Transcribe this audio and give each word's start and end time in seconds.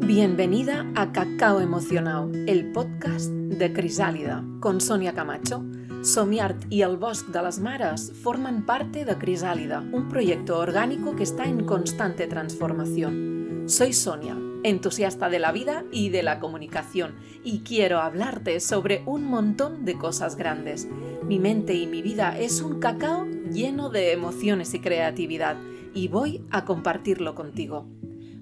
Bienvenida 0.00 0.86
a 0.94 1.12
Cacao 1.12 1.60
Emocionado, 1.60 2.30
el 2.46 2.72
podcast 2.72 3.30
de 3.30 3.72
Crisàlida, 3.72 4.42
con 4.60 4.80
Sonia 4.80 5.12
Camacho. 5.12 5.64
Somiart 6.02 6.64
y 6.70 6.82
el 6.82 6.96
Bosc 6.96 7.26
de 7.28 7.42
las 7.42 7.58
Mares 7.58 8.12
forman 8.22 8.64
parte 8.64 9.04
de 9.04 9.18
Crisálida, 9.18 9.80
un 9.92 10.08
proyecto 10.08 10.58
orgánico 10.58 11.16
que 11.16 11.24
está 11.24 11.44
en 11.44 11.64
constante 11.64 12.26
transformación. 12.26 13.64
Soy 13.66 13.92
Sonia, 13.92 14.36
entusiasta 14.62 15.28
de 15.28 15.40
la 15.40 15.52
vida 15.52 15.84
y 15.92 16.08
de 16.10 16.22
la 16.22 16.38
comunicación, 16.38 17.16
y 17.44 17.60
quiero 17.60 17.98
hablarte 17.98 18.60
sobre 18.60 19.02
un 19.04 19.24
montón 19.24 19.84
de 19.84 19.98
cosas 19.98 20.36
grandes. 20.36 20.88
Mi 21.24 21.38
mente 21.38 21.74
y 21.74 21.86
mi 21.86 22.02
vida 22.02 22.38
es 22.38 22.62
un 22.62 22.80
cacao 22.80 23.26
lleno 23.50 23.90
de 23.90 24.12
emociones 24.12 24.72
y 24.74 24.80
creatividad, 24.80 25.56
y 25.92 26.08
voy 26.08 26.44
a 26.50 26.64
compartirlo 26.64 27.34
contigo. 27.34 27.86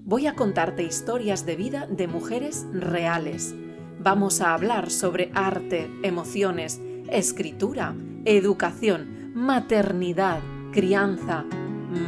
Voy 0.07 0.25
a 0.25 0.35
contarte 0.35 0.83
historias 0.83 1.45
de 1.45 1.57
vida 1.57 1.85
de 1.85 2.07
mujeres 2.07 2.65
reales. 2.71 3.53
Vamos 3.99 4.39
a 4.39 4.53
hablar 4.53 4.89
sobre 4.89 5.29
arte, 5.33 5.91
emociones, 6.01 6.79
escritura, 7.11 7.93
educación, 8.23 9.33
maternidad, 9.33 10.39
crianza, 10.71 11.43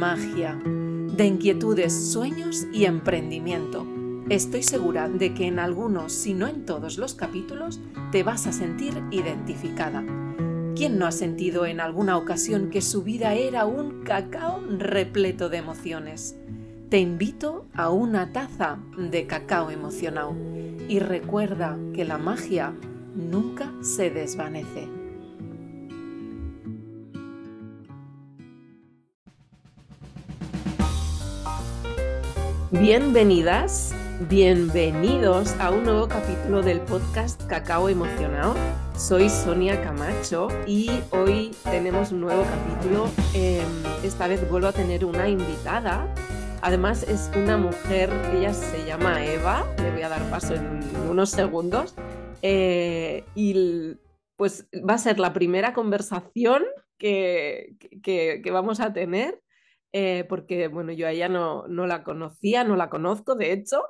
magia, 0.00 0.58
de 0.64 1.26
inquietudes, 1.26 1.92
sueños 2.10 2.66
y 2.72 2.86
emprendimiento. 2.86 3.86
Estoy 4.30 4.62
segura 4.62 5.10
de 5.10 5.34
que 5.34 5.46
en 5.46 5.58
algunos, 5.58 6.14
si 6.14 6.32
no 6.32 6.48
en 6.48 6.64
todos 6.64 6.96
los 6.96 7.12
capítulos, 7.12 7.80
te 8.12 8.22
vas 8.22 8.46
a 8.46 8.52
sentir 8.52 8.94
identificada. 9.10 10.02
¿Quién 10.74 10.96
no 10.96 11.06
ha 11.06 11.12
sentido 11.12 11.66
en 11.66 11.80
alguna 11.80 12.16
ocasión 12.16 12.70
que 12.70 12.80
su 12.80 13.02
vida 13.02 13.34
era 13.34 13.66
un 13.66 14.04
cacao 14.04 14.58
repleto 14.78 15.50
de 15.50 15.58
emociones? 15.58 16.39
Te 16.90 16.98
invito 16.98 17.66
a 17.72 17.90
una 17.90 18.32
taza 18.32 18.80
de 18.98 19.28
cacao 19.28 19.70
emocionado 19.70 20.34
y 20.88 20.98
recuerda 20.98 21.78
que 21.94 22.04
la 22.04 22.18
magia 22.18 22.74
nunca 23.14 23.72
se 23.80 24.10
desvanece. 24.10 24.88
Bienvenidas, 32.72 33.94
bienvenidos 34.28 35.52
a 35.60 35.70
un 35.70 35.84
nuevo 35.84 36.08
capítulo 36.08 36.60
del 36.60 36.80
podcast 36.80 37.40
Cacao 37.46 37.88
Emocionado. 37.88 38.56
Soy 38.98 39.28
Sonia 39.30 39.80
Camacho 39.80 40.48
y 40.66 40.90
hoy 41.12 41.52
tenemos 41.62 42.10
un 42.10 42.22
nuevo 42.22 42.42
capítulo. 42.42 43.08
Em, 43.32 43.62
esta 44.02 44.26
vez 44.26 44.50
vuelvo 44.50 44.66
a 44.66 44.72
tener 44.72 45.04
una 45.04 45.28
invitada. 45.28 46.12
Además 46.62 47.02
es 47.04 47.30
una 47.36 47.56
mujer, 47.56 48.10
ella 48.34 48.52
se 48.52 48.84
llama 48.86 49.24
Eva, 49.24 49.66
le 49.78 49.92
voy 49.92 50.02
a 50.02 50.08
dar 50.08 50.28
paso 50.30 50.54
en 50.54 50.80
unos 51.08 51.30
segundos. 51.30 51.94
Eh, 52.42 53.24
y 53.34 53.96
pues 54.36 54.68
va 54.88 54.94
a 54.94 54.98
ser 54.98 55.18
la 55.18 55.32
primera 55.32 55.74
conversación 55.74 56.64
que, 56.98 57.76
que 58.02 58.50
vamos 58.50 58.80
a 58.80 58.92
tener 58.92 59.40
eh, 59.92 60.24
porque 60.28 60.68
bueno, 60.68 60.92
yo 60.92 61.06
a 61.06 61.10
ella 61.10 61.28
no, 61.28 61.66
no, 61.66 61.86
la 61.86 62.04
conocía, 62.04 62.62
no 62.64 62.76
la 62.76 62.88
conozco, 62.88 63.34
de 63.34 63.52
hecho, 63.52 63.82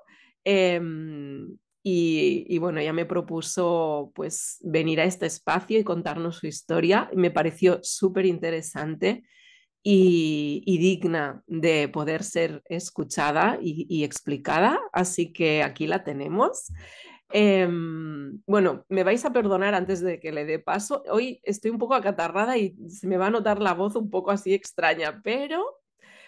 em, 0.44 1.58
y, 1.82 2.58
bueno, 2.58 2.80
ella 2.80 2.92
me 2.92 3.06
propuso 3.06 4.12
pues 4.14 4.58
venir 4.62 5.00
a 5.00 5.04
este 5.04 5.26
espacio 5.26 5.78
y 5.78 5.84
contarnos 5.84 6.36
su 6.36 6.46
historia, 6.46 7.08
y 7.12 7.16
me 7.16 7.30
pareció 7.30 7.80
súper 7.82 8.26
interesante 8.26 9.24
y, 9.82 10.78
digna 10.78 11.42
de 11.46 11.88
poder 11.88 12.22
ser 12.22 12.62
escuchada 12.66 13.58
y, 13.60 14.04
explicada, 14.04 14.78
así 14.92 15.32
que 15.32 15.62
aquí 15.62 15.86
la 15.86 16.04
tenemos. 16.04 16.72
Eh, 17.32 17.68
bueno, 18.46 18.84
me 18.88 19.04
vais 19.04 19.24
a 19.24 19.32
perdonar 19.32 19.74
antes 19.74 20.00
de 20.00 20.18
que 20.18 20.32
le 20.32 20.44
dé 20.44 20.58
paso. 20.58 21.02
Hoy 21.10 21.40
estoy 21.44 21.70
un 21.70 21.78
poco 21.78 21.94
acatarrada 21.94 22.58
y 22.58 22.76
se 22.88 23.06
me 23.06 23.16
va 23.16 23.28
a 23.28 23.30
notar 23.30 23.60
la 23.60 23.74
voz 23.74 23.94
un 23.96 24.10
poco 24.10 24.30
así 24.30 24.52
extraña, 24.52 25.20
pero 25.22 25.64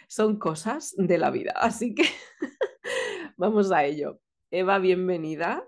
son 0.09 0.39
cosas 0.39 0.95
de 0.97 1.19
la 1.19 1.31
vida. 1.31 1.53
Así 1.57 1.95
que 1.95 2.05
vamos 3.37 3.73
a 3.73 3.85
ello. 3.85 4.21
Eva, 4.51 4.79
bienvenida. 4.79 5.67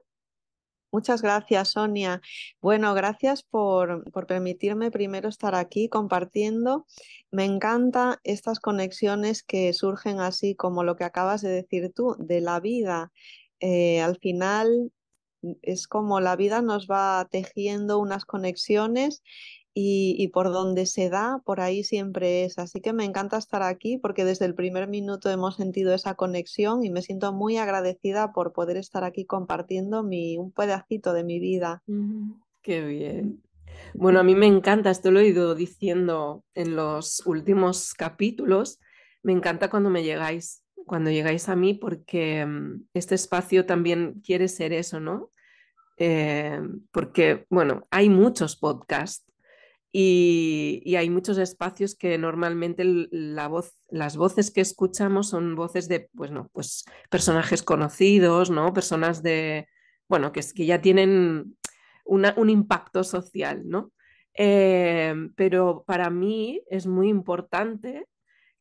Muchas 0.94 1.22
gracias, 1.22 1.70
Sonia. 1.70 2.20
Bueno, 2.60 2.94
gracias 2.94 3.42
por, 3.42 4.08
por, 4.12 4.28
permitirme 4.28 4.92
primero 4.92 5.28
estar 5.28 5.56
aquí 5.56 5.88
compartiendo. 5.88 6.86
Me 7.32 7.44
encantan 7.44 8.18
estas 8.22 8.60
conexiones 8.60 9.42
que 9.42 9.72
surgen 9.72 10.20
así 10.20 10.54
como 10.54 10.84
lo 10.84 10.94
que 10.94 11.02
acabas 11.02 11.42
de 11.42 11.48
decir 11.48 11.92
tú, 11.92 12.14
de 12.20 12.40
la 12.40 12.60
vida. 12.60 13.10
Eh, 13.58 14.02
al 14.02 14.18
final 14.20 14.92
es 15.62 15.88
como 15.88 16.20
la 16.20 16.36
vida 16.36 16.62
nos 16.62 16.86
va 16.86 17.26
tejiendo 17.28 17.98
unas 17.98 18.24
conexiones 18.24 19.24
y, 19.76 20.28
por 20.28 20.52
donde 20.52 20.86
se 20.86 21.10
da, 21.10 21.42
por 21.44 21.60
ahí 21.60 21.82
siempre 21.82 22.44
es. 22.44 22.58
Así 22.58 22.80
que 22.80 22.92
me 22.92 23.04
encanta 23.04 23.36
estar 23.36 23.62
aquí 23.64 23.98
porque 23.98 24.24
desde 24.24 24.44
el 24.44 24.54
primer 24.54 24.86
minuto 24.86 25.30
hemos 25.30 25.56
sentido 25.56 25.92
esa 25.92 26.14
conexión 26.14 26.84
y 26.84 26.90
me 26.90 27.02
siento 27.02 27.32
muy 27.32 27.56
agradecida 27.56 28.32
por 28.32 28.52
poder 28.52 28.76
estar 28.76 29.02
aquí 29.02 29.24
compartiendo 29.24 30.04
mi, 30.04 30.38
un 30.38 30.52
pedacito 30.52 31.12
de 31.12 31.24
mi 31.24 31.40
vida. 31.40 31.82
Qué 32.62 32.84
bien. 32.84 33.42
Bueno, 33.94 34.20
a 34.20 34.22
mí 34.22 34.36
me 34.36 34.46
encanta, 34.46 34.90
esto 34.90 35.10
lo 35.10 35.18
he 35.18 35.26
ido 35.26 35.56
diciendo 35.56 36.44
en 36.54 36.76
los 36.76 37.26
últimos 37.26 37.94
capítulos, 37.94 38.78
me 39.24 39.32
encanta 39.32 39.70
cuando 39.70 39.90
me 39.90 40.04
llegáis, 40.04 40.62
cuando 40.86 41.10
llegáis 41.10 41.48
a 41.48 41.56
mí 41.56 41.74
porque 41.74 42.46
mm, 42.46 42.84
este 42.94 43.16
espacio 43.16 43.66
también 43.66 44.22
quiere 44.24 44.46
ser 44.46 44.72
eso, 44.72 45.00
¿no? 45.00 45.32
Eh, 45.96 46.60
porque, 46.92 47.46
bueno, 47.50 47.86
hay 47.90 48.08
muchos 48.08 48.54
podcasts 48.56 49.24
y, 49.96 50.96
hay 50.96 51.08
muchos 51.08 51.38
espacios 51.38 51.94
que 51.94 52.18
normalmente 52.18 52.82
la 52.84 53.46
voz, 53.46 53.78
las 53.88 54.16
voces 54.16 54.50
que 54.50 54.60
escuchamos 54.60 55.28
son 55.28 55.54
voces 55.54 55.86
de, 55.86 56.10
pues 56.16 56.32
no, 56.32 56.50
pues 56.52 56.84
personajes 57.10 57.62
conocidos, 57.62 58.50
¿no? 58.50 58.72
Personas 58.72 59.22
de, 59.22 59.68
bueno, 60.08 60.32
que, 60.32 60.40
que 60.52 60.66
ya 60.66 60.80
tienen 60.80 61.56
un 62.06 62.50
impacto 62.50 63.04
social, 63.04 63.62
¿no? 63.68 63.92
Eh, 64.34 65.14
pero 65.36 65.84
para 65.86 66.10
mí 66.10 66.60
es 66.68 66.88
muy 66.88 67.08
importante 67.08 68.08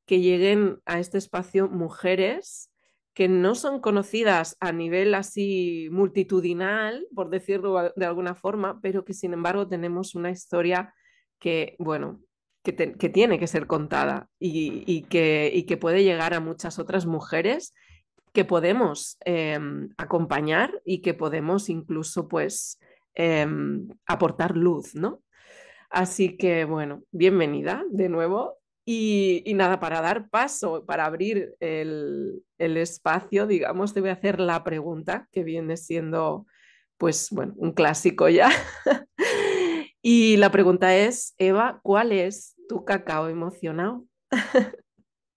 que 0.06 0.22
lleguen 0.22 0.82
a 0.86 1.00
este 1.00 1.18
espacio 1.18 1.68
mujeres 1.68 2.70
que 3.16 3.28
no 3.28 3.56
son 3.56 3.80
conocidas 3.80 4.56
a 4.60 4.72
nivel 4.72 5.16
así 5.16 5.88
multitudinal, 5.92 7.08
por 7.16 7.32
decirlo 7.32 7.92
de 7.96 8.06
alguna 8.06 8.36
forma, 8.36 8.80
pero 8.82 9.04
que 9.04 9.16
sin 9.16 9.34
embargo 9.34 9.68
tenemos 9.68 10.14
una 10.14 10.30
historia 10.30 10.94
que, 11.44 11.76
bueno, 11.78 12.22
que, 12.64 12.72
tiene 13.10 13.38
que 13.38 13.48
ser 13.48 13.68
contada 13.68 14.30
y, 14.40 15.02
que, 15.10 15.66
que, 15.68 15.76
puede 15.76 16.06
llegar 16.06 16.34
a 16.34 16.40
muchas 16.40 16.80
otras 16.80 17.06
mujeres 17.06 17.74
que 18.32 18.46
podemos 18.46 19.18
em, 19.26 19.90
acompañar 19.98 20.82
y 20.86 21.02
que 21.02 21.14
podemos 21.14 21.68
incluso, 21.68 22.30
pues, 22.30 22.80
em, 23.14 23.90
aportar 24.06 24.56
luz, 24.56 24.96
¿no? 24.96 25.22
Así 25.90 26.38
que, 26.38 26.64
bueno, 26.64 27.04
bienvenida 27.12 27.84
de 27.92 28.08
nuevo. 28.08 28.58
Y, 28.86 29.44
nada, 29.54 29.82
para 29.82 30.02
dar 30.02 30.30
paso, 30.30 30.86
para 30.86 31.06
abrir 31.06 31.56
el, 31.60 32.42
el, 32.58 32.78
espacio, 32.78 33.48
digamos, 33.48 33.94
te 33.94 34.00
voy 34.00 34.12
a 34.12 34.14
hacer 34.14 34.40
la 34.40 34.64
pregunta 34.64 35.28
que 35.34 35.44
viene 35.44 35.76
siendo, 35.76 36.46
pues, 36.98 37.28
bueno, 37.32 37.54
un 37.58 37.74
clásico 37.74 38.30
ya. 38.30 38.50
Y 40.06 40.36
la 40.36 40.52
pregunta 40.52 40.94
es, 40.98 41.34
Eva, 41.38 41.80
¿cuál 41.82 42.12
es 42.12 42.56
tu 42.68 42.84
cacao 42.84 43.30
emocionado? 43.30 44.06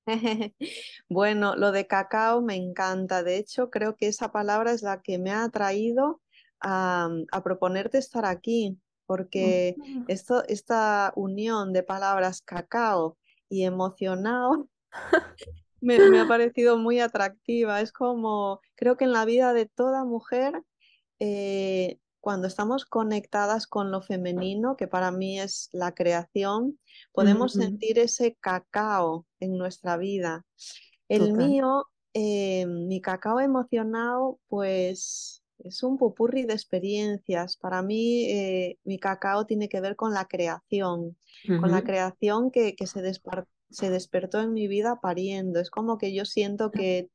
bueno, 1.09 1.55
lo 1.55 1.71
de 1.71 1.87
cacao 1.87 2.43
me 2.43 2.57
encanta. 2.57 3.23
De 3.23 3.37
hecho, 3.37 3.71
creo 3.71 3.95
que 3.95 4.09
esa 4.09 4.33
palabra 4.33 4.73
es 4.73 4.83
la 4.83 5.03
que 5.03 5.19
me 5.19 5.31
ha 5.31 5.45
atraído 5.45 6.21
a, 6.61 7.11
proponerte 7.45 7.99
estar 7.99 8.25
aquí, 8.25 8.77
porque 9.07 9.77
esto, 10.09 10.45
esta 10.49 11.13
unión 11.15 11.73
de 11.73 11.85
palabras 11.85 12.43
cacao 12.43 13.17
y 13.49 13.65
emocionado 13.65 14.69
me, 15.81 16.11
me, 16.11 16.19
ha 16.19 16.27
parecido 16.27 16.77
muy 16.77 16.99
atractiva. 16.99 17.81
Es 17.81 17.93
como, 17.93 18.61
creo 18.75 18.97
que 18.97 19.05
en 19.05 19.13
la 19.13 19.25
vida 19.25 19.53
de 19.53 19.67
toda 19.67 20.05
mujer 20.05 20.61
eh, 21.21 21.99
cuando 22.27 22.49
estamos 22.49 22.87
conectadas 22.87 23.69
con 23.69 23.93
lo 23.93 24.03
femenino, 24.03 24.77
que 24.77 24.89
para 24.89 25.13
mí 25.13 25.39
es 25.39 25.69
la 25.71 25.95
creación, 25.95 26.77
podemos 27.13 27.53
sentir 27.53 28.01
ese 28.01 28.35
cacao 28.41 29.25
en 29.39 29.57
nuestra 29.57 29.97
vida. 29.97 30.45
El 31.09 31.35
mío, 31.35 31.85
eh, 32.15 32.67
mi 32.67 33.01
cacao 33.01 33.39
emocionado, 33.39 34.41
pues 34.49 35.45
es 35.61 35.85
un 35.85 35.99
pupurri 35.99 36.43
de 36.43 36.55
experiencias. 36.55 37.57
Para 37.59 37.81
mí, 37.83 38.25
eh, 38.25 38.79
mi 38.83 38.99
cacao 38.99 39.47
tiene 39.47 39.69
que 39.69 39.81
ver 39.81 39.95
con 39.95 40.13
la 40.13 40.25
creación, 40.25 41.17
con 41.47 41.71
la 41.71 41.85
creación 41.85 42.51
que, 42.51 42.75
se, 42.87 43.13
se 43.71 43.91
despertó 43.91 44.41
en 44.41 44.53
mi 44.53 44.67
vida 44.67 44.99
pariendo. 45.01 45.61
Es 45.61 45.71
como 45.71 45.97
que 45.97 46.13
yo 46.13 46.25
siento 46.25 46.73
que 46.73 47.09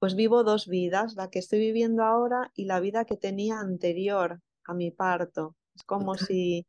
pues 0.00 0.16
vivo 0.16 0.42
dos 0.42 0.66
vidas, 0.66 1.14
la 1.14 1.30
que 1.30 1.38
estoy 1.38 1.60
viviendo 1.60 2.02
ahora 2.02 2.50
y 2.56 2.64
la 2.64 2.80
vida 2.80 3.04
que 3.04 3.16
tenía 3.16 3.60
anterior 3.60 4.40
a 4.68 4.74
mi 4.74 4.92
parto. 4.92 5.56
Es 5.74 5.82
como 5.82 6.14
si 6.14 6.66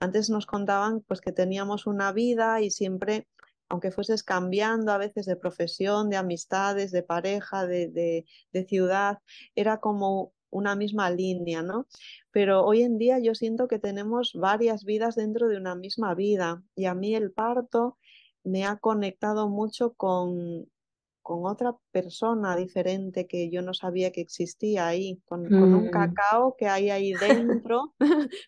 antes 0.00 0.30
nos 0.30 0.46
contaban 0.46 1.02
pues 1.02 1.20
que 1.20 1.30
teníamos 1.30 1.86
una 1.86 2.12
vida 2.12 2.60
y 2.60 2.70
siempre, 2.70 3.28
aunque 3.68 3.92
fueses 3.92 4.24
cambiando 4.24 4.90
a 4.90 4.98
veces 4.98 5.26
de 5.26 5.36
profesión, 5.36 6.10
de 6.10 6.16
amistades, 6.16 6.90
de 6.90 7.04
pareja, 7.04 7.66
de, 7.66 8.24
de 8.52 8.66
ciudad, 8.66 9.18
era 9.54 9.78
como 9.78 10.32
una 10.50 10.74
misma 10.76 11.10
línea, 11.10 11.62
¿no? 11.62 11.86
Pero 12.30 12.64
hoy 12.64 12.82
en 12.82 12.98
día 12.98 13.18
yo 13.18 13.34
siento 13.34 13.68
que 13.68 13.78
tenemos 13.78 14.32
varias 14.34 14.84
vidas 14.84 15.14
dentro 15.14 15.48
de 15.48 15.56
una 15.56 15.74
misma 15.74 16.14
vida 16.14 16.62
y 16.74 16.86
a 16.86 16.94
mí 16.94 17.14
el 17.14 17.32
parto 17.32 17.98
me 18.44 18.66
ha 18.66 18.76
conectado 18.76 19.48
mucho 19.48 19.94
con, 19.94 20.66
con 21.22 21.46
otra 21.46 21.74
persona 21.90 22.56
diferente 22.56 23.26
que 23.26 23.50
yo 23.50 23.62
no 23.62 23.74
sabía 23.74 24.12
que 24.12 24.20
existía 24.20 24.86
ahí, 24.86 25.20
con, 25.24 25.52
un 25.52 25.86
mm. 25.86 25.90
cacao 25.90 26.56
que 26.56 26.68
hay 26.68 26.90
ahí 26.90 27.12
dentro, 27.66 27.94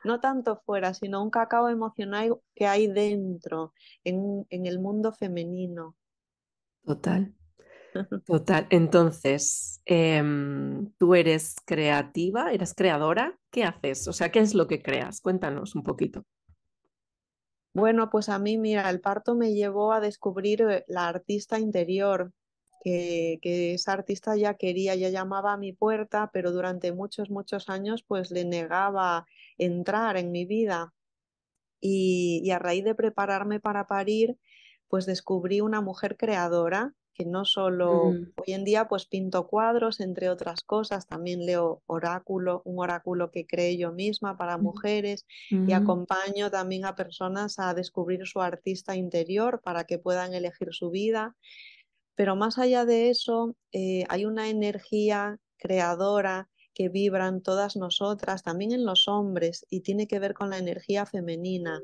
no 0.04 0.20
tanto 0.20 0.60
fuera, 0.66 0.94
sino 0.94 1.22
un 1.22 1.30
cacao 1.30 1.68
emocional 1.68 2.36
que 2.54 2.66
hay 2.66 2.86
dentro, 2.88 3.72
en, 4.02 4.46
en 4.50 4.66
el 4.66 4.80
mundo 4.80 5.12
femenino. 5.12 5.96
Total. 6.84 7.34
Total. 8.26 8.66
Entonces, 8.70 9.80
em, 9.84 10.90
tú 10.98 11.14
eres 11.14 11.56
creativa, 11.64 12.52
eres 12.52 12.74
creadora. 12.74 13.38
¿Qué 13.50 13.64
haces? 13.64 14.08
O 14.08 14.12
sea, 14.12 14.30
¿qué 14.30 14.40
es 14.40 14.54
lo 14.54 14.66
que 14.66 14.82
creas? 14.82 15.20
Cuéntanos 15.20 15.74
un 15.74 15.82
poquito. 15.82 16.24
Bueno, 17.74 18.08
pues 18.08 18.28
a 18.28 18.38
mí, 18.38 18.56
mira, 18.56 18.88
el 18.88 19.00
parto 19.00 19.34
me 19.34 19.52
llevó 19.52 19.92
a 19.92 20.00
descubrir 20.00 20.62
eh, 20.62 20.84
la 20.86 21.08
artista 21.08 21.58
interior, 21.58 22.32
que, 22.84 23.74
esa 23.74 23.92
artista 23.92 24.36
ya 24.36 24.54
quería, 24.54 24.94
ya 24.94 25.08
llamaba 25.08 25.54
a 25.54 25.56
mi 25.56 25.72
puerta, 25.72 26.30
pero 26.32 26.52
durante 26.52 26.92
muchos, 26.92 27.30
muchos 27.30 27.68
años 27.68 28.04
pues 28.06 28.30
le 28.30 28.44
negaba 28.44 29.26
entrar 29.56 30.16
en 30.16 30.30
mi 30.30 30.44
vida. 30.44 30.92
Y, 31.80 32.50
a 32.50 32.58
raíz 32.58 32.84
de 32.84 32.94
prepararme 32.94 33.60
para 33.60 33.86
parir, 33.86 34.36
pues 34.88 35.06
descubrí 35.06 35.60
una 35.60 35.80
mujer 35.80 36.16
creadora 36.16 36.94
que 37.14 37.24
no 37.24 37.44
solo 37.44 38.10
mm. 38.10 38.32
hoy 38.36 38.54
en 38.54 38.64
día 38.64 38.88
pues 38.88 39.06
pinto 39.06 39.46
cuadros, 39.46 40.00
entre 40.00 40.28
otras 40.30 40.62
cosas, 40.62 41.06
también 41.06 41.46
leo 41.46 41.80
oráculo, 41.86 42.60
un 42.64 42.80
oráculo 42.80 43.30
que 43.30 43.46
creé 43.46 43.76
yo 43.76 43.92
misma 43.92 44.36
para 44.36 44.58
mujeres 44.58 45.24
y 45.48 45.72
acompaño 45.72 46.50
también 46.50 46.84
a 46.86 46.96
personas 46.96 47.60
a 47.60 47.72
descubrir 47.72 48.26
su 48.26 48.40
artista 48.40 48.96
interior 48.96 49.60
para 49.62 49.84
que 49.84 50.00
puedan 50.00 50.34
elegir 50.34 50.70
su 50.72 50.90
vida. 50.90 51.36
Pero 52.14 52.36
más 52.36 52.58
allá 52.58 52.84
de 52.84 53.10
eso, 53.10 53.56
eh, 53.72 54.04
hay 54.08 54.24
una 54.24 54.48
energía 54.48 55.38
creadora 55.56 56.48
que 56.74 56.88
vibra 56.88 57.28
en 57.28 57.40
todas 57.40 57.76
nosotras, 57.76 58.42
también 58.42 58.72
en 58.72 58.84
los 58.84 59.08
hombres, 59.08 59.64
y 59.70 59.80
tiene 59.80 60.06
que 60.06 60.18
ver 60.18 60.34
con 60.34 60.50
la 60.50 60.58
energía 60.58 61.06
femenina. 61.06 61.80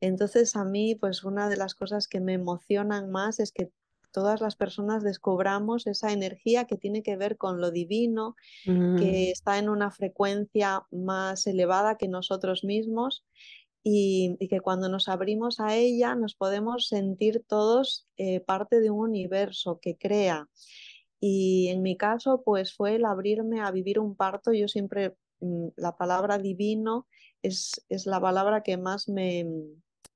Entonces 0.00 0.56
a 0.56 0.64
mí, 0.64 0.94
pues 0.94 1.24
una 1.24 1.48
de 1.48 1.56
las 1.56 1.74
cosas 1.74 2.08
que 2.08 2.20
me 2.20 2.34
emocionan 2.34 3.10
más 3.10 3.40
es 3.40 3.52
que 3.52 3.70
todas 4.10 4.40
las 4.40 4.56
personas 4.56 5.02
descubramos 5.02 5.86
esa 5.86 6.12
energía 6.12 6.64
que 6.64 6.76
tiene 6.76 7.02
que 7.02 7.16
ver 7.16 7.36
con 7.36 7.60
lo 7.60 7.70
divino, 7.70 8.34
que 8.64 8.72
mm. 8.72 8.98
está 9.32 9.58
en 9.58 9.68
una 9.68 9.90
frecuencia 9.90 10.86
más 10.90 11.46
elevada 11.46 11.96
que 11.96 12.08
nosotros 12.08 12.64
mismos 12.64 13.24
y, 13.88 14.36
que 14.48 14.60
cuando 14.60 14.88
nos 14.88 15.08
abrimos 15.08 15.60
a 15.60 15.76
ella 15.76 16.16
nos 16.16 16.34
podemos 16.34 16.88
sentir 16.88 17.44
todos 17.46 18.08
eh, 18.16 18.40
parte 18.40 18.80
de 18.80 18.90
un 18.90 19.10
universo 19.10 19.78
que 19.80 19.96
crea. 19.96 20.48
Y 21.20 21.68
en 21.68 21.82
mi 21.82 21.96
caso, 21.96 22.42
pues 22.44 22.74
fue 22.74 22.96
el 22.96 23.04
abrirme 23.04 23.60
a 23.60 23.70
vivir 23.70 24.00
un 24.00 24.16
parto. 24.16 24.52
Yo 24.52 24.66
siempre, 24.66 25.14
mm, 25.38 25.68
la 25.76 25.96
palabra 25.96 26.38
divino 26.38 27.06
es, 27.42 27.84
es 27.88 28.06
la 28.06 28.20
palabra 28.20 28.64
que 28.64 28.76
más 28.76 29.08
me, 29.08 29.46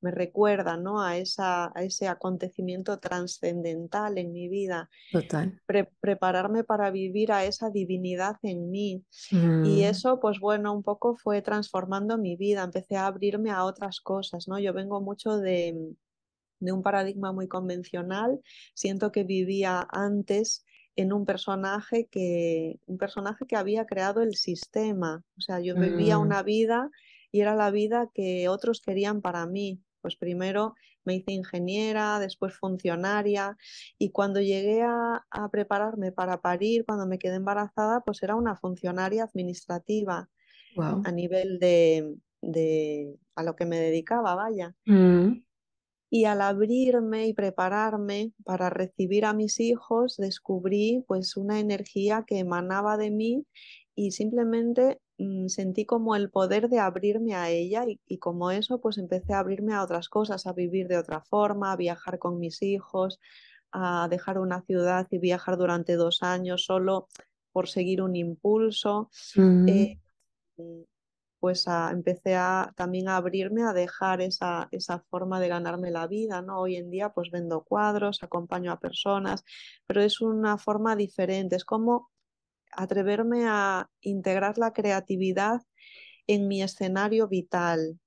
me 0.00 0.10
recuerda 0.10 0.76
¿no? 0.76 1.02
a, 1.02 1.16
esa, 1.18 1.72
a 1.74 1.82
ese 1.82 2.08
acontecimiento 2.08 2.98
trascendental 2.98 4.18
en 4.18 4.32
mi 4.32 4.48
vida. 4.48 4.88
Total. 5.12 5.60
prepararme 6.00 6.64
para 6.64 6.90
vivir 6.90 7.32
a 7.32 7.44
esa 7.44 7.70
divinidad 7.70 8.36
en 8.42 8.70
mí. 8.70 9.04
Y 9.30 9.36
mm. 9.36 9.84
eso, 9.84 10.20
pues 10.20 10.40
bueno, 10.40 10.72
un 10.72 10.82
poco 10.82 11.16
fue 11.16 11.42
transformando 11.42 12.18
mi 12.18 12.36
vida. 12.36 12.62
Empecé 12.62 12.96
a 12.96 13.06
abrirme 13.06 13.50
a 13.50 13.64
otras 13.64 14.00
cosas, 14.00 14.48
¿no? 14.48 14.58
Yo 14.58 14.72
vengo 14.72 15.00
mucho 15.00 15.36
de, 15.36 15.94
de 16.60 16.72
un 16.72 16.82
paradigma 16.82 17.32
muy 17.32 17.48
convencional. 17.48 18.40
Siento 18.74 19.12
que 19.12 19.24
vivía 19.24 19.86
antes 19.90 20.64
en 20.96 21.12
un 21.12 21.24
personaje 21.24 22.08
que 22.10 22.78
un 22.86 22.98
personaje 22.98 23.46
que 23.46 23.56
había 23.56 23.86
creado 23.86 24.22
el 24.22 24.34
sistema, 24.34 25.22
o 25.36 25.40
sea, 25.40 25.60
yo 25.60 25.74
vivía 25.74 26.18
mm. 26.18 26.22
una 26.22 26.42
vida 26.42 26.90
y 27.32 27.40
era 27.40 27.54
la 27.54 27.70
vida 27.70 28.10
que 28.12 28.48
otros 28.48 28.80
querían 28.80 29.20
para 29.20 29.46
mí, 29.46 29.80
pues 30.00 30.16
primero 30.16 30.74
me 31.04 31.14
hice 31.14 31.32
ingeniera, 31.32 32.18
después 32.18 32.54
funcionaria 32.54 33.56
y 33.98 34.10
cuando 34.10 34.40
llegué 34.40 34.82
a, 34.82 35.24
prepararme 35.50 36.12
para 36.12 36.40
parir, 36.40 36.84
cuando 36.84 37.06
me 37.06 37.18
quedé 37.18 37.36
embarazada, 37.36 38.00
pues 38.00 38.22
era 38.22 38.36
una 38.36 38.56
funcionaria 38.56 39.24
administrativa 39.24 40.28
a 40.76 41.12
nivel 41.12 41.58
de, 41.58 42.14
de, 42.40 43.16
a 43.34 43.42
lo 43.42 43.56
que 43.56 43.66
me 43.66 43.78
dedicaba, 43.78 44.34
vaya. 44.34 44.74
Mm. 44.86 45.42
Y 46.12 46.24
al 46.24 46.40
abrirme 46.40 47.28
y 47.28 47.34
prepararme 47.34 48.32
para 48.44 48.68
recibir 48.68 49.24
a 49.24 49.32
mis 49.32 49.60
hijos, 49.60 50.16
descubrí 50.16 51.04
pues 51.06 51.36
una 51.36 51.60
energía 51.60 52.24
que 52.26 52.38
emanaba 52.38 52.96
de 52.96 53.10
mí 53.10 53.46
y 53.94 54.10
simplemente 54.10 55.00
sentí 55.48 55.84
como 55.84 56.16
el 56.16 56.30
poder 56.30 56.68
de 56.68 56.78
abrirme 56.78 57.34
a 57.34 57.50
ella 57.50 57.84
y, 58.06 58.18
como 58.18 58.50
eso 58.50 58.80
pues 58.80 58.98
empecé 58.98 59.32
a 59.32 59.40
abrirme 59.40 59.74
a 59.74 59.82
otras 59.82 60.08
cosas, 60.08 60.46
a 60.46 60.52
vivir 60.52 60.88
de 60.88 60.98
otra 60.98 61.20
forma, 61.20 61.72
a 61.72 61.76
viajar 61.76 62.18
con 62.18 62.38
mis 62.38 62.62
hijos, 62.62 63.18
a 63.72 64.08
dejar 64.08 64.38
una 64.38 64.62
ciudad 64.62 65.06
y 65.10 65.18
viajar 65.18 65.56
durante 65.56 65.94
dos 65.94 66.22
años 66.22 66.64
solo 66.64 67.08
por 67.52 67.68
seguir 67.68 68.02
un 68.02 68.16
impulso. 68.16 69.10
Eh, 69.36 69.98
mm, 70.56 70.82
pues 71.40 71.66
empecé 71.66 72.34
a, 72.36 72.72
también 72.76 73.08
a 73.08 73.16
abrirme 73.16 73.62
a 73.62 73.72
dejar 73.72 74.20
esa, 74.20 74.68
esa 74.72 75.00
forma 75.08 75.40
de 75.40 75.48
ganarme 75.48 75.90
la 75.90 76.06
vida, 76.06 76.42
¿no? 76.42 76.60
Hoy 76.60 76.76
en 76.76 76.90
día 76.90 77.10
pues 77.14 77.30
vendo 77.30 77.62
cuadros, 77.62 78.22
acompaño 78.22 78.70
a 78.72 78.78
personas, 78.78 79.42
pero 79.86 80.02
es 80.02 80.20
una 80.20 80.58
forma 80.58 80.96
diferente, 80.96 81.56
es 81.56 81.64
como 81.64 82.10
atreverme 82.72 83.44
a 83.46 83.90
integrar 84.00 84.58
la 84.58 84.72
creatividad 84.72 85.62
en 86.26 86.48
mi 86.48 86.62
escenario 86.62 87.28
vital. 87.28 87.98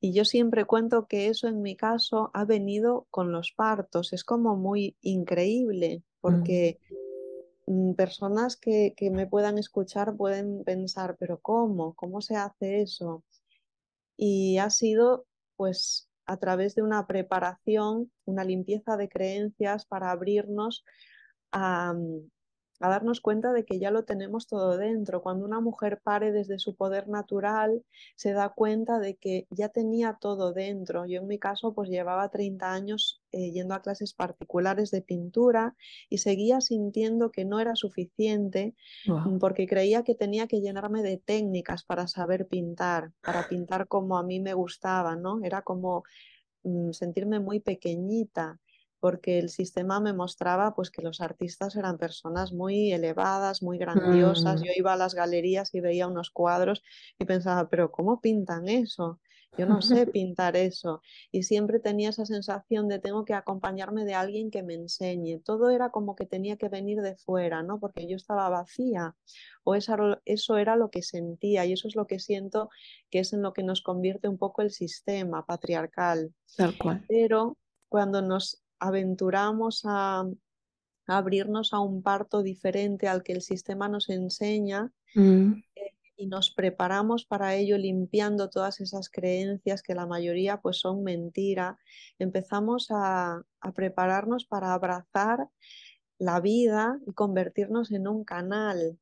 Y 0.00 0.12
yo 0.12 0.24
siempre 0.24 0.64
cuento 0.64 1.06
que 1.06 1.28
eso 1.28 1.48
en 1.48 1.62
mi 1.62 1.76
caso 1.76 2.30
ha 2.34 2.44
venido 2.44 3.06
con 3.10 3.32
los 3.32 3.52
partos. 3.52 4.12
Es 4.12 4.24
como 4.24 4.56
muy 4.56 4.96
increíble 5.00 6.02
porque 6.20 6.78
mm, 7.66 7.94
personas 7.94 8.56
que, 8.56 8.94
que 8.96 9.10
me 9.10 9.26
puedan 9.26 9.58
escuchar 9.58 10.16
pueden 10.16 10.64
pensar, 10.64 11.16
pero 11.18 11.40
¿cómo? 11.40 11.94
¿Cómo 11.94 12.20
se 12.20 12.36
hace 12.36 12.82
eso? 12.82 13.24
Y 14.16 14.58
ha 14.58 14.70
sido 14.70 15.26
pues 15.56 16.08
a 16.26 16.36
través 16.36 16.74
de 16.74 16.82
una 16.82 17.06
preparación, 17.06 18.10
una 18.24 18.44
limpieza 18.44 18.96
de 18.96 19.08
creencias 19.08 19.86
para 19.86 20.10
abrirnos 20.10 20.84
a, 21.52 21.94
mm, 21.94 22.28
a 22.80 22.88
darnos 22.88 23.20
cuenta 23.20 23.52
de 23.52 23.64
que 23.64 23.78
ya 23.78 23.90
lo 23.90 24.04
tenemos 24.04 24.46
todo 24.46 24.76
dentro. 24.76 25.22
Cuando 25.22 25.44
una 25.44 25.60
mujer 25.60 26.00
pare 26.02 26.32
desde 26.32 26.58
su 26.58 26.74
poder 26.74 27.08
natural, 27.08 27.82
se 28.16 28.32
da 28.32 28.50
cuenta 28.50 28.98
de 28.98 29.16
que 29.16 29.46
ya 29.50 29.68
tenía 29.68 30.18
todo 30.20 30.52
dentro. 30.52 31.06
Yo 31.06 31.20
en 31.20 31.26
mi 31.26 31.38
caso 31.38 31.74
pues 31.74 31.88
llevaba 31.88 32.28
30 32.28 32.72
años 32.72 33.22
eh, 33.32 33.50
yendo 33.52 33.74
a 33.74 33.82
clases 33.82 34.12
particulares 34.14 34.90
de 34.90 35.02
pintura 35.02 35.74
y 36.08 36.18
seguía 36.18 36.60
sintiendo 36.60 37.30
que 37.30 37.44
no 37.44 37.60
era 37.60 37.76
suficiente 37.76 38.74
mm, 39.06 39.38
porque 39.38 39.66
creía 39.66 40.02
que 40.02 40.14
tenía 40.14 40.46
que 40.46 40.60
llenarme 40.60 41.02
de 41.02 41.18
técnicas 41.18 41.84
para 41.84 42.06
saber 42.06 42.46
pintar, 42.46 43.12
para 43.22 43.48
pintar 43.48 43.88
como 43.88 44.18
a 44.18 44.22
mí 44.22 44.40
me 44.40 44.54
gustaba, 44.54 45.16
¿no? 45.16 45.40
Era 45.42 45.62
como 45.62 46.04
mm, 46.62 46.92
sentirme 46.92 47.40
muy 47.40 47.60
pequeñita 47.60 48.60
porque 49.00 49.38
el 49.38 49.50
sistema 49.50 50.00
me 50.00 50.12
mostraba 50.12 50.74
pues 50.74 50.90
que 50.90 51.02
los 51.02 51.20
artistas 51.20 51.76
eran 51.76 51.98
personas 51.98 52.52
muy 52.52 52.92
elevadas, 52.92 53.62
muy 53.62 53.78
grandiosas. 53.78 54.60
Mm. 54.60 54.64
Yo 54.64 54.72
iba 54.76 54.92
a 54.92 54.96
las 54.96 55.14
galerías 55.14 55.74
y 55.74 55.80
veía 55.80 56.08
unos 56.08 56.30
cuadros 56.30 56.82
y 57.18 57.24
pensaba, 57.24 57.68
pero 57.68 57.90
¿cómo 57.90 58.20
pintan 58.20 58.68
eso? 58.68 59.20
Yo 59.58 59.66
no 59.66 59.80
sé 59.80 60.06
pintar 60.06 60.56
eso. 60.56 61.00
Y 61.30 61.44
siempre 61.44 61.80
tenía 61.80 62.10
esa 62.10 62.26
sensación 62.26 62.88
de 62.88 62.98
tengo 62.98 63.24
que 63.24 63.34
acompañarme 63.34 64.04
de 64.04 64.14
alguien 64.14 64.50
que 64.50 64.62
me 64.62 64.74
enseñe. 64.74 65.40
Todo 65.42 65.70
era 65.70 65.90
como 65.90 66.14
que 66.14 66.26
tenía 66.26 66.56
que 66.56 66.68
venir 66.68 67.00
de 67.00 67.16
fuera, 67.16 67.62
¿no? 67.62 67.80
Porque 67.80 68.06
yo 68.06 68.16
estaba 68.16 68.48
vacía. 68.48 69.14
O 69.64 69.74
eso, 69.74 70.20
eso 70.24 70.58
era 70.58 70.76
lo 70.76 70.90
que 70.90 71.02
sentía 71.02 71.64
y 71.64 71.72
eso 71.72 71.88
es 71.88 71.96
lo 71.96 72.06
que 72.06 72.18
siento 72.18 72.70
que 73.10 73.20
es 73.20 73.32
en 73.32 73.42
lo 73.42 73.52
que 73.52 73.62
nos 73.62 73.82
convierte 73.82 74.28
un 74.28 74.38
poco 74.38 74.62
el 74.62 74.70
sistema 74.70 75.44
patriarcal. 75.46 76.34
Tal 76.56 76.76
cual. 76.76 77.04
Pero 77.08 77.56
cuando 77.88 78.20
nos 78.22 78.62
aventuramos 78.78 79.82
a, 79.84 80.24
abrirnos 81.06 81.72
a 81.72 81.80
un 81.80 82.02
parto 82.02 82.42
diferente 82.42 83.08
al 83.08 83.22
que 83.22 83.32
el 83.32 83.42
sistema 83.42 83.88
nos 83.88 84.08
enseña 84.08 84.92
mm. 85.14 85.52
eh, 85.76 85.94
y 86.16 86.26
nos 86.26 86.50
preparamos 86.50 87.24
para 87.24 87.54
ello 87.54 87.78
limpiando 87.78 88.48
todas 88.48 88.80
esas 88.80 89.08
creencias 89.10 89.82
que 89.82 89.94
la 89.94 90.06
mayoría 90.06 90.60
pues 90.60 90.78
son 90.78 91.04
mentira. 91.04 91.78
Empezamos 92.18 92.88
a, 92.90 93.42
a 93.60 93.72
prepararnos 93.72 94.46
para 94.46 94.72
abrazar 94.72 95.48
la 96.18 96.40
vida 96.40 96.98
y 97.06 97.12
convertirnos 97.12 97.92
en 97.92 98.08
un 98.08 98.24
canal. 98.24 98.98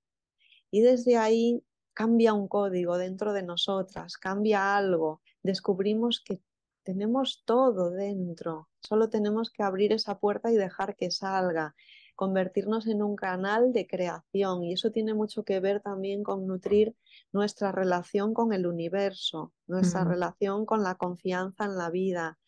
Y 0.71 0.81
desde 0.81 1.17
ahí 1.17 1.63
cambia 1.95 2.35
un 2.35 2.49
código 2.49 2.99
dentro 2.99 3.33
de 3.33 3.45
nosotras, 3.45 4.17
cambia 4.17 4.77
algo, 4.77 5.23
descubrimos 5.45 6.21
que 6.21 6.41
tenemos 6.85 7.43
todo 7.45 7.91
dentro, 7.91 8.69
solo 8.81 9.09
tenemos 9.11 9.51
que 9.51 9.63
abrir 9.63 9.93
esa 9.93 10.19
puerta 10.19 10.53
y 10.53 10.57
dejar 10.57 10.95
que 10.97 11.11
salga, 11.11 11.75
convertirnos 12.15 12.87
en 12.87 13.03
un 13.03 13.17
canal 13.17 13.73
de 13.73 13.87
creación 13.87 14.63
y 14.63 14.73
eso 14.73 14.93
tiene 14.93 15.15
mucho 15.15 15.45
que 15.45 15.59
ver 15.59 15.81
también 15.81 16.23
con 16.23 16.47
nutrir 16.47 16.95
nuestra 17.33 17.73
relación 17.73 18.35
con 18.35 18.53
el 18.53 18.67
universo, 18.67 19.53
nuestra 19.67 20.05
relación 20.05 20.65
con 20.65 20.83
la 20.83 20.95
confianza 20.95 21.65
en 21.65 21.77
la 21.77 21.91
vida, 21.91 22.39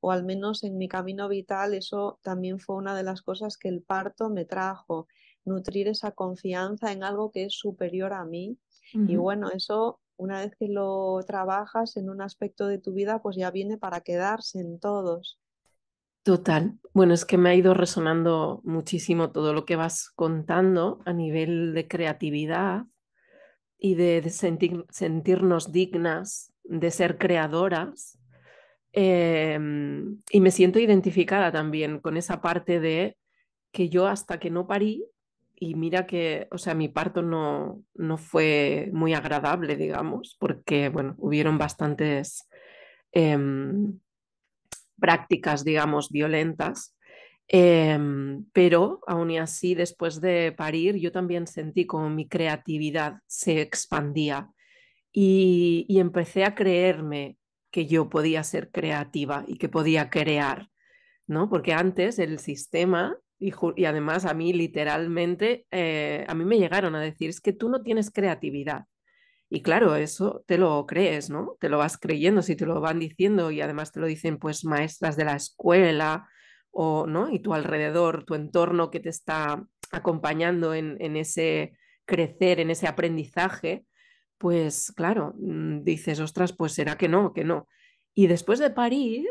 o 0.00 0.10
al 0.10 0.24
menos 0.24 0.62
en 0.64 0.76
mi 0.76 0.88
camino 0.88 1.28
vital 1.28 1.72
eso 1.72 2.18
también 2.22 2.58
fue 2.58 2.76
una 2.76 2.94
de 2.94 3.04
las 3.04 3.22
cosas 3.22 3.56
que 3.56 3.68
el 3.68 3.82
parto 3.82 4.28
me 4.28 4.44
trajo, 4.44 5.08
nutrir 5.44 5.88
esa 5.88 6.12
confianza 6.12 6.92
en 6.92 7.04
algo 7.04 7.30
que 7.30 7.44
es 7.44 7.54
superior 7.54 8.12
a 8.12 8.24
mí. 8.24 8.58
Y 8.92 9.16
bueno, 9.16 9.50
eso 9.50 10.00
una 10.16 10.40
vez 10.40 10.52
que 10.58 10.68
lo 10.68 11.20
trabajas 11.26 11.96
en 11.96 12.10
un 12.10 12.22
aspecto 12.22 12.66
de 12.66 12.78
tu 12.78 12.92
vida, 12.92 13.20
pues 13.22 13.36
ya 13.36 13.50
viene 13.50 13.78
para 13.78 14.00
quedarse 14.00 14.60
en 14.60 14.78
todos. 14.78 15.40
Total. 16.22 16.78
Bueno, 16.94 17.12
es 17.12 17.24
que 17.26 17.36
me 17.36 17.50
ha 17.50 17.54
ido 17.54 17.74
resonando 17.74 18.62
muchísimo 18.64 19.30
todo 19.30 19.52
lo 19.52 19.66
que 19.66 19.76
vas 19.76 20.10
contando 20.14 21.00
a 21.04 21.12
nivel 21.12 21.74
de 21.74 21.86
creatividad 21.86 22.84
y 23.78 23.94
de, 23.94 24.30
sentir, 24.30 24.86
sentirnos 24.88 25.70
dignas, 25.70 26.52
de 26.62 26.90
ser 26.90 27.18
creadoras. 27.18 28.18
Em, 28.92 30.22
y 30.30 30.40
me 30.40 30.50
siento 30.50 30.78
identificada 30.78 31.52
también 31.52 32.00
con 32.00 32.16
esa 32.16 32.40
parte 32.40 32.80
de 32.80 33.18
que 33.70 33.90
yo 33.90 34.06
hasta 34.06 34.38
que 34.38 34.50
no 34.50 34.66
parí, 34.66 35.04
y 35.56 35.74
mira 35.74 36.06
que, 36.06 36.48
o 36.50 36.58
sea, 36.58 36.74
mi 36.74 36.88
parto 36.88 37.22
no, 37.22 37.82
no 37.94 38.18
fue 38.18 38.90
muy 38.92 39.14
agradable, 39.14 39.76
digamos, 39.76 40.36
porque, 40.38 40.88
bueno, 40.88 41.14
hubieron 41.18 41.58
bastantes 41.58 42.48
em, 43.12 43.98
prácticas, 44.98 45.64
digamos, 45.64 46.10
violentas, 46.10 46.96
em, 47.48 48.44
pero 48.52 49.00
aún 49.06 49.36
así, 49.38 49.74
después 49.74 50.20
de 50.20 50.52
parir, 50.56 50.96
yo 50.96 51.12
también 51.12 51.46
sentí 51.46 51.86
como 51.86 52.10
mi 52.10 52.28
creatividad 52.28 53.18
se 53.26 53.60
expandía 53.60 54.50
y, 55.12 55.86
y 55.88 56.00
empecé 56.00 56.44
a 56.44 56.54
creerme 56.54 57.38
que 57.70 57.86
yo 57.86 58.08
podía 58.08 58.42
ser 58.44 58.70
creativa 58.70 59.44
y 59.46 59.58
que 59.58 59.68
podía 59.68 60.10
crear, 60.10 60.70
¿no? 61.26 61.48
Porque 61.48 61.72
antes 61.72 62.18
el 62.18 62.38
sistema 62.38 63.18
y, 63.38 63.84
además 63.84 64.24
a 64.24 64.34
mí 64.34 64.52
literalmente, 64.52 65.66
eh, 65.70 66.24
a 66.28 66.34
mí 66.34 66.44
me 66.44 66.58
llegaron 66.58 66.94
a 66.94 67.00
decir, 67.00 67.30
es 67.30 67.40
que 67.40 67.52
tú 67.52 67.68
no 67.68 67.82
tienes 67.82 68.10
creatividad. 68.10 68.84
Y 69.50 69.62
claro, 69.62 69.94
eso 69.96 70.44
te 70.46 70.58
lo 70.58 70.84
crees, 70.86 71.30
¿no? 71.30 71.56
Te 71.60 71.68
lo 71.68 71.78
vas 71.78 71.98
creyendo 71.98 72.42
si 72.42 72.56
te 72.56 72.66
lo 72.66 72.80
van 72.80 72.98
diciendo 72.98 73.50
y 73.50 73.60
además 73.60 73.92
te 73.92 74.00
lo 74.00 74.06
dicen 74.06 74.38
pues 74.38 74.64
maestras 74.64 75.16
de 75.16 75.24
la 75.24 75.36
escuela 75.36 76.28
o, 76.70 77.06
¿no? 77.06 77.30
Y 77.30 77.40
tu 77.40 77.54
alrededor, 77.54 78.24
tu 78.24 78.34
entorno 78.34 78.90
que 78.90 79.00
te 79.00 79.10
está 79.10 79.64
acompañando 79.92 80.74
en, 80.74 81.16
ese 81.16 81.76
crecer, 82.04 82.60
en 82.60 82.70
ese 82.70 82.88
aprendizaje, 82.88 83.84
pues 84.38 84.92
claro, 84.92 85.34
mm, 85.38 85.84
dices, 85.84 86.20
ostras, 86.20 86.52
pues 86.52 86.72
será 86.72 86.96
que 86.96 87.08
no, 87.08 87.32
que 87.32 87.44
no. 87.44 87.68
Y 88.14 88.26
después 88.26 88.58
de 88.58 88.70
parir, 88.70 89.26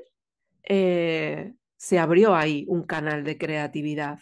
eh, 0.64 1.54
se 1.78 2.00
abrió 2.00 2.36
ahí 2.36 2.66
un 2.68 2.84
canal 2.84 3.24
de 3.24 3.38
creatividad 3.38 4.20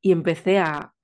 y 0.00 0.12
empecé 0.12 0.58
a, 0.58 0.94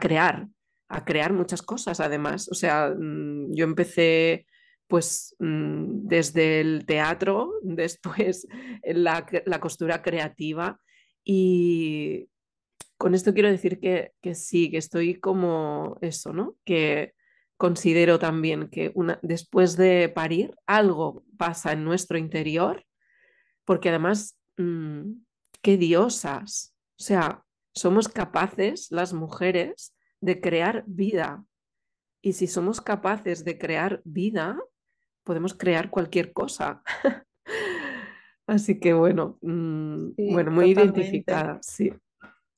crear, 0.00 0.48
a 0.88 1.04
crear 1.04 1.32
muchas 1.32 1.62
cosas 1.62 2.00
además. 2.00 2.48
O 2.50 2.54
sea, 2.54 2.94
mm, 2.96 3.54
yo 3.54 3.64
empecé 3.64 4.46
pues 4.86 5.34
mm, 5.38 6.06
desde 6.06 6.60
el 6.60 6.86
teatro, 6.86 7.52
después 7.62 8.46
la, 8.84 9.26
la 9.46 9.60
costura 9.60 10.02
creativa 10.02 10.78
y 11.24 12.28
con 12.96 13.14
esto 13.14 13.34
quiero 13.34 13.50
decir 13.50 13.80
que, 13.80 14.12
que, 14.20 14.34
sí, 14.34 14.70
que 14.70 14.78
estoy 14.78 15.18
como 15.18 15.98
eso, 16.00 16.32
¿no? 16.32 16.56
Que 16.64 17.14
considero 17.56 18.18
también 18.18 18.68
que 18.68 18.92
una, 18.94 19.18
después 19.22 19.76
de 19.76 20.08
parir 20.08 20.54
algo 20.66 21.24
pasa 21.36 21.72
en 21.72 21.84
nuestro 21.84 22.18
interior, 22.18 22.84
porque 23.64 23.88
además 23.88 24.38
Mm, 24.56 25.22
qué 25.62 25.76
diosas. 25.76 26.74
O 26.98 27.02
sea, 27.02 27.44
somos 27.74 28.08
capaces, 28.08 28.90
las 28.90 29.12
mujeres, 29.12 29.94
de 30.20 30.40
crear 30.40 30.84
vida. 30.86 31.44
Y 32.22 32.32
si 32.32 32.46
somos 32.46 32.80
capaces 32.80 33.44
de 33.44 33.58
crear 33.58 34.00
vida, 34.04 34.58
podemos 35.24 35.54
crear 35.54 35.90
cualquier 35.90 36.32
cosa. 36.32 36.82
Así 38.46 38.78
que 38.78 38.92
bueno, 38.92 39.38
mm, 39.42 40.12
bueno, 40.32 40.50
muy 40.50 40.70
identificada, 40.70 41.58
sí. 41.62 41.92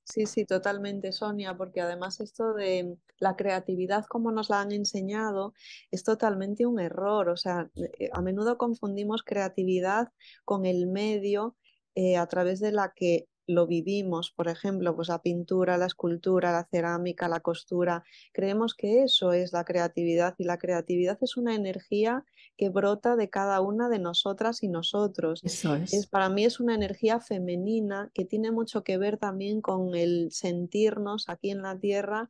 Sí, 0.04 0.26
sí, 0.26 0.44
totalmente, 0.44 1.10
Sonia, 1.10 1.56
porque 1.56 1.80
además 1.80 2.20
esto 2.20 2.54
de 2.54 2.96
la 3.18 3.34
creatividad 3.34 4.06
como 4.06 4.30
nos 4.30 4.50
la 4.50 4.60
han 4.60 4.70
enseñado 4.70 5.52
es 5.90 6.04
totalmente 6.04 6.64
un 6.64 6.78
error. 6.78 7.28
O 7.28 7.36
sea, 7.36 7.68
eh, 7.74 8.10
a 8.12 8.22
menudo 8.22 8.56
confundimos 8.56 9.24
creatividad 9.24 10.12
con 10.44 10.64
el 10.64 10.86
medio 10.86 11.56
eh, 11.96 12.16
a 12.16 12.26
través 12.26 12.60
de 12.60 12.70
la 12.70 12.92
que 12.94 13.26
lo 13.48 13.66
vivimos, 13.66 14.32
por 14.32 14.48
ejemplo, 14.48 14.94
pues 14.94 15.08
la 15.08 15.22
pintura, 15.22 15.78
la 15.78 15.86
escultura, 15.86 16.52
la 16.52 16.68
cerámica, 16.70 17.28
la 17.28 17.40
costura. 17.40 18.04
Creemos 18.32 18.74
que 18.74 19.04
eso 19.04 19.32
es 19.32 19.52
la 19.52 19.64
creatividad 19.64 20.34
y 20.36 20.44
la 20.44 20.58
creatividad 20.58 21.18
es 21.22 21.36
una 21.36 21.54
energía 21.54 22.24
que 22.56 22.68
brota 22.68 23.16
de 23.16 23.30
cada 23.30 23.60
una 23.60 23.88
de 23.88 23.98
nosotras 23.98 24.62
y 24.62 24.68
nosotros. 24.68 25.42
Eso 25.42 25.74
es. 25.76 26.06
para 26.08 26.28
mí 26.28 26.44
es 26.44 26.60
una 26.60 26.74
energía 26.74 27.18
femenina 27.20 28.10
que 28.12 28.24
tiene 28.24 28.50
mucho 28.50 28.84
que 28.84 28.98
ver 28.98 29.16
también 29.16 29.60
con 29.60 29.94
el 29.94 30.32
sentirnos 30.32 31.28
aquí 31.28 31.50
en 31.50 31.62
la 31.62 31.78
tierra 31.78 32.28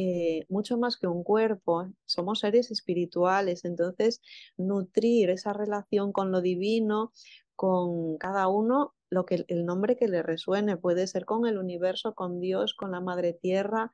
eh, 0.00 0.46
mucho 0.48 0.78
más 0.78 0.96
que 0.96 1.08
un 1.08 1.24
cuerpo, 1.24 1.90
somos 2.06 2.38
seres 2.38 2.70
espirituales, 2.70 3.64
entonces 3.64 4.22
nutrir 4.56 5.28
esa 5.28 5.52
relación 5.52 6.12
con 6.12 6.30
lo 6.30 6.40
divino, 6.40 7.12
con 7.58 8.18
cada 8.18 8.46
uno 8.46 8.94
lo 9.10 9.26
que 9.26 9.44
el 9.48 9.66
nombre 9.66 9.96
que 9.96 10.06
le 10.06 10.22
resuene 10.22 10.76
puede 10.76 11.08
ser 11.08 11.24
con 11.24 11.44
el 11.44 11.58
universo, 11.58 12.14
con 12.14 12.38
Dios, 12.38 12.72
con 12.72 12.92
la 12.92 13.00
madre 13.00 13.32
tierra, 13.32 13.90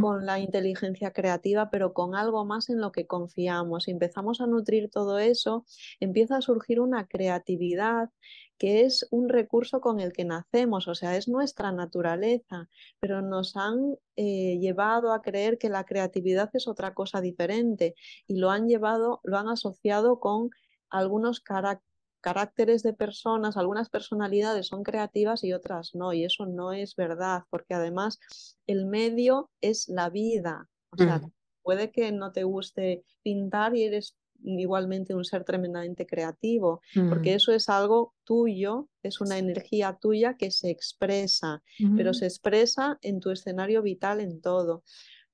con 0.00 0.24
la 0.24 0.38
inteligencia 0.38 1.12
creativa, 1.12 1.68
pero 1.68 1.94
con 1.94 2.14
algo 2.14 2.44
más 2.44 2.70
en 2.70 2.80
lo 2.80 2.92
que 2.92 3.08
confiamos. 3.08 3.84
Si 3.84 3.90
empezamos 3.90 4.40
a 4.40 4.46
nutrir 4.46 4.88
todo 4.88 5.18
eso, 5.18 5.64
empieza 5.98 6.36
a 6.36 6.42
surgir 6.42 6.78
una 6.78 7.08
creatividad 7.08 8.10
que 8.56 8.82
es 8.82 9.08
un 9.10 9.28
recurso 9.28 9.80
con 9.80 9.98
el 9.98 10.12
que 10.12 10.24
nacemos, 10.24 10.86
o 10.86 10.94
sea, 10.94 11.16
es 11.16 11.26
nuestra 11.26 11.72
naturaleza, 11.72 12.68
pero 13.00 13.20
nos 13.20 13.56
han 13.56 13.96
eh, 14.14 14.58
llevado 14.60 15.12
a 15.12 15.22
creer 15.22 15.58
que 15.58 15.70
la 15.70 15.82
creatividad 15.82 16.50
es 16.52 16.68
otra 16.68 16.94
cosa 16.94 17.20
diferente 17.20 17.96
y 18.28 18.36
lo 18.36 18.50
han 18.50 18.68
llevado, 18.68 19.18
lo 19.24 19.38
han 19.38 19.48
asociado 19.48 20.20
con 20.20 20.50
algunos 20.88 21.40
caracteres 21.40 21.91
caracteres 22.22 22.82
de 22.82 22.94
personas, 22.94 23.58
algunas 23.58 23.90
personalidades 23.90 24.68
son 24.68 24.82
creativas 24.82 25.44
y 25.44 25.52
otras 25.52 25.94
no, 25.94 26.12
y 26.14 26.24
eso 26.24 26.46
no 26.46 26.72
es 26.72 26.96
verdad, 26.96 27.42
porque 27.50 27.74
además 27.74 28.18
el 28.66 28.86
medio 28.86 29.50
es 29.60 29.88
la 29.88 30.08
vida. 30.08 30.68
O 30.90 30.96
sea, 30.96 31.20
puede 31.62 31.90
que 31.90 32.12
no 32.12 32.32
te 32.32 32.44
guste 32.44 33.04
pintar 33.22 33.76
y 33.76 33.84
eres 33.84 34.16
igualmente 34.44 35.14
un 35.14 35.24
ser 35.24 35.44
tremendamente 35.44 36.06
creativo, 36.06 36.80
porque 37.08 37.34
eso 37.34 37.52
es 37.52 37.68
algo 37.68 38.14
tuyo, 38.24 38.88
es 39.02 39.20
una 39.20 39.38
energía 39.38 39.98
tuya 40.00 40.36
que 40.36 40.50
se 40.50 40.70
expresa, 40.70 41.62
pero 41.96 42.14
se 42.14 42.26
expresa 42.26 42.98
en 43.02 43.20
tu 43.20 43.30
escenario 43.30 43.82
vital 43.82 44.20
en 44.20 44.40
todo. 44.40 44.82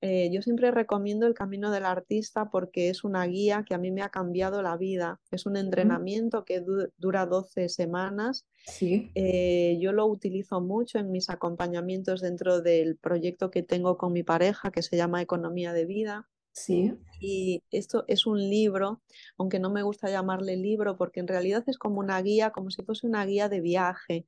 Eh, 0.00 0.30
yo 0.32 0.42
siempre 0.42 0.70
recomiendo 0.70 1.26
el 1.26 1.34
camino 1.34 1.72
del 1.72 1.84
artista 1.84 2.50
porque 2.50 2.88
es 2.88 3.02
una 3.02 3.26
guía 3.26 3.64
que 3.66 3.74
a 3.74 3.78
mí 3.78 3.90
me 3.90 4.02
ha 4.02 4.10
cambiado 4.10 4.62
la 4.62 4.76
vida. 4.76 5.20
Es 5.30 5.44
un 5.44 5.56
entrenamiento 5.56 6.44
que 6.44 6.64
dura 6.96 7.26
12 7.26 7.68
semanas. 7.68 8.46
Sí. 8.66 9.10
Eh, 9.14 9.76
yo 9.80 9.92
lo 9.92 10.06
utilizo 10.06 10.60
mucho 10.60 10.98
en 10.98 11.10
mis 11.10 11.30
acompañamientos 11.30 12.20
dentro 12.20 12.60
del 12.60 12.96
proyecto 12.96 13.50
que 13.50 13.62
tengo 13.62 13.98
con 13.98 14.12
mi 14.12 14.22
pareja 14.22 14.70
que 14.70 14.82
se 14.82 14.96
llama 14.96 15.20
Economía 15.20 15.72
de 15.72 15.84
Vida. 15.84 16.28
Sí. 16.52 16.92
Y 17.20 17.62
esto 17.70 18.04
es 18.08 18.26
un 18.26 18.38
libro, 18.38 19.02
aunque 19.36 19.58
no 19.58 19.70
me 19.70 19.82
gusta 19.82 20.10
llamarle 20.10 20.56
libro 20.56 20.96
porque 20.96 21.20
en 21.20 21.28
realidad 21.28 21.64
es 21.66 21.78
como 21.78 21.98
una 21.98 22.20
guía, 22.22 22.50
como 22.50 22.70
si 22.70 22.82
fuese 22.82 23.06
una 23.06 23.24
guía 23.26 23.48
de 23.48 23.60
viaje 23.60 24.26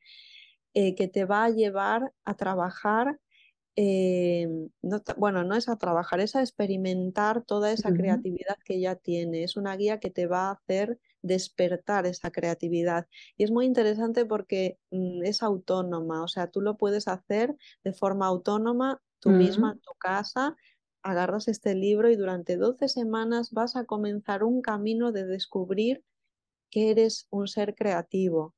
eh, 0.74 0.94
que 0.94 1.08
te 1.08 1.24
va 1.24 1.44
a 1.44 1.50
llevar 1.50 2.12
a 2.24 2.36
trabajar 2.36 3.18
eh, 3.82 4.46
no, 4.82 5.02
bueno, 5.16 5.42
no 5.42 5.54
es 5.54 5.70
a 5.70 5.78
trabajar, 5.78 6.20
es 6.20 6.37
a 6.37 6.42
experimentar 6.42 7.42
toda 7.44 7.72
esa 7.72 7.90
creatividad 7.94 8.58
que 8.62 8.78
ya 8.78 8.94
tiene. 8.94 9.42
Es 9.42 9.56
una 9.56 9.75
guía 9.75 10.00
que 10.00 10.10
te 10.10 10.26
va 10.26 10.49
a 10.49 10.52
hacer 10.52 11.00
despertar 11.22 12.04
esa 12.04 12.30
creatividad. 12.30 13.06
Y 13.38 13.44
es 13.44 13.50
muy 13.50 13.64
interesante 13.64 14.26
porque 14.26 14.78
mm, 14.90 15.25
es 15.25 15.42
autónoma, 15.42 16.22
o 16.22 16.28
sea, 16.28 16.49
tú 16.49 16.60
lo 16.60 16.76
puedes 16.76 17.08
hacer 17.08 17.56
de 17.82 17.94
forma 17.94 18.26
autónoma 18.26 19.00
tú 19.18 19.30
misma 19.30 19.72
en 19.72 19.80
tu 19.80 19.92
casa. 19.99 20.56
Agarras 21.02 21.49
este 21.49 21.75
libro 21.75 22.10
y 22.10 22.16
durante 22.16 22.58
12 22.58 22.87
semanas 22.87 23.50
vas 23.50 23.76
a 23.76 23.87
comenzar 23.87 24.44
un 24.44 24.60
camino 24.60 25.10
de 25.10 25.25
descubrir 25.25 26.04
que 26.68 26.90
eres 26.90 27.28
un 27.30 27.49
ser 27.49 27.75
creativo. 27.75 28.54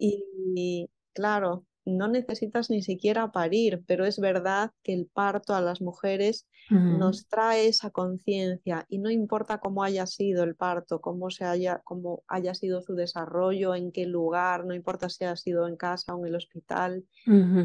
y 0.00 0.90
claro, 1.12 1.66
no 1.84 2.08
necesitas 2.08 2.70
ni 2.70 2.82
siquiera 2.82 3.32
parir, 3.32 3.82
pero 3.86 4.04
es 4.04 4.18
verdad 4.18 4.70
que 4.82 4.92
el 4.92 5.06
parto 5.06 5.54
a 5.54 5.60
las 5.60 5.80
mujeres 5.80 6.46
nos 6.68 7.26
trae 7.26 7.66
esa 7.66 7.90
conciencia 7.90 8.86
y 8.88 8.98
no 8.98 9.10
importa 9.10 9.58
cómo 9.58 9.82
haya 9.82 10.06
sido 10.06 10.44
el 10.44 10.54
parto, 10.54 11.00
cómo, 11.00 11.30
se 11.30 11.44
haya, 11.44 11.80
cómo 11.84 12.22
haya 12.28 12.54
sido 12.54 12.80
su 12.82 12.94
desarrollo, 12.94 13.74
en 13.74 13.90
qué 13.90 14.06
lugar, 14.06 14.64
no 14.66 14.74
importa 14.74 15.08
si 15.08 15.24
ha 15.24 15.34
sido 15.36 15.66
en 15.66 15.76
casa 15.76 16.14
o 16.14 16.20
en 16.20 16.26
el 16.26 16.36
hospital, 16.36 17.04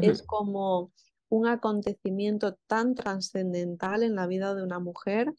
es 0.02 0.22
como 0.22 0.92
un 1.28 1.46
acontecimiento 1.46 2.56
tan 2.66 2.94
trascendental 2.94 4.02
en 4.02 4.14
la 4.16 4.26
vida 4.26 4.54
de 4.54 4.62
una 4.62 4.80
mujer 4.80 5.32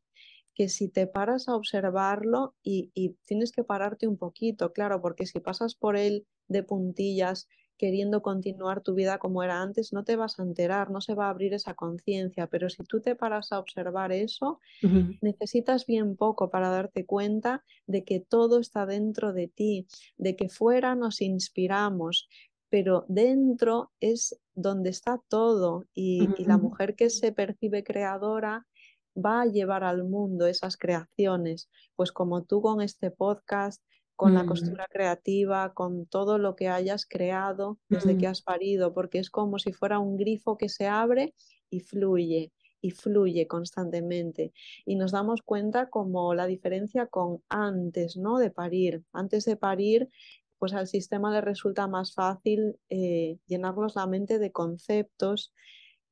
que 0.54 0.70
si 0.70 0.90
te 0.90 1.06
paras 1.06 1.50
a 1.50 1.56
observarlo 1.56 2.56
y, 2.64 2.92
y, 2.96 3.16
tienes 3.26 3.52
que 3.52 3.64
pararte 3.64 4.08
un 4.08 4.18
poquito, 4.18 4.74
claro, 4.74 5.02
porque 5.02 5.28
si 5.28 5.40
pasas 5.40 5.76
por 5.76 5.96
él 5.96 6.26
de 6.48 6.64
puntillas 6.64 7.48
queriendo 7.78 8.22
continuar 8.22 8.82
tu 8.82 8.94
vida 8.94 9.20
como 9.20 9.44
era 9.44 9.62
antes, 9.62 9.94
no 9.94 10.04
te 10.04 10.16
vas 10.16 10.40
a 10.40 10.44
enterar, 10.44 10.90
no 10.90 11.02
se 11.02 11.14
va 11.14 11.28
a 11.28 11.30
abrir 11.30 11.54
esa 11.54 11.76
conciencia, 11.76 12.48
pero 12.48 12.70
si 12.70 12.84
tú 12.84 13.02
te 13.02 13.16
paras 13.16 13.52
a 13.52 13.60
observar 13.60 14.12
eso, 14.12 14.60
necesitas 15.22 15.86
bien 15.86 16.16
poco 16.16 16.50
para 16.50 16.70
darte 16.70 17.06
cuenta 17.06 17.64
de 17.86 18.04
que 18.04 18.20
todo 18.20 18.60
está 18.60 18.86
dentro 18.86 19.34
de 19.34 19.48
ti, 19.48 19.88
de 20.18 20.36
que 20.36 20.50
fuera 20.50 20.96
nos 20.96 21.22
inspiramos, 21.22 22.28
pero 22.70 23.06
dentro 23.08 23.92
es 24.00 24.40
donde 24.56 24.90
está 24.90 25.22
todo 25.28 25.86
y, 25.94 26.28
y 26.38 26.46
la 26.46 26.58
mujer 26.58 26.96
que 26.96 27.10
se 27.10 27.32
percibe 27.32 27.84
creadora 27.84 28.66
va 29.16 29.42
a 29.42 29.46
llevar 29.46 29.84
al 29.84 30.04
mundo 30.04 30.48
esas 30.48 30.78
creaciones, 30.78 31.70
pues 31.96 32.12
como 32.12 32.44
tú 32.44 32.62
con 32.62 32.82
este 32.82 33.12
podcast, 33.12 33.84
con 34.18 34.34
la 34.34 34.44
mm. 34.44 34.48
costura 34.48 34.88
creativa, 34.90 35.74
con 35.74 36.08
todo 36.08 36.40
lo 36.40 36.56
que 36.56 36.68
hayas 36.68 37.06
creado 37.06 37.78
desde 37.88 38.18
que 38.18 38.28
mm. 38.28 38.32
has 38.32 38.42
parido, 38.42 38.94
porque 38.94 39.20
es 39.20 39.30
como 39.30 39.60
si 39.60 39.72
fuera 39.72 40.00
un 40.00 40.18
grifo 40.18 40.58
que 40.58 40.70
se 40.70 40.88
abre 40.88 41.34
y 41.70 41.80
fluye 41.82 42.52
y 42.82 42.92
fluye 42.92 43.48
constantemente. 43.48 44.54
Y 44.86 44.96
nos 44.96 45.12
damos 45.12 45.42
cuenta 45.44 45.90
como 45.90 46.34
la 46.34 46.48
diferencia 46.48 47.06
con 47.06 47.44
antes, 47.48 48.18
¿no? 48.18 48.40
De 48.40 48.50
parir. 48.50 49.04
Antes 49.14 49.46
de 49.46 49.56
parir, 49.56 50.10
pues 50.58 50.74
al 50.74 50.88
sistema 50.88 51.32
le 51.32 51.42
resulta 51.42 51.88
más 51.88 52.14
fácil 52.14 52.78
eh, 52.90 53.38
llenarnos 53.46 53.96
la 53.96 54.08
mente 54.08 54.40
de 54.40 54.52
conceptos, 54.52 55.54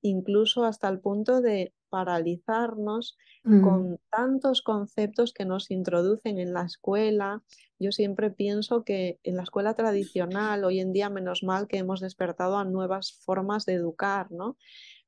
incluso 0.01 0.63
hasta 0.63 0.89
el 0.89 0.99
punto 0.99 1.41
de 1.41 1.73
paralizarnos 1.89 3.17
mm. 3.43 3.61
con 3.61 3.99
tantos 4.09 4.61
conceptos 4.61 5.33
que 5.33 5.45
nos 5.45 5.71
introducen 5.71 6.39
en 6.39 6.53
la 6.53 6.63
escuela. 6.63 7.43
Yo 7.79 7.91
siempre 7.91 8.31
pienso 8.31 8.83
que 8.83 9.19
en 9.23 9.35
la 9.35 9.43
escuela 9.43 9.73
tradicional, 9.73 10.63
hoy 10.63 10.79
en 10.79 10.93
día, 10.93 11.09
menos 11.09 11.43
mal 11.43 11.67
que 11.67 11.77
hemos 11.77 11.99
despertado 11.99 12.57
a 12.57 12.65
nuevas 12.65 13.13
formas 13.25 13.65
de 13.65 13.73
educar, 13.73 14.31
¿no? 14.31 14.57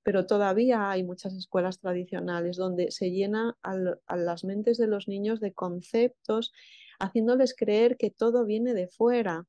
Pero 0.03 0.25
todavía 0.25 0.89
hay 0.89 1.03
muchas 1.03 1.33
escuelas 1.33 1.79
tradicionales 1.79 2.55
donde 2.55 2.91
se 2.91 3.11
llena 3.11 3.57
a 3.61 4.15
las 4.15 4.43
mentes 4.43 4.77
de 4.77 4.87
los 4.87 5.07
niños 5.07 5.39
de 5.39 5.53
conceptos, 5.53 6.53
haciéndoles 6.99 7.53
creer 7.55 7.97
que 7.97 8.09
todo 8.09 8.45
viene 8.45 8.73
de 8.73 8.87
fuera 8.87 9.45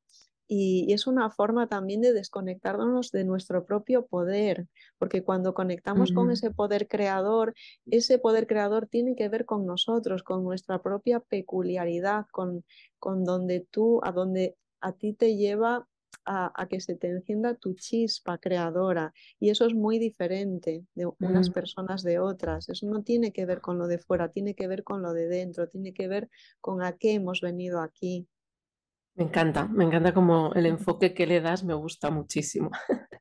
y, 0.48 0.92
es 0.92 1.06
una 1.06 1.30
forma 1.30 1.68
también 1.68 2.00
de 2.00 2.12
desconectarnos 2.12 3.12
de 3.12 3.24
nuestro 3.24 3.64
propio 3.64 4.06
poder, 4.06 4.66
porque 4.98 5.22
cuando 5.22 5.54
conectamos 5.54 6.12
con 6.12 6.30
ese 6.30 6.50
poder 6.50 6.88
creador, 6.88 7.54
ese 7.86 8.18
poder 8.18 8.46
creador 8.46 8.86
tiene 8.86 9.14
que 9.14 9.28
ver 9.28 9.44
con 9.44 9.66
nosotros, 9.66 10.22
con 10.22 10.42
nuestra 10.42 10.82
propia 10.82 11.20
peculiaridad, 11.20 12.26
con, 12.32 12.64
con 12.98 13.24
donde 13.24 13.66
tú, 13.70 14.00
a 14.02 14.10
donde 14.10 14.56
a 14.80 14.92
ti 14.92 15.12
te 15.12 15.36
lleva 15.36 15.86
a, 16.24 16.66
que 16.68 16.80
se 16.80 16.94
te 16.94 17.08
encienda 17.08 17.54
tu 17.54 17.74
chispa 17.74 18.38
creadora. 18.38 19.12
Y 19.40 19.50
eso 19.50 19.66
es 19.66 19.74
muy 19.74 19.98
diferente 19.98 20.84
de 20.94 21.10
unas 21.20 21.50
personas 21.50 22.02
de 22.02 22.18
otras. 22.18 22.68
Eso 22.68 22.86
no 22.86 23.02
tiene 23.02 23.32
que 23.32 23.46
ver 23.46 23.60
con 23.60 23.78
lo 23.78 23.86
de 23.86 23.98
fuera, 23.98 24.30
tiene 24.30 24.54
que 24.54 24.68
ver 24.68 24.84
con 24.84 25.02
lo 25.02 25.12
de 25.12 25.28
dentro, 25.28 25.68
tiene 25.68 25.94
que 25.94 26.08
ver 26.08 26.28
con 26.60 26.82
a 26.82 26.96
qué 26.96 27.14
hemos 27.14 27.40
venido 27.40 27.80
aquí. 27.80 28.28
Me 29.18 29.24
encanta, 29.24 29.66
me 29.66 29.84
encanta 29.84 30.14
como 30.14 30.52
el 30.54 30.66
enfoque 30.66 31.12
que 31.12 31.26
le 31.26 31.40
das, 31.40 31.64
me 31.64 31.74
gusta 31.74 32.08
muchísimo. 32.08 32.70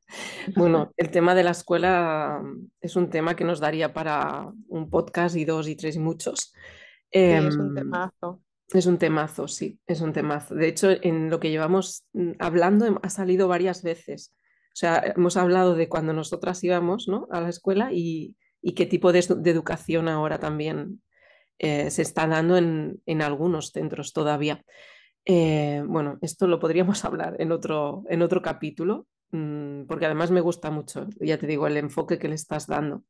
bueno, 0.54 0.92
el 0.96 1.10
tema 1.10 1.34
de 1.34 1.42
la 1.42 1.50
escuela 1.50 2.40
mm, 2.40 2.70
es 2.80 2.94
un 2.94 3.10
tema 3.10 3.34
que 3.34 3.42
nos 3.42 3.58
daría 3.58 3.92
para 3.92 4.48
un 4.68 4.90
podcast 4.90 5.34
y 5.34 5.44
dos 5.44 5.66
y 5.66 5.74
tres 5.74 5.96
y 5.96 5.98
muchos. 5.98 6.54
es 7.10 7.56
un 7.56 7.70
em, 7.70 7.74
temazo. 7.74 8.40
Es 8.72 8.86
un 8.86 8.96
temazo, 8.98 9.48
sí, 9.48 9.80
es 9.88 10.00
un 10.00 10.12
temazo. 10.12 10.54
De 10.54 10.68
hecho, 10.68 10.88
en 10.88 11.30
lo 11.30 11.40
que 11.40 11.50
llevamos 11.50 12.04
mm, 12.12 12.34
hablando 12.38 13.00
ha 13.02 13.10
salido 13.10 13.48
varias 13.48 13.82
veces. 13.82 14.32
O 14.68 14.76
sea, 14.76 15.02
hemos 15.16 15.36
hablado 15.36 15.74
de 15.74 15.88
cuando 15.88 16.12
nosotras 16.12 16.62
íbamos 16.62 17.08
¿no? 17.08 17.26
a 17.32 17.40
la 17.40 17.48
escuela 17.48 17.90
y, 17.92 18.36
qué 18.76 18.86
tipo 18.86 19.10
de, 19.10 19.18
educación 19.18 20.08
ahora 20.08 20.38
también 20.38 21.02
eh, 21.58 21.90
se 21.90 22.02
está 22.02 22.28
dando 22.28 22.56
en, 22.56 23.02
en 23.04 23.20
algunos 23.20 23.72
centros 23.72 24.12
todavía. 24.12 24.64
Eh, 25.30 25.84
bueno, 25.86 26.18
esto 26.22 26.46
lo 26.46 26.58
podríamos 26.58 27.04
hablar 27.04 27.36
en 27.38 27.52
otro, 27.52 28.02
en 28.08 28.22
otro 28.22 28.42
capítulo, 28.42 29.06
mm, 29.30 29.84
porque 29.84 30.06
además 30.06 30.30
me 30.30 30.40
gusta 30.40 30.70
mucho, 30.70 31.06
ya 31.20 31.38
te 31.38 31.46
digo, 31.46 31.66
el 31.66 31.76
enfoque 31.76 32.18
que 32.18 32.28
le 32.28 32.34
estás 32.34 32.66
dando. 32.66 33.04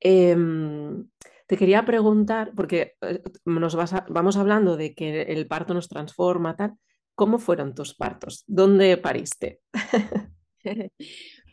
Em, 0.00 1.08
te 1.46 1.56
quería 1.56 1.84
preguntar, 1.84 2.52
porque 2.56 2.94
eh, 3.02 3.22
nos 3.44 3.76
vamos 4.08 4.36
hablando 4.36 4.76
de 4.76 4.94
que 4.94 5.22
el 5.22 5.46
parto 5.46 5.74
nos 5.74 5.88
transforma, 5.88 6.56
tal. 6.56 6.74
¿Cómo 7.14 7.38
fueron 7.38 7.74
tus 7.74 7.94
partos? 7.94 8.44
¿Dónde 8.46 8.96
pariste? 8.96 9.60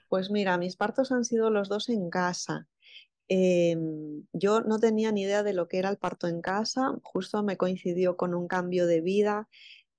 Pues 0.07 0.31
mira, 0.31 0.57
mis 0.57 0.75
partos 0.75 1.11
han 1.11 1.23
sido 1.23 1.51
los 1.51 1.69
dos 1.69 1.87
en 1.89 2.09
casa. 2.09 2.67
Em, 3.27 4.25
yo 4.33 4.61
no 4.61 4.79
tenía 4.79 5.11
ni 5.11 5.21
idea 5.21 5.43
de 5.43 5.53
lo 5.53 5.67
que 5.67 5.77
era 5.77 5.89
el 5.89 5.97
parto 5.97 6.27
en 6.27 6.41
casa, 6.41 6.95
justo 7.03 7.43
me 7.43 7.57
coincidió 7.57 8.17
con 8.17 8.33
un 8.33 8.47
cambio 8.47 8.87
de 8.87 9.01
vida 9.01 9.47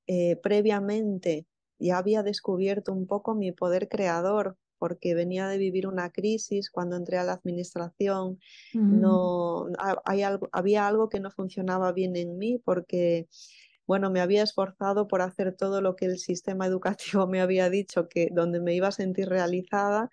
eh, 0.06 0.36
previamente 0.42 1.46
ya 1.78 1.98
había 1.98 2.22
descubierto 2.22 2.92
un 2.92 3.06
poco 3.06 3.34
mi 3.34 3.52
poder 3.52 3.88
creador 3.88 4.56
porque 4.78 5.14
venía 5.14 5.46
de 5.46 5.58
vivir 5.58 5.86
una 5.86 6.10
crisis 6.10 6.70
cuando 6.70 6.96
entré 6.96 7.18
a 7.18 7.24
la 7.24 7.34
administración, 7.34 8.40
mm. 8.72 9.00
no, 9.00 9.66
hay 10.04 10.22
algo, 10.22 10.48
había 10.52 10.88
algo 10.88 11.08
que 11.10 11.20
no 11.20 11.30
funcionaba 11.30 11.92
bien 11.92 12.16
en 12.16 12.38
mí 12.38 12.58
porque 12.64 13.28
bueno, 13.86 14.08
me 14.08 14.20
había 14.20 14.44
esforzado 14.44 15.08
por 15.08 15.20
hacer 15.20 15.56
todo 15.56 15.80
lo 15.80 15.96
que 15.96 16.06
el 16.06 16.18
sistema 16.18 16.66
educativo 16.66 17.26
me 17.26 17.40
había 17.40 17.68
dicho 17.68 18.08
que 18.08 18.28
donde 18.32 18.60
me 18.60 18.74
iba 18.74 18.88
a 18.88 18.92
sentir 18.92 19.28
realizada 19.28 20.10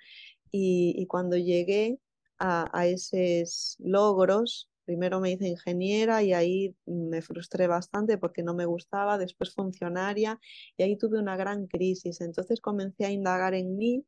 y, 0.51 1.05
cuando 1.07 1.37
llegué 1.37 1.99
a, 2.39 2.69
a, 2.77 2.87
esos 2.87 3.75
logros 3.79 4.69
Primero 4.87 5.19
me 5.19 5.31
hice 5.31 5.49
ingeniera 5.49 6.23
y 6.23 6.33
ahí 6.33 6.75
me 6.85 7.21
frustré 7.21 7.67
bastante 7.67 8.17
porque 8.17 8.41
no 8.41 8.53
me 8.55 8.65
gustaba, 8.65 9.17
después 9.17 9.53
funcionaria 9.53 10.39
y 10.77 10.83
ahí 10.83 10.97
tuve 10.97 11.19
una 11.19 11.35
gran 11.35 11.67
crisis. 11.67 12.21
Entonces 12.21 12.61
comencé 12.61 13.05
a 13.05 13.11
indagar 13.11 13.53
en 13.53 13.75
mí 13.77 14.05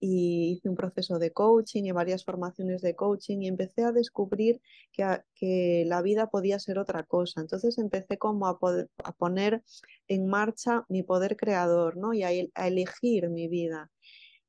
y 0.00 0.52
hice 0.52 0.68
un 0.68 0.76
proceso 0.76 1.18
de 1.18 1.32
coaching 1.32 1.84
y 1.84 1.92
varias 1.92 2.24
formaciones 2.24 2.80
de 2.82 2.94
coaching 2.94 3.38
y 3.42 3.48
empecé 3.48 3.82
a 3.84 3.92
descubrir 3.92 4.60
que, 4.92 5.22
que 5.34 5.84
la 5.86 6.00
vida 6.02 6.30
podía 6.30 6.60
ser 6.60 6.78
otra 6.78 7.02
cosa. 7.04 7.40
Entonces 7.40 7.76
empecé 7.78 8.16
como 8.18 8.46
a, 8.46 8.58
a 9.04 9.12
poner 9.12 9.64
en 10.08 10.26
marcha 10.28 10.84
mi 10.88 11.02
poder 11.02 11.36
creador 11.36 11.96
¿no? 11.96 12.14
y 12.14 12.22
a, 12.22 12.28
a 12.54 12.68
elegir 12.68 13.30
mi 13.30 13.48
vida. 13.48 13.90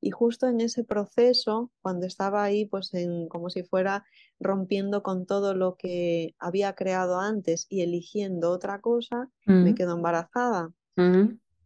Y 0.06 0.12
justo 0.12 0.46
en 0.46 0.60
ese 0.60 0.84
proceso, 0.84 1.72
cuando 1.82 2.06
estaba 2.06 2.44
ahí, 2.44 2.64
pues 2.64 2.94
en, 2.94 3.26
como 3.26 3.50
si 3.50 3.64
fuera 3.64 4.04
rompiendo 4.38 5.02
con 5.02 5.26
todo 5.26 5.52
lo 5.52 5.74
que 5.74 6.36
había 6.38 6.76
creado 6.76 7.18
antes 7.18 7.66
y 7.68 7.80
eligiendo 7.80 8.52
otra 8.52 8.80
cosa, 8.80 9.28
me 9.46 9.74
quedo 9.74 9.94
embarazada. 9.96 10.70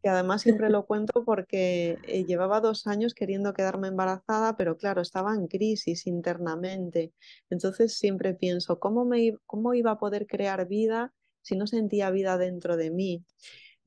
Y 0.03 0.09
además 0.09 0.41
siempre 0.41 0.71
lo 0.71 0.87
cuento 0.87 1.23
porque 1.23 1.99
eh, 2.09 2.25
llevaba 2.25 2.63
dos 2.63 2.87
años 2.87 3.13
queriendo 3.13 3.53
quedarme 3.53 3.89
embarazada, 3.89 4.57
pero 4.57 4.79
claro, 4.79 5.03
estaba 5.03 5.35
en 5.35 5.47
crisis 5.47 6.07
internamente. 6.07 7.13
Entonces 7.51 7.99
siempre 7.99 8.33
pienso, 8.33 8.79
¿cómo, 8.81 9.05
me, 9.05 9.37
cómo 9.45 9.75
iba 9.75 9.91
a 9.91 9.99
poder 9.99 10.27
crear 10.27 10.67
vida 10.67 11.13
si 11.43 11.57
no 11.57 11.67
sentía 11.67 12.11
vida 12.11 12.39
dentro 12.39 12.79
de 12.79 12.91
mí? 12.91 13.23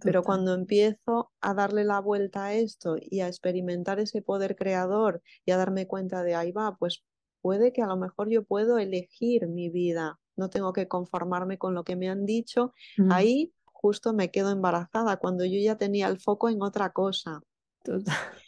Pero 0.04 0.24
cuando 0.24 0.54
empiezo 0.54 1.32
a 1.42 1.54
darle 1.54 1.84
la 1.84 2.00
vuelta 2.00 2.46
a 2.46 2.54
esto 2.54 2.96
y 3.00 3.22
a 3.22 3.28
experimentar 3.28 4.00
ese 4.00 4.22
poder 4.22 4.56
creador 4.56 5.22
y 5.46 5.52
a 5.52 5.58
darme 5.58 5.88
cuenta 5.88 6.24
de 6.24 6.36
ahí 6.36 6.52
va, 6.52 6.76
pues 6.78 7.04
puede 7.42 7.74
que 7.74 7.82
a 7.82 7.88
lo 7.88 7.98
mejor 7.98 8.30
yo 8.30 8.44
puedo 8.44 8.78
elegir 8.78 9.48
mi 9.48 9.70
vida, 9.70 10.20
no 10.36 10.50
tengo 10.50 10.74
que 10.74 10.88
conformarme 10.88 11.58
con 11.58 11.74
lo 11.74 11.84
que 11.84 11.96
me 11.96 12.10
han 12.10 12.26
dicho. 12.26 12.74
Ahí 13.10 13.54
justo 13.66 14.14
me 14.14 14.32
quedo 14.32 14.52
embarazada 14.52 15.18
cuando 15.18 15.46
yo 15.46 15.60
ya 15.60 15.78
tenía 15.78 16.08
el 16.08 16.20
foco 16.20 16.50
en 16.50 16.62
otra 16.62 16.92
cosa. 16.92 17.42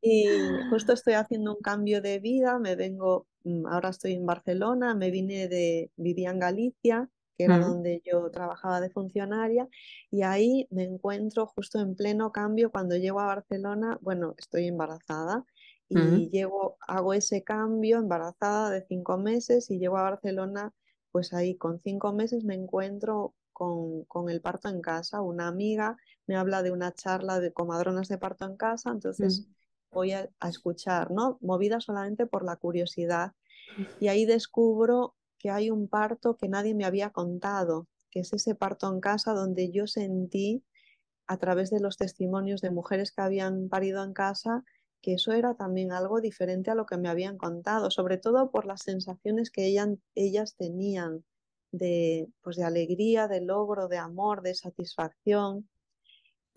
Y 0.00 0.24
justo 0.70 0.94
estoy 0.94 1.12
haciendo 1.12 1.54
un 1.54 1.60
cambio 1.62 2.00
de 2.00 2.18
vida, 2.18 2.58
me 2.58 2.74
vengo, 2.74 3.28
mm, 3.44 3.66
ahora 3.66 3.90
estoy 3.90 4.14
en 4.14 4.26
Barcelona, 4.26 4.94
me 4.94 5.10
vine 5.10 5.46
de, 5.46 5.90
vivía 5.96 6.30
en 6.30 6.38
Galicia, 6.38 7.08
que 7.46 7.52
era 7.52 7.58
donde 7.58 8.02
yo 8.04 8.30
trabajaba 8.30 8.80
de 8.80 8.90
funcionaria, 8.90 9.68
y 10.10 10.22
ahí 10.22 10.66
me 10.70 10.84
encuentro 10.84 11.46
justo 11.46 11.80
en 11.80 11.94
pleno 11.96 12.32
cambio 12.32 12.70
cuando 12.70 12.96
llego 12.96 13.20
a 13.20 13.26
Barcelona, 13.26 13.98
bueno, 14.00 14.34
estoy 14.38 14.68
embarazada 14.68 15.44
y 15.88 16.30
llego, 16.30 16.78
hago 16.86 17.12
ese 17.14 17.42
cambio 17.42 17.98
embarazada 17.98 18.70
de 18.70 18.84
cinco 18.86 19.18
meses 19.18 19.70
y 19.70 19.78
llego 19.78 19.98
a 19.98 20.02
Barcelona, 20.02 20.72
pues 21.10 21.32
ahí 21.34 21.56
con 21.56 21.80
cinco 21.80 22.12
meses 22.12 22.44
me 22.44 22.54
encuentro 22.54 23.34
con, 23.52 24.04
con, 24.04 24.30
el 24.30 24.40
parto 24.40 24.68
en 24.68 24.80
casa. 24.80 25.20
Una 25.20 25.48
amiga 25.48 25.96
me 26.26 26.36
habla 26.36 26.62
de 26.62 26.70
una 26.70 26.92
charla 26.92 27.40
de 27.40 27.52
comadronas 27.52 28.08
de 28.08 28.18
parto 28.18 28.46
en 28.46 28.56
casa, 28.56 28.90
entonces 28.90 29.46
voy 29.90 30.12
a, 30.12 30.30
a, 30.40 30.48
escuchar, 30.48 31.10
¿no? 31.10 31.36
Movida 31.42 31.80
solamente 31.80 32.26
por 32.26 32.44
la 32.44 32.56
curiosidad. 32.56 33.32
Y 34.00 34.08
ahí 34.08 34.24
descubro 34.24 35.14
que 35.42 35.50
hay 35.50 35.70
un 35.70 35.88
parto 35.88 36.36
que 36.36 36.48
nadie 36.48 36.74
me 36.74 36.84
había 36.84 37.10
contado, 37.10 37.88
que 38.10 38.20
es 38.20 38.32
ese 38.32 38.54
parto 38.54 38.88
en 38.92 39.00
casa 39.00 39.32
donde 39.32 39.70
yo 39.70 39.86
sentí 39.86 40.64
a 41.26 41.36
través 41.36 41.70
de 41.70 41.80
los 41.80 41.96
testimonios 41.96 42.60
de 42.60 42.70
mujeres 42.70 43.10
que 43.12 43.22
habían 43.22 43.68
parido 43.68 44.04
en 44.04 44.12
casa 44.12 44.64
que 45.02 45.14
eso 45.14 45.32
era 45.32 45.54
también 45.54 45.92
algo 45.92 46.20
diferente 46.20 46.70
a 46.70 46.76
lo 46.76 46.86
que 46.86 46.96
me 46.96 47.08
habían 47.08 47.36
contado, 47.36 47.90
sobre 47.90 48.18
todo 48.18 48.50
por 48.50 48.66
las 48.66 48.82
sensaciones 48.82 49.50
que 49.50 49.66
ellas 50.14 50.54
tenían 50.56 51.24
de, 51.72 52.28
pues 52.40 52.56
de 52.56 52.64
alegría, 52.64 53.26
de 53.26 53.40
logro, 53.40 53.88
de 53.88 53.98
amor, 53.98 54.42
de 54.42 54.54
satisfacción. 54.54 55.68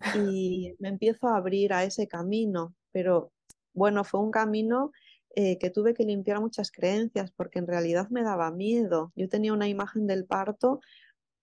Y 0.30 0.76
me 0.78 0.90
empiezo 0.90 1.28
a 1.28 1.38
abrir 1.38 1.72
a 1.72 1.82
ese 1.82 2.06
camino, 2.06 2.74
pero 2.92 3.32
bueno, 3.72 4.04
fue 4.04 4.20
un 4.20 4.30
camino 4.30 4.92
eh, 5.36 5.58
que 5.58 5.70
tuve 5.70 5.94
que 5.94 6.04
limpiar 6.04 6.40
muchas 6.40 6.72
creencias 6.72 7.30
porque 7.30 7.58
en 7.60 7.66
realidad 7.66 8.08
me 8.10 8.22
daba 8.22 8.50
miedo. 8.50 9.12
Yo 9.16 9.28
tenía 9.28 9.52
una 9.52 9.68
imagen 9.68 10.06
del 10.06 10.26
parto 10.26 10.80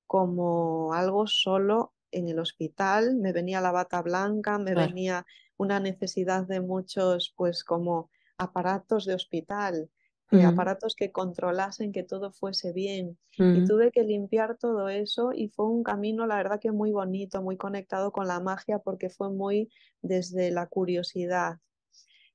como 0.07 0.93
algo 0.93 1.27
solo 1.27 1.93
en 2.11 2.29
el 2.29 2.39
hospital, 2.39 3.15
me 3.17 3.33
venía 3.33 3.61
la 3.61 3.71
bata 3.71 4.01
blanca, 4.01 4.59
me 4.59 4.75
venía 4.75 5.25
una 5.57 5.79
necesidad 5.79 6.45
de 6.47 6.61
muchos, 6.61 7.33
pues 7.37 7.63
como 7.63 8.09
aparatos 8.37 9.05
de 9.05 9.15
hospital, 9.15 9.89
eh, 10.31 10.43
aparatos 10.43 10.95
que 10.95 11.11
controlasen 11.11 11.91
que 11.91 12.03
todo 12.03 12.31
fuese 12.31 12.73
bien. 12.73 13.19
Y 13.51 13.63
tuve 13.63 13.91
que 13.91 14.03
limpiar 14.03 14.57
todo 14.57 14.89
eso 14.89 15.31
y 15.33 15.49
fue 15.49 15.67
un 15.67 15.83
camino, 15.83 16.25
la 16.27 16.37
verdad 16.37 16.59
que 16.59 16.71
muy 16.71 16.91
bonito, 16.91 17.41
muy 17.43 17.57
conectado 17.57 18.11
con 18.11 18.27
la 18.27 18.39
magia 18.39 18.79
porque 18.79 19.09
fue 19.09 19.31
muy 19.31 19.69
desde 20.01 20.51
la 20.51 20.67
curiosidad. 20.67 21.57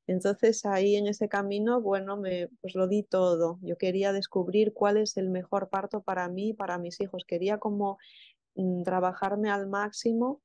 Entonces 0.09 0.65
ahí 0.67 0.97
en 0.97 1.07
ese 1.07 1.29
camino, 1.29 1.81
bueno, 1.83 2.17
me 2.17 2.49
pues 2.61 2.75
lo 2.75 2.89
di 2.89 3.03
todo. 3.05 3.59
Yo 3.63 3.77
quería 3.77 4.13
descubrir 4.13 4.73
cuál 4.73 4.97
es 4.97 5.17
el 5.19 5.31
mejor 5.31 5.69
parto 5.69 6.03
para 6.03 6.29
mí, 6.29 6.55
para 6.55 6.79
mis 6.79 7.01
hijos. 7.01 7.25
Quería 7.27 7.59
como 7.59 7.99
mm, 8.57 8.83
trabajarme 8.85 9.51
al 9.51 9.69
máximo 9.69 10.41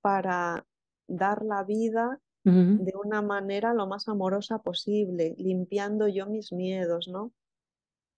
para 0.00 0.66
dar 1.06 1.44
la 1.44 1.62
vida 1.62 2.20
de 2.44 2.92
una 3.04 3.22
manera 3.22 3.74
lo 3.74 3.86
más 3.86 4.08
amorosa 4.08 4.58
posible, 4.62 5.36
limpiando 5.38 6.08
yo 6.08 6.26
mis 6.26 6.50
miedos, 6.52 7.06
¿no? 7.06 7.32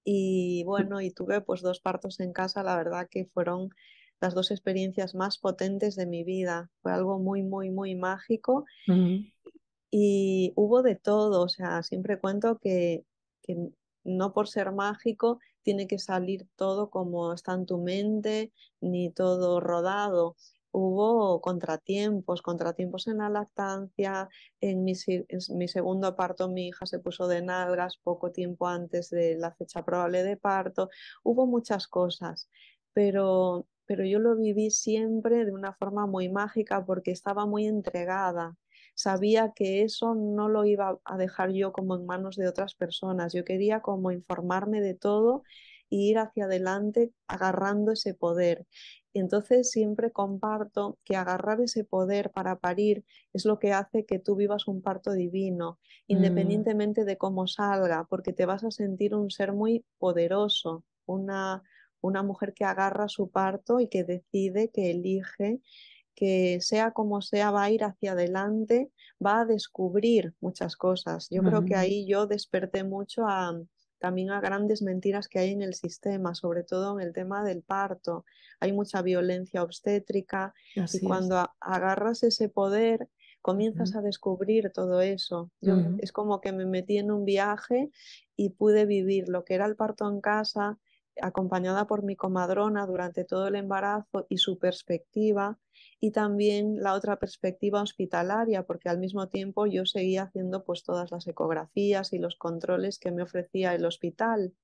Y 0.04 0.64
bueno, 0.64 1.00
y 1.00 1.11
tuve 1.11 1.40
pues 1.42 1.61
dos 1.62 1.80
partos 1.80 2.20
en 2.20 2.33
casa, 2.33 2.62
la 2.62 2.76
verdad 2.76 3.09
que 3.11 3.26
fueron 3.26 3.70
las 4.20 4.35
dos 4.35 4.50
experiencias 4.50 5.14
más 5.14 5.38
potentes 5.38 5.96
de 5.96 6.07
mi 6.07 6.24
vida. 6.24 6.70
Fue 6.83 6.92
algo 6.92 7.18
muy, 7.18 7.42
muy, 7.42 7.70
muy 7.70 7.94
mágico 7.96 8.64
y 9.96 10.52
hubo 10.57 10.83
de 10.83 10.96
todo, 10.96 11.42
o 11.42 11.48
sea, 11.48 11.85
siempre 11.85 12.18
cuento 12.18 12.59
que, 12.59 13.04
que 13.42 13.70
no 14.02 14.33
por 14.33 14.48
ser 14.48 14.72
mágico 14.72 15.38
tiene 15.62 15.87
que 15.87 16.00
salir 16.00 16.48
todo 16.57 16.90
como 16.90 17.33
está 17.33 17.54
en 17.54 17.64
tu 17.64 17.78
mente, 17.78 18.52
ni 18.80 19.11
todo 19.12 19.61
rodado. 19.61 20.35
Hubo 20.72 21.40
contratiempos, 21.40 22.42
contratiempos 22.42 23.07
en 23.07 23.18
la 23.18 23.28
lactancia, 23.30 24.28
en 24.61 24.83
mi, 24.83 24.94
en 25.07 25.59
mi, 25.59 25.68
segundo 25.68 26.16
parto 26.16 26.48
mi 26.48 26.66
hija 26.68 26.87
se 26.87 26.98
puso 26.98 27.28
de 27.28 27.42
nalgas 27.42 27.96
poco 27.98 28.33
tiempo 28.33 28.66
antes 28.66 29.11
de 29.11 29.37
la 29.37 29.52
fecha 29.52 29.85
probable 29.85 30.24
de 30.24 30.37
parto, 30.37 30.90
hubo 31.22 31.46
muchas 31.46 31.87
cosas, 31.87 32.48
pero, 32.92 33.68
pero 33.87 34.04
yo 34.04 34.18
lo 34.18 34.35
viví 34.35 34.70
siempre 34.72 35.44
de 35.44 35.52
una 35.52 35.72
forma 35.72 36.07
muy 36.09 36.28
mágica 36.28 36.85
porque 36.85 37.12
estaba 37.12 37.46
muy 37.46 37.66
entregada, 37.68 38.57
sabía 38.94 39.52
que 39.54 39.83
eso 39.83 40.14
no 40.14 40.48
lo 40.48 40.64
iba 40.64 40.98
a 41.04 41.16
dejar 41.16 41.52
yo 41.52 41.72
como 41.72 41.96
en 41.96 42.07
manos 42.07 42.37
de 42.37 42.48
otras 42.48 42.74
personas. 42.74 43.33
Yo 43.33 43.44
quería 43.44 43.80
como 43.80 44.11
informarme 44.11 44.80
de 44.80 44.94
todo 44.94 45.42
e 45.90 45.96
ir 45.96 46.18
hacia 46.18 46.44
adelante 46.46 47.12
agarrando 47.26 47.92
ese 47.92 48.14
poder. 48.14 48.66
Y 49.12 49.20
entonces 49.20 49.70
siempre 49.70 50.11
comparto 50.11 50.98
que 51.04 51.16
agarrar 51.16 51.61
ese 51.61 51.85
poder 51.85 52.30
para 52.33 52.59
parir 52.59 53.04
es 53.33 53.44
lo 53.44 53.59
que 53.59 53.72
hace 53.72 54.04
que 54.04 54.18
tú 54.18 54.35
vivas 54.35 54.66
un 54.66 54.83
parto 54.83 55.12
divino, 55.12 55.78
mm. 56.09 56.12
independientemente 56.12 57.04
de 57.04 57.16
cómo 57.16 57.46
salga, 57.46 58.07
porque 58.11 58.33
te 58.33 58.46
vas 58.46 58.64
a 58.64 58.70
sentir 58.70 59.14
un 59.14 59.30
ser 59.30 59.52
muy 59.52 59.85
poderoso, 59.98 60.85
una, 61.07 61.62
una 62.00 62.22
mujer 62.22 62.54
que 62.54 62.64
agarra 62.64 63.09
su 63.09 63.30
parto 63.30 63.78
y 63.78 63.88
que 63.88 64.02
decide, 64.02 64.70
que 64.70 64.90
elige 64.90 65.61
que 66.14 66.59
sea 66.61 66.92
como 66.92 67.20
sea 67.22 67.50
va 67.50 67.64
a 67.64 67.70
ir 67.70 67.85
hacia 67.85 68.12
adelante, 68.12 68.90
va 69.24 69.40
a 69.40 69.44
descubrir 69.44 70.35
muchas 70.40 70.77
cosas. 70.77 71.29
Yo 71.31 71.42
creo 71.42 71.64
que 71.64 71.74
ahí 71.74 72.07
yo 72.07 72.27
desperté 72.27 72.85
mucho 72.85 73.27
a, 73.27 73.61
también 73.98 74.31
a 74.31 74.40
grandes 74.40 74.83
mentiras 74.83 75.29
que 75.29 75.38
hay 75.38 75.50
en 75.53 75.62
el 75.62 75.74
sistema, 75.74 76.35
sobre 76.35 76.62
todo 76.62 76.98
en 76.98 77.07
el 77.07 77.12
tema 77.12 77.44
del 77.44 77.62
parto. 77.62 78.24
Hay 78.61 78.72
mucha 78.72 79.03
violencia 79.03 79.62
obstétrica 79.62 80.55
y 80.74 81.00
cuando 81.00 81.50
agarras 81.61 82.22
ese 82.22 82.48
poder 82.48 83.09
comienzas 83.44 83.94
a 83.94 84.00
descubrir 84.00 84.70
todo 84.72 85.03
eso. 85.03 85.50
Es 85.98 86.12
como 86.12 86.40
que 86.40 86.53
me 86.53 86.64
metí 86.64 86.96
en 86.96 87.11
un 87.11 87.27
viaje 87.27 87.90
y 88.37 88.50
pude 88.50 88.87
vivir 88.87 89.29
lo 89.29 89.44
que 89.44 89.55
era 89.55 89.66
el 89.66 89.77
parto 89.77 90.09
en 90.09 90.22
casa, 90.22 90.79
acompañada 91.20 91.87
por 91.87 92.03
mi 92.03 92.16
comadrona 92.16 92.87
durante 92.87 93.24
todo 93.24 93.48
el 93.48 93.57
embarazo 93.57 94.27
y 94.29 94.38
su 94.38 94.59
perspectiva 94.59 95.59
y 96.00 96.11
también 96.11 96.83
la 96.83 96.94
otra 96.94 97.18
perspectiva 97.18 97.83
hospitalaria, 97.83 98.64
porque 98.64 98.88
al 98.88 98.98
mismo 98.98 99.29
tiempo 99.29 99.66
yo 99.66 99.87
seguía 99.87 100.24
haciendo 100.24 100.64
pues 100.64 100.83
todas 100.83 101.11
las 101.11 101.27
ecografías 101.27 102.12
y 102.12 102.18
los 102.18 102.37
controles 102.37 102.98
que 102.98 103.11
me 103.11 103.22
ofrecía 103.22 103.74
el 103.74 103.85
hospital. 103.85 104.55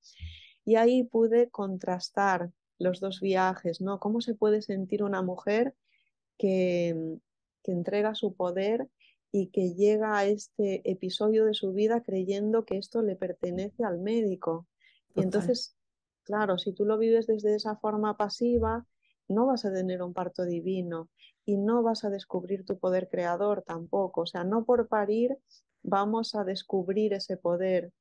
Y 0.65 0.75
ahí 0.75 1.03
pude 1.03 1.49
contrastar 1.49 2.51
los 2.77 2.99
dos 2.99 3.21
viajes, 3.21 3.81
¿no? 3.81 3.99
¿Cómo 3.99 4.21
se 4.21 4.35
puede 4.35 4.61
sentir 4.61 5.03
una 5.03 5.21
mujer 5.21 5.75
que, 6.37 7.17
que 7.63 7.71
entrega 7.71 8.13
su 8.15 8.35
poder 8.35 8.87
y 9.31 9.47
que 9.47 9.73
llega 9.73 10.17
a 10.17 10.25
este 10.25 10.89
episodio 10.89 11.45
de 11.45 11.53
su 11.53 11.73
vida 11.73 12.03
creyendo 12.03 12.65
que 12.65 12.77
esto 12.77 13.01
le 13.01 13.15
pertenece 13.15 13.83
al 13.83 13.99
médico? 13.99 14.67
Y 15.15 15.21
entonces, 15.21 15.75
claro, 16.23 16.57
si 16.57 16.73
tú 16.73 16.85
lo 16.85 16.97
vives 16.97 17.27
desde 17.27 17.55
esa 17.55 17.75
forma 17.75 18.17
pasiva, 18.17 18.85
no 19.27 19.45
vas 19.47 19.65
a 19.65 19.73
tener 19.73 20.01
un 20.01 20.13
parto 20.13 20.45
divino 20.45 21.09
y 21.45 21.57
no 21.57 21.83
vas 21.83 22.03
a 22.03 22.09
descubrir 22.09 22.65
tu 22.65 22.77
poder 22.77 23.09
creador 23.09 23.63
tampoco. 23.63 24.21
O 24.21 24.25
sea, 24.25 24.43
no 24.43 24.65
por 24.65 24.87
parir 24.87 25.37
vamos 25.83 26.35
a 26.35 26.43
descubrir 26.43 27.13
ese 27.13 27.37
poder. 27.37 27.91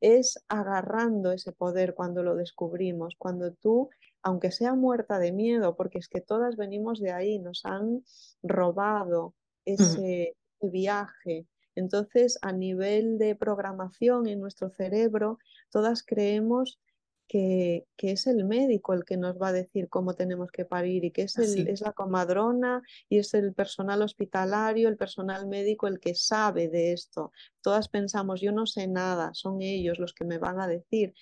Es 0.00 0.44
agarrando 0.48 1.32
ese 1.32 1.52
poder 1.52 1.94
cuando 1.94 2.22
lo 2.22 2.34
descubrimos, 2.34 3.14
cuando 3.16 3.52
tú, 3.52 3.90
aunque 4.22 4.50
sea 4.50 4.74
muerta 4.74 5.18
de 5.18 5.32
miedo, 5.32 5.76
porque 5.76 5.98
es 5.98 6.08
que 6.08 6.20
todas 6.20 6.56
venimos 6.56 7.00
de 7.00 7.12
ahí, 7.12 7.38
nos 7.38 7.64
han 7.64 8.04
robado 8.42 9.34
ese 9.64 10.36
viaje. 10.60 11.46
Entonces, 11.74 12.38
a 12.42 12.52
nivel 12.52 13.18
de 13.18 13.34
programación 13.34 14.26
en 14.28 14.40
nuestro 14.40 14.70
cerebro, 14.70 15.38
todas 15.70 16.02
creemos 16.02 16.80
que, 17.26 17.86
es 17.98 18.26
el 18.26 18.44
médico 18.44 18.92
el 18.92 19.04
que 19.04 19.16
nos 19.16 19.40
va 19.40 19.48
a 19.48 19.52
decir 19.52 19.88
cómo 19.88 20.14
tenemos 20.14 20.50
que 20.50 20.64
parir 20.64 21.04
y 21.04 21.10
que 21.10 21.22
es, 21.22 21.38
el, 21.38 21.68
es 21.68 21.80
la 21.80 21.92
comadrona 21.92 22.82
y 23.08 23.18
es 23.18 23.34
el 23.34 23.54
personal 23.54 24.02
hospitalario, 24.02 24.88
el 24.88 24.96
personal 24.96 25.46
médico 25.46 25.86
el 25.86 26.00
que 26.00 26.14
sabe 26.14 26.68
de 26.68 26.92
esto. 26.92 27.32
Todas 27.60 27.88
pensamos, 27.88 28.40
yo 28.40 28.52
no 28.52 28.66
sé 28.66 28.86
nada, 28.86 29.30
son 29.34 29.62
ellos 29.62 29.98
los 29.98 30.12
que 30.12 30.24
me 30.24 30.38
van 30.38 30.60
a 30.60 30.68
decir. 30.68 31.14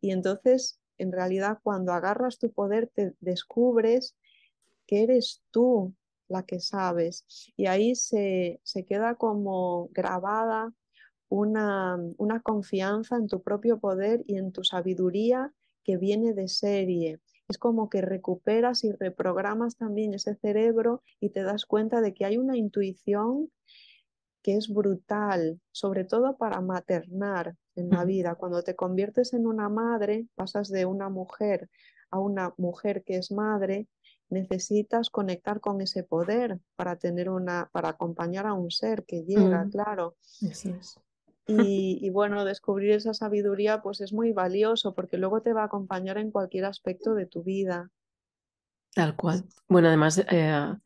Y 0.00 0.12
entonces, 0.12 0.80
en 0.96 1.12
realidad, 1.12 1.58
cuando 1.62 1.92
agarras 1.92 2.38
tu 2.38 2.52
poder, 2.52 2.88
te 2.94 3.14
descubres 3.20 4.16
que 4.86 5.02
eres 5.02 5.42
tú 5.50 5.94
la 6.28 6.44
que 6.44 6.60
sabes. 6.60 7.24
Y 7.56 7.66
ahí 7.66 7.94
se, 7.94 8.60
se 8.62 8.84
queda 8.84 9.16
como 9.16 9.88
grabada 9.92 10.72
una, 11.28 11.98
una 12.16 12.40
confianza 12.40 13.16
en 13.16 13.28
tu 13.28 13.42
propio 13.42 13.78
poder 13.78 14.24
y 14.26 14.36
en 14.36 14.52
tu 14.52 14.64
sabiduría 14.64 15.52
que 15.84 15.96
viene 15.96 16.32
de 16.34 16.48
serie. 16.48 17.20
Es 17.48 17.58
como 17.58 17.88
que 17.88 18.02
recuperas 18.02 18.84
y 18.84 18.92
reprogramas 18.92 19.76
también 19.76 20.12
ese 20.14 20.34
cerebro 20.34 21.02
y 21.20 21.30
te 21.30 21.42
das 21.42 21.64
cuenta 21.64 22.00
de 22.00 22.12
que 22.12 22.24
hay 22.26 22.36
una 22.36 22.56
intuición 22.56 23.50
que 24.42 24.56
es 24.56 24.68
brutal, 24.72 25.60
sobre 25.72 26.04
todo 26.04 26.36
para 26.36 26.60
maternar 26.60 27.56
en 27.74 27.90
la 27.90 28.04
vida. 28.04 28.34
Cuando 28.34 28.62
te 28.62 28.76
conviertes 28.76 29.32
en 29.32 29.46
una 29.46 29.68
madre, 29.68 30.28
pasas 30.34 30.68
de 30.68 30.84
una 30.86 31.08
mujer 31.08 31.68
a 32.10 32.18
una 32.20 32.54
mujer 32.56 33.02
que 33.04 33.16
es 33.16 33.30
madre, 33.32 33.88
necesitas 34.30 35.10
conectar 35.10 35.60
con 35.60 35.80
ese 35.80 36.04
poder 36.04 36.60
para 36.76 36.96
tener 36.96 37.28
una, 37.30 37.68
para 37.72 37.90
acompañar 37.90 38.46
a 38.46 38.54
un 38.54 38.70
ser 38.70 39.04
que 39.04 39.24
llega, 39.24 39.64
Mm, 39.64 39.70
claro. 39.70 40.16
eso 40.42 40.70
es. 40.70 40.98
Y, 41.50 42.10
bueno, 42.10 42.44
descubrir 42.44 42.90
esa 42.90 43.14
sabiduría 43.14 43.80
pues 43.80 44.00
es 44.02 44.12
muy 44.12 44.32
valioso 44.32 44.94
porque 44.94 45.16
luego 45.16 45.40
te 45.40 45.54
va 45.54 45.62
a 45.62 45.66
acompañar 45.66 46.18
en 46.18 46.30
cualquier 46.30 46.66
aspecto 46.66 47.14
de 47.14 47.26
tu 47.26 47.42
vida. 47.42 47.90
Tal 48.94 49.16
cual. 49.16 49.44
Bueno, 49.68 49.88
además, 49.88 50.18
eh, 50.30 50.76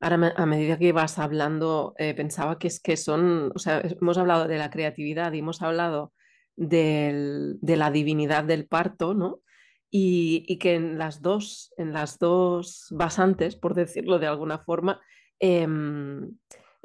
ahora 0.00 0.34
a 0.36 0.46
medida 0.46 0.78
que 0.78 0.86
ibas 0.86 1.18
hablando, 1.18 1.94
eh, 1.98 2.14
pensaba 2.14 2.58
que 2.58 2.68
es 2.68 2.80
que 2.80 2.96
son, 2.96 3.50
o 3.54 3.58
sea, 3.58 3.80
hemos 3.80 4.16
hablado 4.18 4.46
de 4.46 4.58
la 4.58 4.70
creatividad 4.70 5.32
y 5.32 5.40
hemos 5.40 5.60
hablado 5.62 6.12
del- 6.54 7.58
de 7.60 7.76
la 7.76 7.90
divinidad 7.90 8.44
del 8.44 8.66
parto, 8.66 9.14
¿no? 9.14 9.40
Y, 9.90 10.44
y 10.46 10.58
que 10.58 10.74
en 10.74 10.98
las 10.98 11.20
dos, 11.22 11.72
en 11.76 11.92
las 11.92 12.18
dos 12.18 12.88
basantes, 12.90 13.56
por 13.56 13.74
decirlo 13.74 14.18
de 14.18 14.26
alguna 14.26 14.58
forma, 14.58 15.00
em, 15.40 16.36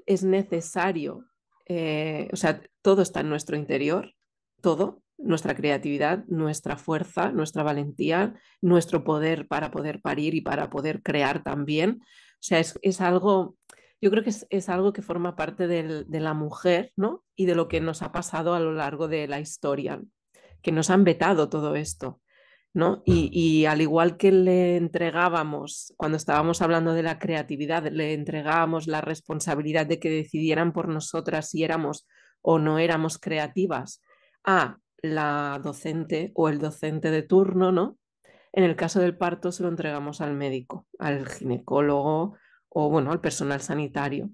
es 0.05 0.23
necesario, 0.23 1.25
eh, 1.67 2.29
o 2.31 2.35
sea, 2.35 2.61
todo 2.81 3.01
está 3.01 3.19
en 3.21 3.29
nuestro 3.29 3.57
interior, 3.57 4.13
todo, 4.61 5.03
nuestra 5.17 5.55
creatividad, 5.55 6.25
nuestra 6.27 6.77
fuerza, 6.77 7.31
nuestra 7.31 7.63
valentía, 7.63 8.35
nuestro 8.61 9.03
poder 9.03 9.47
para 9.47 9.71
poder 9.71 10.01
parir 10.01 10.35
y 10.35 10.41
para 10.41 10.69
poder 10.69 11.01
crear 11.03 11.43
también. 11.43 11.99
O 12.01 12.41
sea, 12.41 12.59
es, 12.59 12.77
es 12.83 13.01
algo, 13.01 13.57
yo 13.99 14.11
creo 14.11 14.23
que 14.23 14.29
es, 14.29 14.45
es 14.49 14.69
algo 14.69 14.93
que 14.93 15.01
forma 15.01 15.35
parte 15.35 15.67
del- 15.67 16.05
de 16.07 16.19
la 16.19 16.33
mujer, 16.33 16.91
¿no? 16.95 17.23
Y 17.35 17.45
de 17.47 17.55
lo 17.55 17.67
que 17.67 17.81
nos 17.81 18.01
ha 18.03 18.11
pasado 18.11 18.53
a 18.53 18.59
lo 18.59 18.73
largo 18.73 19.07
de 19.07 19.27
la 19.27 19.39
historia, 19.39 20.01
que 20.61 20.71
nos 20.71 20.89
han 20.89 21.03
vetado 21.03 21.49
todo 21.49 21.75
esto. 21.75 22.21
¿No? 22.73 23.01
Y, 23.05 23.29
y 23.33 23.65
al 23.65 23.81
igual 23.81 24.17
que 24.17 24.31
le 24.31 24.77
entregábamos, 24.77 25.93
cuando 25.97 26.17
estábamos 26.17 26.61
hablando 26.61 26.93
de 26.93 27.01
la 27.01 27.17
creatividad, 27.17 27.89
le 27.91 28.13
entregábamos 28.13 28.85
la 28.85 29.01
responsabilidad 29.01 29.87
de 29.87 29.99
que 29.99 30.09
decidieran 30.11 30.73
por 30.73 30.87
nosotras 30.87 31.49
si 31.49 31.63
éramos 31.63 32.07
o 32.41 32.59
no 32.59 32.77
éramos 32.77 33.17
creativas 33.17 34.03
a 34.43 34.77
la 35.01 35.59
docente 35.63 36.31
o 36.35 36.49
el 36.49 36.59
docente 36.59 37.11
de 37.11 37.23
turno, 37.23 37.71
¿no? 37.71 37.97
En 38.53 38.63
el 38.63 38.75
caso 38.75 38.99
del 38.99 39.17
parto 39.17 39.51
se 39.51 39.63
lo 39.63 39.69
entregamos 39.69 40.21
al 40.21 40.33
médico, 40.33 40.87
al 40.97 41.27
ginecólogo 41.27 42.37
o, 42.69 42.89
bueno, 42.89 43.11
al 43.11 43.21
personal 43.21 43.61
sanitario. 43.61 44.29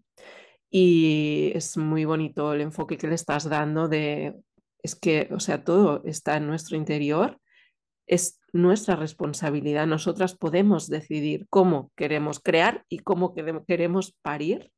Y 0.70 1.52
es 1.56 1.78
muy 1.78 2.06
bonito 2.06 2.54
el 2.54 2.62
enfoque 2.62 2.98
que 2.98 3.08
le 3.08 3.16
estás 3.16 3.50
dando 3.50 3.88
de, 3.88 4.36
es 4.82 4.96
que, 4.96 5.30
o 5.32 5.40
sea, 5.40 5.64
todo 5.64 6.04
está 6.06 6.38
en 6.38 6.48
nuestro 6.48 6.78
interior, 6.78 7.40
es 8.08 8.40
nuestra 8.52 8.96
responsabilidad. 8.96 9.88
Nosotras 9.88 10.36
podemos 10.36 10.88
decidir 10.90 11.48
cómo 11.50 11.92
queremos 11.96 12.40
crear 12.40 12.86
y 12.90 13.00
cómo 13.00 13.34
queremos 13.34 14.14
parir. 14.22 14.72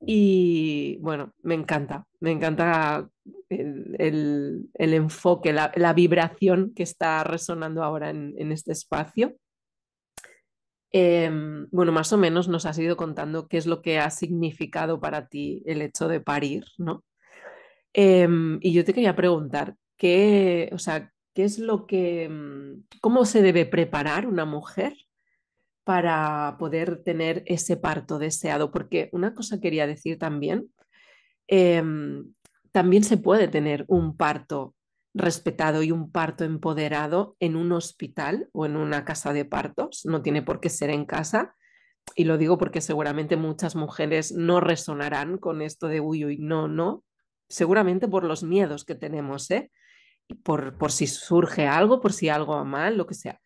Y 0.00 0.98
bueno, 1.00 1.32
me 1.42 1.54
encanta, 1.54 2.06
me 2.20 2.30
encanta 2.30 3.08
el, 3.48 4.68
el, 4.74 4.94
enfoque, 4.94 5.52
la, 5.52 5.92
vibración 5.94 6.72
que 6.74 6.82
está 6.82 7.24
resonando 7.24 7.82
ahora 7.82 8.10
en, 8.10 8.34
en 8.36 8.52
este 8.52 8.72
espacio. 8.72 9.36
Eh, 10.92 11.30
bueno, 11.72 11.92
más 11.92 12.12
o 12.12 12.18
menos 12.18 12.48
nos 12.48 12.66
has 12.66 12.78
ido 12.78 12.96
contando 12.96 13.48
qué 13.48 13.56
es 13.56 13.66
lo 13.66 13.82
que 13.82 13.98
ha 13.98 14.10
significado 14.10 15.00
para 15.00 15.26
ti 15.26 15.62
el 15.66 15.82
hecho 15.82 16.08
de 16.08 16.20
parir, 16.20 16.64
¿no? 16.78 17.04
Eh, 17.92 18.28
y 18.60 18.72
yo 18.72 18.84
te 18.84 18.92
quería 18.94 19.16
preguntar, 19.16 19.74
¿qué, 19.96 20.68
o 20.72 20.78
sea, 20.78 21.10
qué 21.36 21.44
es 21.44 21.58
lo 21.58 21.86
que, 21.86 22.30
cómo 23.02 23.26
se 23.26 23.42
debe 23.42 23.66
preparar 23.66 24.26
una 24.26 24.46
mujer 24.46 24.96
para 25.84 26.56
poder 26.58 27.02
tener 27.04 27.42
ese 27.44 27.76
parto 27.76 28.18
deseado? 28.18 28.72
Porque 28.72 29.10
una 29.12 29.34
cosa 29.34 29.60
quería 29.60 29.86
decir 29.86 30.18
también, 30.18 30.72
eh, 31.46 31.84
también 32.72 33.04
se 33.04 33.18
puede 33.18 33.48
tener 33.48 33.84
un 33.86 34.16
parto 34.16 34.74
respetado 35.12 35.82
y 35.82 35.92
un 35.92 36.10
parto 36.10 36.42
empoderado 36.42 37.36
en 37.38 37.54
un 37.54 37.70
hospital 37.72 38.48
o 38.52 38.64
en 38.64 38.74
una 38.78 39.04
casa 39.04 39.34
de 39.34 39.44
partos, 39.44 40.06
no 40.06 40.22
tiene 40.22 40.40
por 40.40 40.58
qué 40.58 40.70
ser 40.70 40.88
en 40.88 41.04
casa. 41.04 41.54
Y 42.14 42.24
lo 42.24 42.38
digo 42.38 42.56
porque 42.56 42.80
seguramente 42.80 43.36
muchas 43.36 43.76
mujeres 43.76 44.32
no 44.32 44.60
resonarán 44.60 45.36
con 45.36 45.60
esto 45.60 45.88
de 45.88 46.00
uy, 46.00 46.24
uy, 46.24 46.38
no, 46.38 46.66
no, 46.66 47.04
seguramente 47.46 48.08
por 48.08 48.24
los 48.24 48.42
miedos 48.42 48.86
que 48.86 48.94
tenemos, 48.94 49.50
¿eh? 49.50 49.70
Por, 50.42 50.76
por 50.76 50.92
si 50.92 51.06
surge 51.06 51.66
algo, 51.66 52.00
por 52.00 52.12
si 52.12 52.28
algo 52.28 52.54
va 52.56 52.64
mal, 52.64 52.96
lo 52.96 53.06
que 53.06 53.14
sea. 53.14 53.40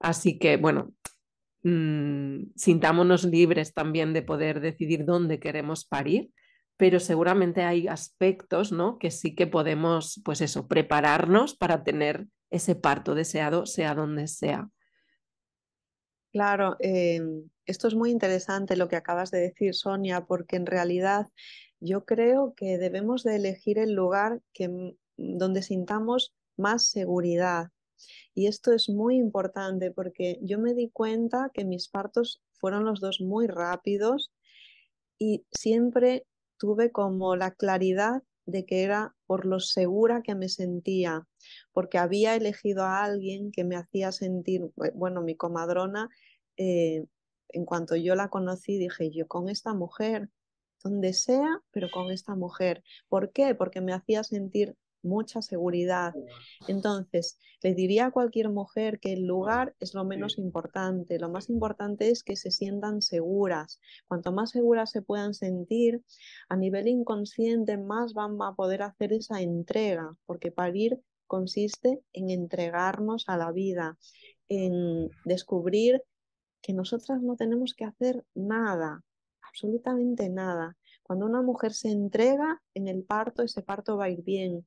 Así 0.00 0.38
que, 0.38 0.56
bueno, 0.56 0.92
mmm, 1.62 2.44
sintámonos 2.56 3.24
libres 3.24 3.72
también 3.72 4.12
de 4.12 4.22
poder 4.22 4.60
decidir 4.60 5.04
dónde 5.04 5.38
queremos 5.38 5.84
parir, 5.84 6.30
pero 6.76 6.98
seguramente 7.00 7.62
hay 7.62 7.86
aspectos, 7.86 8.72
¿no? 8.72 8.98
Que 8.98 9.10
sí 9.10 9.34
que 9.34 9.46
podemos, 9.46 10.20
pues 10.24 10.40
eso, 10.40 10.66
prepararnos 10.66 11.56
para 11.56 11.84
tener 11.84 12.26
ese 12.50 12.74
parto 12.74 13.14
deseado, 13.14 13.66
sea 13.66 13.94
donde 13.94 14.26
sea. 14.28 14.68
Claro, 16.32 16.76
eh, 16.80 17.20
esto 17.64 17.86
es 17.86 17.94
muy 17.94 18.10
interesante 18.10 18.76
lo 18.76 18.88
que 18.88 18.96
acabas 18.96 19.30
de 19.30 19.38
decir, 19.38 19.74
Sonia, 19.74 20.26
porque 20.26 20.56
en 20.56 20.66
realidad 20.66 21.28
yo 21.80 22.04
creo 22.04 22.54
que 22.56 22.76
debemos 22.78 23.22
de 23.22 23.36
elegir 23.36 23.78
el 23.78 23.92
lugar 23.92 24.40
que, 24.52 24.96
donde 25.16 25.62
sintamos 25.62 26.34
más 26.56 26.88
seguridad. 26.88 27.68
Y 28.34 28.46
esto 28.46 28.72
es 28.72 28.88
muy 28.88 29.16
importante 29.16 29.90
porque 29.90 30.38
yo 30.42 30.58
me 30.58 30.74
di 30.74 30.90
cuenta 30.90 31.50
que 31.54 31.64
mis 31.64 31.88
partos 31.88 32.42
fueron 32.52 32.84
los 32.84 33.00
dos 33.00 33.20
muy 33.20 33.46
rápidos 33.46 34.32
y 35.18 35.44
siempre 35.50 36.26
tuve 36.58 36.90
como 36.90 37.36
la 37.36 37.52
claridad 37.52 38.22
de 38.46 38.66
que 38.66 38.82
era 38.82 39.14
por 39.26 39.46
lo 39.46 39.60
segura 39.60 40.22
que 40.22 40.34
me 40.34 40.48
sentía, 40.48 41.26
porque 41.72 41.98
había 41.98 42.34
elegido 42.34 42.84
a 42.84 43.02
alguien 43.02 43.52
que 43.52 43.64
me 43.64 43.76
hacía 43.76 44.12
sentir, 44.12 44.70
bueno, 44.94 45.22
mi 45.22 45.34
comadrona, 45.34 46.10
eh, 46.56 47.06
en 47.48 47.64
cuanto 47.64 47.96
yo 47.96 48.14
la 48.16 48.28
conocí, 48.28 48.78
dije, 48.78 49.10
yo 49.10 49.26
con 49.26 49.48
esta 49.48 49.72
mujer, 49.74 50.28
donde 50.82 51.14
sea, 51.14 51.62
pero 51.70 51.88
con 51.90 52.10
esta 52.10 52.34
mujer. 52.34 52.82
¿Por 53.08 53.32
qué? 53.32 53.54
Porque 53.54 53.80
me 53.80 53.94
hacía 53.94 54.22
sentir 54.24 54.76
mucha 55.04 55.42
seguridad. 55.42 56.14
Entonces, 56.68 57.38
le 57.62 57.74
diría 57.74 58.06
a 58.06 58.10
cualquier 58.10 58.50
mujer 58.50 59.00
que 59.00 59.12
el 59.12 59.26
lugar 59.26 59.74
es 59.80 59.94
lo 59.94 60.04
menos 60.04 60.38
importante. 60.38 61.18
Lo 61.18 61.30
más 61.30 61.48
importante 61.48 62.10
es 62.10 62.22
que 62.22 62.36
se 62.36 62.50
sientan 62.50 63.02
seguras. 63.02 63.80
Cuanto 64.06 64.32
más 64.32 64.50
seguras 64.50 64.90
se 64.90 65.02
puedan 65.02 65.34
sentir, 65.34 66.02
a 66.48 66.56
nivel 66.56 66.88
inconsciente, 66.88 67.78
más 67.78 68.12
van 68.12 68.36
a 68.42 68.54
poder 68.54 68.82
hacer 68.82 69.12
esa 69.12 69.40
entrega, 69.40 70.16
porque 70.26 70.50
parir 70.50 71.00
consiste 71.26 72.02
en 72.12 72.30
entregarnos 72.30 73.24
a 73.28 73.36
la 73.36 73.50
vida, 73.50 73.98
en 74.48 75.10
descubrir 75.24 76.02
que 76.60 76.72
nosotras 76.72 77.22
no 77.22 77.36
tenemos 77.36 77.74
que 77.74 77.84
hacer 77.84 78.24
nada, 78.34 79.02
absolutamente 79.42 80.28
nada. 80.28 80.76
Cuando 81.04 81.26
una 81.26 81.42
mujer 81.42 81.72
se 81.72 81.90
entrega 81.90 82.60
en 82.74 82.88
el 82.88 83.04
parto, 83.04 83.42
ese 83.42 83.62
parto 83.62 83.96
va 83.96 84.06
a 84.06 84.10
ir 84.10 84.22
bien. 84.24 84.66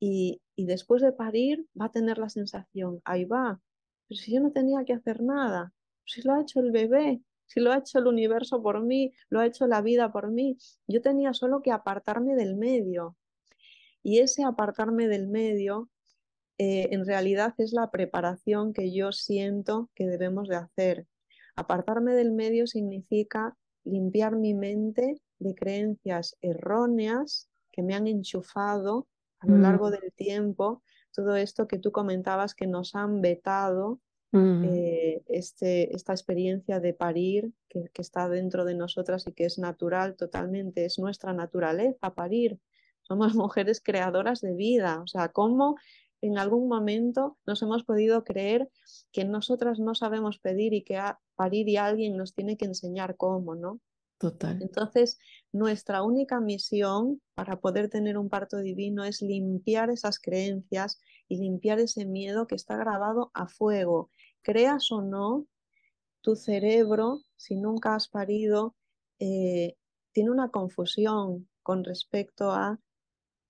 Y, 0.00 0.40
y, 0.56 0.64
después 0.64 1.02
de 1.02 1.12
parir 1.12 1.66
va 1.78 1.86
a 1.86 1.90
tener 1.92 2.18
la 2.18 2.28
sensación, 2.28 3.00
ahí 3.04 3.24
va, 3.24 3.60
pero 4.08 4.20
si 4.20 4.34
yo 4.34 4.40
no 4.40 4.52
tenía 4.52 4.84
que 4.84 4.92
hacer 4.92 5.22
nada, 5.22 5.72
si 6.04 6.22
lo 6.22 6.34
ha 6.34 6.42
hecho 6.42 6.60
el 6.60 6.72
bebé, 6.72 7.22
si 7.46 7.60
lo 7.60 7.72
ha 7.72 7.78
hecho 7.78 7.98
el 7.98 8.06
universo 8.06 8.62
por 8.62 8.82
mí, 8.82 9.12
lo 9.28 9.40
ha 9.40 9.46
hecho 9.46 9.66
la 9.66 9.82
vida 9.82 10.12
por 10.12 10.30
mí, 10.30 10.58
yo 10.86 11.00
tenía 11.00 11.32
solo 11.34 11.62
que 11.62 11.72
apartarme 11.72 12.34
del 12.34 12.56
medio. 12.56 13.16
Y 14.02 14.18
ese 14.18 14.44
apartarme 14.44 15.08
del 15.08 15.28
medio 15.28 15.90
eh, 16.58 16.88
en 16.92 17.06
realidad 17.06 17.54
es 17.58 17.72
la 17.72 17.90
preparación 17.90 18.72
que 18.72 18.92
yo 18.92 19.12
siento 19.12 19.90
que 19.94 20.06
debemos 20.06 20.48
de 20.48 20.56
hacer. 20.56 21.06
Apartarme 21.56 22.14
del 22.14 22.32
medio 22.32 22.66
significa 22.66 23.56
limpiar 23.84 24.36
mi 24.36 24.54
mente 24.54 25.20
de 25.38 25.54
creencias 25.54 26.36
erróneas 26.40 27.48
que 27.72 27.82
me 27.82 27.94
han 27.94 28.06
enchufado 28.06 29.08
a 29.40 29.46
lo 29.46 29.58
largo 29.58 29.90
del 29.90 30.12
tiempo, 30.14 30.82
todo 31.12 31.36
esto 31.36 31.68
que 31.68 31.78
tú 31.78 31.92
comentabas 31.92 32.54
que 32.54 32.66
nos 32.66 32.94
han 32.94 33.20
vetado 33.20 34.00
eh, 34.32 35.22
este, 35.28 35.94
esta 35.94 36.12
experiencia 36.12 36.80
de 36.80 36.92
parir 36.92 37.52
que, 37.68 37.88
que, 37.92 38.02
está 38.02 38.28
dentro 38.28 38.64
de 38.64 38.74
nosotras 38.74 39.28
y 39.28 39.32
que 39.32 39.44
es 39.44 39.60
natural 39.60 40.16
totalmente, 40.16 40.84
es 40.84 40.98
nuestra 40.98 41.32
naturaleza 41.32 42.14
parir. 42.14 42.58
Somos 43.02 43.34
mujeres 43.36 43.80
creadoras 43.80 44.40
de 44.40 44.54
vida, 44.54 45.00
o 45.02 45.06
sea, 45.06 45.28
¿cómo 45.28 45.76
en 46.20 46.38
algún 46.38 46.68
momento 46.68 47.36
nos 47.46 47.60
hemos 47.62 47.84
podido 47.84 48.24
creer 48.24 48.70
que 49.12 49.24
nosotras 49.24 49.78
no 49.78 49.94
sabemos 49.94 50.38
pedir 50.38 50.72
y 50.72 50.82
que 50.82 50.96
a 50.96 51.20
parir 51.36 51.68
y 51.68 51.76
alguien 51.76 52.16
nos 52.16 52.34
tiene 52.34 52.56
que 52.56 52.64
enseñar 52.64 53.16
cómo, 53.16 53.54
¿no? 53.54 53.78
Entonces, 54.60 55.18
nuestra 55.52 56.02
única 56.02 56.40
misión 56.40 57.20
para 57.34 57.60
poder 57.60 57.88
tener 57.88 58.18
un 58.18 58.28
parto 58.28 58.58
divino 58.58 59.04
es 59.04 59.22
limpiar 59.22 59.90
esas 59.90 60.18
creencias 60.18 61.00
y 61.28 61.38
limpiar 61.38 61.78
ese 61.80 62.06
miedo 62.06 62.46
que 62.46 62.54
está 62.54 62.76
grabado 62.76 63.30
a 63.34 63.48
fuego. 63.48 64.10
Creas 64.42 64.90
o 64.92 65.02
no, 65.02 65.46
tu 66.20 66.36
cerebro, 66.36 67.20
si 67.36 67.56
nunca 67.56 67.94
has 67.94 68.08
parido, 68.08 68.74
eh, 69.18 69.76
tiene 70.12 70.30
una 70.30 70.50
confusión 70.50 71.48
con 71.62 71.84
respecto 71.84 72.50
a 72.50 72.80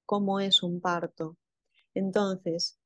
cómo 0.07 0.41
es 0.41 0.63
un 0.63 0.81
parto. 0.81 1.37
Entonces, 1.95 2.79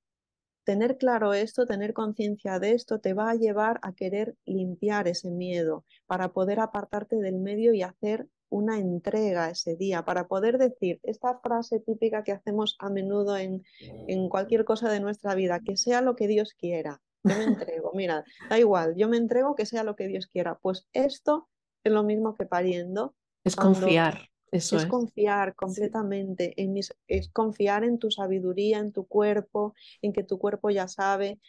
tener 0.69 0.99
claro 0.99 1.33
esto, 1.33 1.65
tener 1.65 1.95
conciencia 1.95 2.59
de 2.59 2.73
esto, 2.73 3.01
te 3.01 3.15
va 3.15 3.31
a 3.31 3.35
llevar 3.35 3.81
a 3.81 3.95
querer 3.95 4.37
limpiar 4.45 5.09
ese 5.09 5.31
miedo 5.31 5.87
para 6.07 6.35
poder 6.35 6.61
apartarte 6.61 7.17
del 7.17 7.39
medio 7.39 7.73
y 7.73 7.81
hacer 7.81 8.29
una 8.51 8.79
entrega 8.79 9.49
ese 9.49 9.77
día, 9.77 10.05
para 10.05 10.29
poder 10.29 10.59
decir 10.59 11.01
esta 11.05 11.39
frase 11.39 11.81
típica 11.81 12.23
que 12.23 12.33
hacemos 12.33 12.77
a 12.81 12.91
menudo 12.91 13.39
en, 13.39 13.65
en 14.09 14.29
cualquier 14.29 14.67
cosa 14.67 14.91
de 14.91 15.01
nuestra 15.01 15.35
vida, 15.35 15.61
que 15.65 15.79
sea 15.79 16.03
lo 16.03 16.17
que 16.17 16.29
Dios 16.29 16.53
quiera. 16.53 17.01
Yo 17.25 17.35
me 17.39 17.45
entrego, 17.73 17.93
mira, 17.95 18.23
da 18.51 18.59
igual, 18.59 18.95
yo 18.95 19.09
me 19.09 19.17
entrego 19.17 19.55
que 19.55 19.65
sea 19.65 19.85
lo 19.85 19.97
que 19.97 20.07
Dios 20.07 20.27
quiera. 20.27 20.59
Pues 20.61 20.87
esto 20.93 21.49
es 21.83 21.95
lo 21.95 22.03
mismo 22.03 22.37
que 22.37 22.45
pariendo. 22.45 23.15
Es 23.43 23.57
confiar 23.57 24.29
es, 24.53 24.87
confiar 24.87 25.55
completamente, 25.55 26.55
en 26.57 26.77
es 26.77 27.29
confiar 27.31 27.85
en 27.85 27.99
tu 27.99 28.11
sabiduría, 28.11 28.79
en 28.79 28.93
tu 28.93 29.07
cuerpo, 29.07 29.75
en 30.03 30.13
que 30.13 30.23
tu 30.23 30.39
cuerpo 30.39 30.71
ya 30.71 30.89
sabe, 30.89 31.41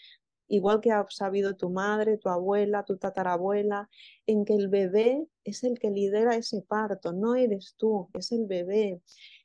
igual 0.48 0.82
que 0.82 0.92
ha 0.92 1.06
sabido 1.10 1.56
tu 1.56 1.70
madre, 1.70 2.18
tu 2.18 2.30
abuela, 2.30 2.84
tu 2.84 2.98
tatarabuela, 2.98 3.90
en 4.26 4.46
que 4.46 4.56
el 4.56 4.68
bebé 4.68 5.26
es 5.44 5.64
el 5.64 5.80
que 5.80 5.92
lidera 5.92 6.36
ese 6.36 6.62
parto, 6.62 7.14
no 7.14 7.36
eres 7.36 7.76
tú, 7.78 8.10
es 8.14 8.32
el 8.32 8.46
bebé. 8.46 9.02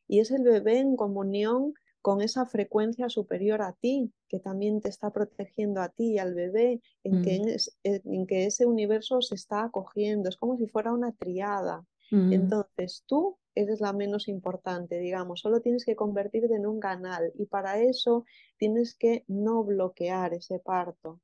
Y 0.09 0.21
es 0.21 0.31
el 0.31 0.43
bebé 0.43 0.81
en 0.81 0.97
comunión 0.97 1.75
con 2.03 2.21
esa 2.21 2.45
frecuencia 2.45 3.09
superior 3.09 3.63
a 3.63 3.73
ti, 3.73 4.13
que 4.29 4.39
también 4.39 4.81
te 4.81 4.89
está 4.89 5.11
protegiendo 5.11 5.81
a 5.81 5.89
ti 5.89 6.13
y 6.13 6.19
al 6.19 6.35
bebé, 6.35 6.83
en, 7.03 7.23
que, 7.23 7.41
mm. 7.41 8.13
en 8.13 8.27
que 8.27 8.47
ese 8.47 8.67
universo 8.67 9.23
se 9.23 9.35
está 9.35 9.65
acogiendo, 9.65 10.29
es 10.29 10.37
como 10.37 10.57
si 10.59 10.67
fuera 10.67 10.93
una 10.93 11.13
triada. 11.13 11.87
Mm. 12.11 12.33
Entonces 12.33 13.05
tú 13.07 13.39
eres 13.55 13.81
la 13.81 13.93
menos 13.93 14.29
importante, 14.29 14.99
digamos, 14.99 15.41
solo 15.41 15.61
tienes 15.61 15.85
que 15.85 15.97
convertirte 15.97 16.55
en 16.55 16.67
un 16.67 16.81
canal 16.81 17.33
y 17.35 17.47
para 17.47 17.81
eso 17.81 18.25
tienes 18.57 18.95
que 18.95 19.25
no 19.29 19.65
bloquear 19.65 20.35
ese 20.35 20.59
parto. 20.59 21.21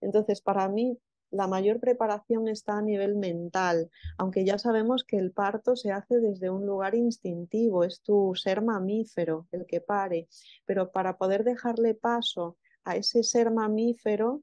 Entonces, 0.00 0.40
para 0.40 0.68
mí, 0.68 0.98
la 1.30 1.48
mayor 1.48 1.80
preparación 1.80 2.46
está 2.46 2.78
a 2.78 2.82
nivel 2.82 3.16
mental, 3.16 3.90
aunque 4.18 4.44
ya 4.44 4.56
sabemos 4.58 5.02
que 5.02 5.16
el 5.16 5.32
parto 5.32 5.74
se 5.74 5.90
hace 5.90 6.20
desde 6.20 6.48
un 6.48 6.64
lugar 6.64 6.94
instintivo, 6.94 7.82
es 7.82 8.02
tu 8.02 8.34
ser 8.36 8.62
mamífero 8.62 9.48
el 9.50 9.66
que 9.66 9.80
pare, 9.80 10.28
pero 10.64 10.92
para 10.92 11.18
poder 11.18 11.42
dejarle 11.42 11.94
paso 11.94 12.56
a 12.84 12.96
ese 12.96 13.24
ser 13.24 13.50
mamífero, 13.50 14.42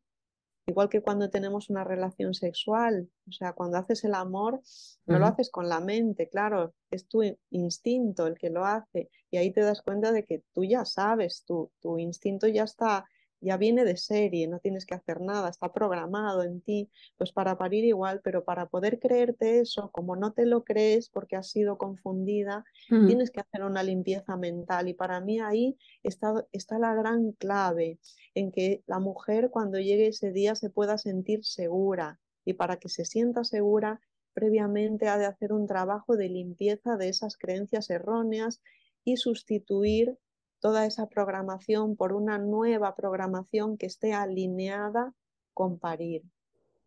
Igual 0.67 0.89
que 0.89 1.01
cuando 1.01 1.29
tenemos 1.29 1.69
una 1.69 1.83
relación 1.83 2.33
sexual, 2.33 3.09
o 3.27 3.31
sea, 3.31 3.53
cuando 3.53 3.77
haces 3.77 4.03
el 4.03 4.13
amor, 4.13 4.61
no 5.07 5.19
lo 5.19 5.25
haces 5.25 5.49
con 5.49 5.67
la 5.67 5.79
mente, 5.79 6.29
claro, 6.29 6.73
es 6.91 7.07
tu 7.07 7.23
instinto 7.49 8.27
el 8.27 8.37
que 8.37 8.49
lo 8.49 8.63
hace 8.63 9.09
y 9.31 9.37
ahí 9.37 9.51
te 9.51 9.61
das 9.61 9.81
cuenta 9.81 10.11
de 10.11 10.23
que 10.23 10.43
tú 10.53 10.63
ya 10.63 10.85
sabes, 10.85 11.43
tu, 11.45 11.71
tu 11.81 11.97
instinto 11.97 12.47
ya 12.47 12.63
está 12.63 13.05
ya 13.41 13.57
viene 13.57 13.83
de 13.83 13.97
serie, 13.97 14.47
no 14.47 14.59
tienes 14.59 14.85
que 14.85 14.93
hacer 14.93 15.19
nada, 15.19 15.49
está 15.49 15.73
programado 15.73 16.43
en 16.43 16.61
ti, 16.61 16.89
pues 17.17 17.31
para 17.31 17.57
parir 17.57 17.83
igual, 17.83 18.21
pero 18.23 18.45
para 18.45 18.67
poder 18.67 18.99
creerte 18.99 19.59
eso, 19.59 19.91
como 19.91 20.15
no 20.15 20.31
te 20.31 20.45
lo 20.45 20.63
crees 20.63 21.09
porque 21.09 21.35
has 21.35 21.49
sido 21.49 21.77
confundida, 21.77 22.63
tienes 22.87 23.31
que 23.31 23.41
hacer 23.41 23.63
una 23.63 23.83
limpieza 23.83 24.37
mental. 24.37 24.87
Y 24.87 24.93
para 24.93 25.19
mí 25.21 25.39
ahí 25.39 25.77
está, 26.03 26.45
está 26.51 26.77
la 26.77 26.93
gran 26.93 27.31
clave 27.33 27.99
en 28.35 28.51
que 28.51 28.83
la 28.85 28.99
mujer 28.99 29.49
cuando 29.49 29.79
llegue 29.79 30.07
ese 30.07 30.31
día 30.31 30.55
se 30.55 30.69
pueda 30.69 30.97
sentir 30.97 31.43
segura. 31.43 32.19
Y 32.45 32.53
para 32.53 32.77
que 32.77 32.89
se 32.89 33.05
sienta 33.05 33.43
segura 33.43 33.99
previamente 34.33 35.07
ha 35.07 35.17
de 35.17 35.25
hacer 35.25 35.51
un 35.51 35.67
trabajo 35.67 36.15
de 36.15 36.29
limpieza 36.29 36.95
de 36.97 37.09
esas 37.09 37.37
creencias 37.37 37.89
erróneas 37.89 38.61
y 39.03 39.17
sustituir 39.17 40.17
toda 40.61 40.85
esa 40.85 41.07
programación 41.09 41.97
por 41.97 42.13
una 42.13 42.37
nueva 42.37 42.95
programación 42.95 43.77
que 43.77 43.87
esté 43.87 44.13
alineada 44.13 45.13
con 45.53 45.79
parir. 45.79 46.23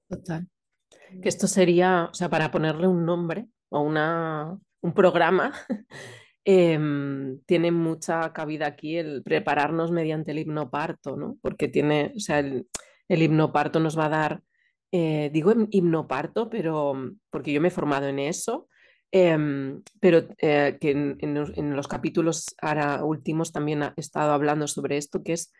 Total. 0.09 0.49
Que 1.21 1.29
esto 1.29 1.47
sería, 1.47 2.09
o 2.11 2.15
sea, 2.15 2.31
para 2.31 2.51
ponerle 2.51 2.87
un 2.87 3.05
nombre 3.05 3.49
o 3.69 3.81
una, 3.81 4.59
un 4.81 4.95
programa, 4.95 5.53
em, 6.45 7.41
tiene 7.47 7.73
mucha 7.73 8.33
cabida 8.33 8.67
aquí 8.67 8.97
el 8.97 9.23
prepararnos 9.23 9.91
mediante 9.91 10.31
el 10.31 10.39
hipnoparto, 10.39 11.17
¿no? 11.17 11.37
Porque 11.43 11.69
tiene, 11.69 12.13
o 12.17 12.21
sea, 12.21 12.39
el, 12.39 12.69
el 13.09 13.23
hipnoparto 13.23 13.81
nos 13.81 13.99
va 13.99 14.07
a 14.07 14.11
dar, 14.11 14.43
eh, 14.93 15.31
digo 15.33 15.53
hipnoparto, 15.71 16.49
pero 16.49 16.95
porque 17.31 17.53
yo 17.53 17.61
me 17.61 17.69
he 17.69 17.73
formado 17.73 18.07
en 18.07 18.21
eso, 18.21 18.69
Em, 19.17 19.81
pero 20.01 20.27
eh, 20.39 20.77
que 20.81 20.91
en, 20.91 21.77
los 21.77 21.87
capítulos 21.87 22.57
ahora 22.61 23.05
últimos 23.05 23.53
también 23.53 23.85
he 23.85 23.93
estado 23.97 24.33
hablando 24.33 24.67
sobre 24.67 24.97
esto, 24.97 25.23
que 25.23 25.35
es, 25.35 25.53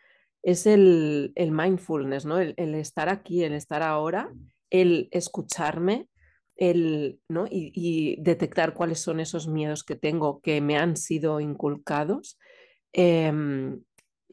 es 0.43 0.65
el, 0.65 1.31
mindfulness, 1.37 2.25
¿no? 2.25 2.37
El, 2.37 2.75
estar 2.75 3.07
aquí, 3.07 3.45
el 3.45 3.53
estar 3.53 3.81
ahora, 3.81 4.29
el 4.69 5.07
escucharme, 5.11 6.09
el, 6.57 7.21
¿no? 7.29 7.45
y, 7.49 8.17
detectar 8.21 8.73
cuáles 8.73 8.99
son 8.99 9.21
esos 9.21 9.47
miedos 9.47 9.85
que 9.85 9.95
tengo 9.95 10.41
que 10.41 10.59
me 10.59 10.77
han 10.77 10.97
sido 10.97 11.39
inculcados 11.39 12.37
em, 12.91 13.81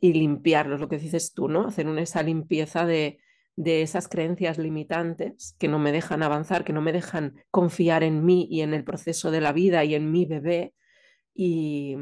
y 0.01 0.15
limpiarlos, 0.15 0.81
lo 0.81 0.89
que 0.89 0.99
dices 0.99 1.33
tú, 1.33 1.47
¿no? 1.47 1.69
Hacer 1.69 1.87
una, 1.87 2.03
esa 2.03 2.25
limpieza 2.25 2.87
de, 2.87 3.21
de 3.57 3.83
esas 3.83 4.09
creencias 4.09 4.59
limitantes 4.59 5.55
que 5.59 5.69
no 5.69 5.79
me 5.79 5.93
dejan 5.93 6.23
avanzar, 6.23 6.65
que 6.65 6.73
no 6.73 6.81
me 6.81 6.93
dejan 6.93 7.35
confiar 7.51 8.03
en 8.03 8.25
mí 8.25 8.47
y 8.51 8.63
en 8.63 8.73
el 8.75 8.85
proceso 8.85 9.31
de 9.31 9.41
la 9.41 9.53
vida 9.53 9.85
y 9.85 9.95
en 9.95 10.11
mi 10.11 10.25
bebé 10.25 10.75
y, 11.35 11.97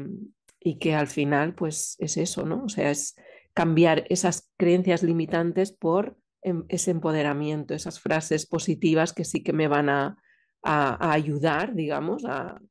que 0.79 0.93
al 0.93 1.07
final 1.07 1.55
pues 1.55 1.95
es 1.99 2.17
eso, 2.17 2.45
¿no? 2.45 2.63
O 2.63 2.69
sea, 2.69 2.91
es 2.91 3.15
cambiar 3.53 4.05
esas 4.09 4.51
creencias 4.57 5.03
limitantes 5.03 5.71
por 5.71 6.17
em, 6.41 6.65
ese 6.69 6.91
empoderamiento, 6.91 7.73
esas 7.73 7.99
frases 7.99 8.45
positivas 8.45 9.11
que 9.13 9.25
sí 9.25 9.43
que 9.43 9.53
me 9.53 9.67
van 9.67 9.89
a, 9.89 10.17
ayudar, 10.63 11.73
digamos, 11.73 12.23
a 12.23 12.61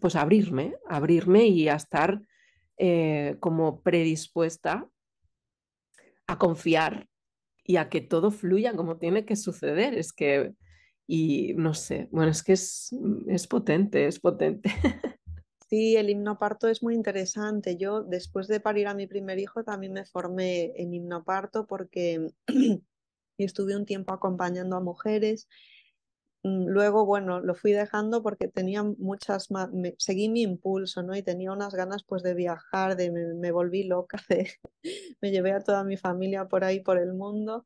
pues 0.00 0.16
abrirme, 0.16 0.74
abrirme 0.88 1.46
y 1.46 1.68
a 1.68 1.76
estar 1.76 2.20
eh, 2.76 3.36
como 3.38 3.82
predispuesta 3.82 4.84
a 6.26 6.38
confiar 6.38 7.08
y 7.66 7.76
a 7.76 7.88
que 7.88 8.00
todo 8.00 8.30
fluya 8.30 8.74
como 8.74 8.98
tiene 8.98 9.24
que 9.24 9.36
suceder. 9.36 9.94
Es 9.94 10.12
que, 10.12 10.54
y 11.06 11.54
no 11.54 11.74
sé, 11.74 12.08
bueno, 12.10 12.30
es 12.30 12.42
que 12.42 12.52
es, 12.52 12.94
es 13.28 13.46
potente, 13.46 14.06
es 14.06 14.20
potente. 14.20 14.70
Sí, 15.68 15.96
el 15.96 16.10
himnoparto 16.10 16.68
es 16.68 16.80
muy 16.84 16.94
interesante. 16.94 17.76
Yo 17.76 18.04
después 18.04 18.46
de 18.46 18.60
parir 18.60 18.86
a 18.86 18.94
mi 18.94 19.08
primer 19.08 19.40
hijo 19.40 19.64
también 19.64 19.94
me 19.94 20.04
formé 20.04 20.72
en 20.76 20.94
himnoparto 20.94 21.66
porque 21.66 22.28
estuve 23.36 23.74
un 23.74 23.84
tiempo 23.84 24.12
acompañando 24.12 24.76
a 24.76 24.80
mujeres 24.80 25.48
Mm, 25.48 25.75
luego, 26.46 27.04
bueno, 27.06 27.40
lo 27.40 27.54
fui 27.54 27.72
dejando 27.72 28.22
porque 28.22 28.48
tenía 28.48 28.82
muchas 28.82 29.50
más, 29.50 29.70
seguí 29.98 30.28
mi 30.28 30.42
impulso, 30.42 31.02
¿no? 31.02 31.16
Y 31.16 31.22
tenía 31.22 31.52
unas 31.52 31.74
ganas 31.74 32.04
pues 32.04 32.22
de 32.22 32.34
viajar, 32.34 32.96
de 32.96 33.10
me, 33.10 33.50
volví 33.50 33.84
loca, 33.84 34.18
me 35.20 35.30
llevé 35.30 35.52
a 35.52 35.60
toda 35.60 35.84
mi 35.84 35.96
familia 35.96 36.46
por 36.48 36.64
ahí, 36.64 36.80
por 36.80 36.98
el 36.98 37.14
mundo. 37.14 37.64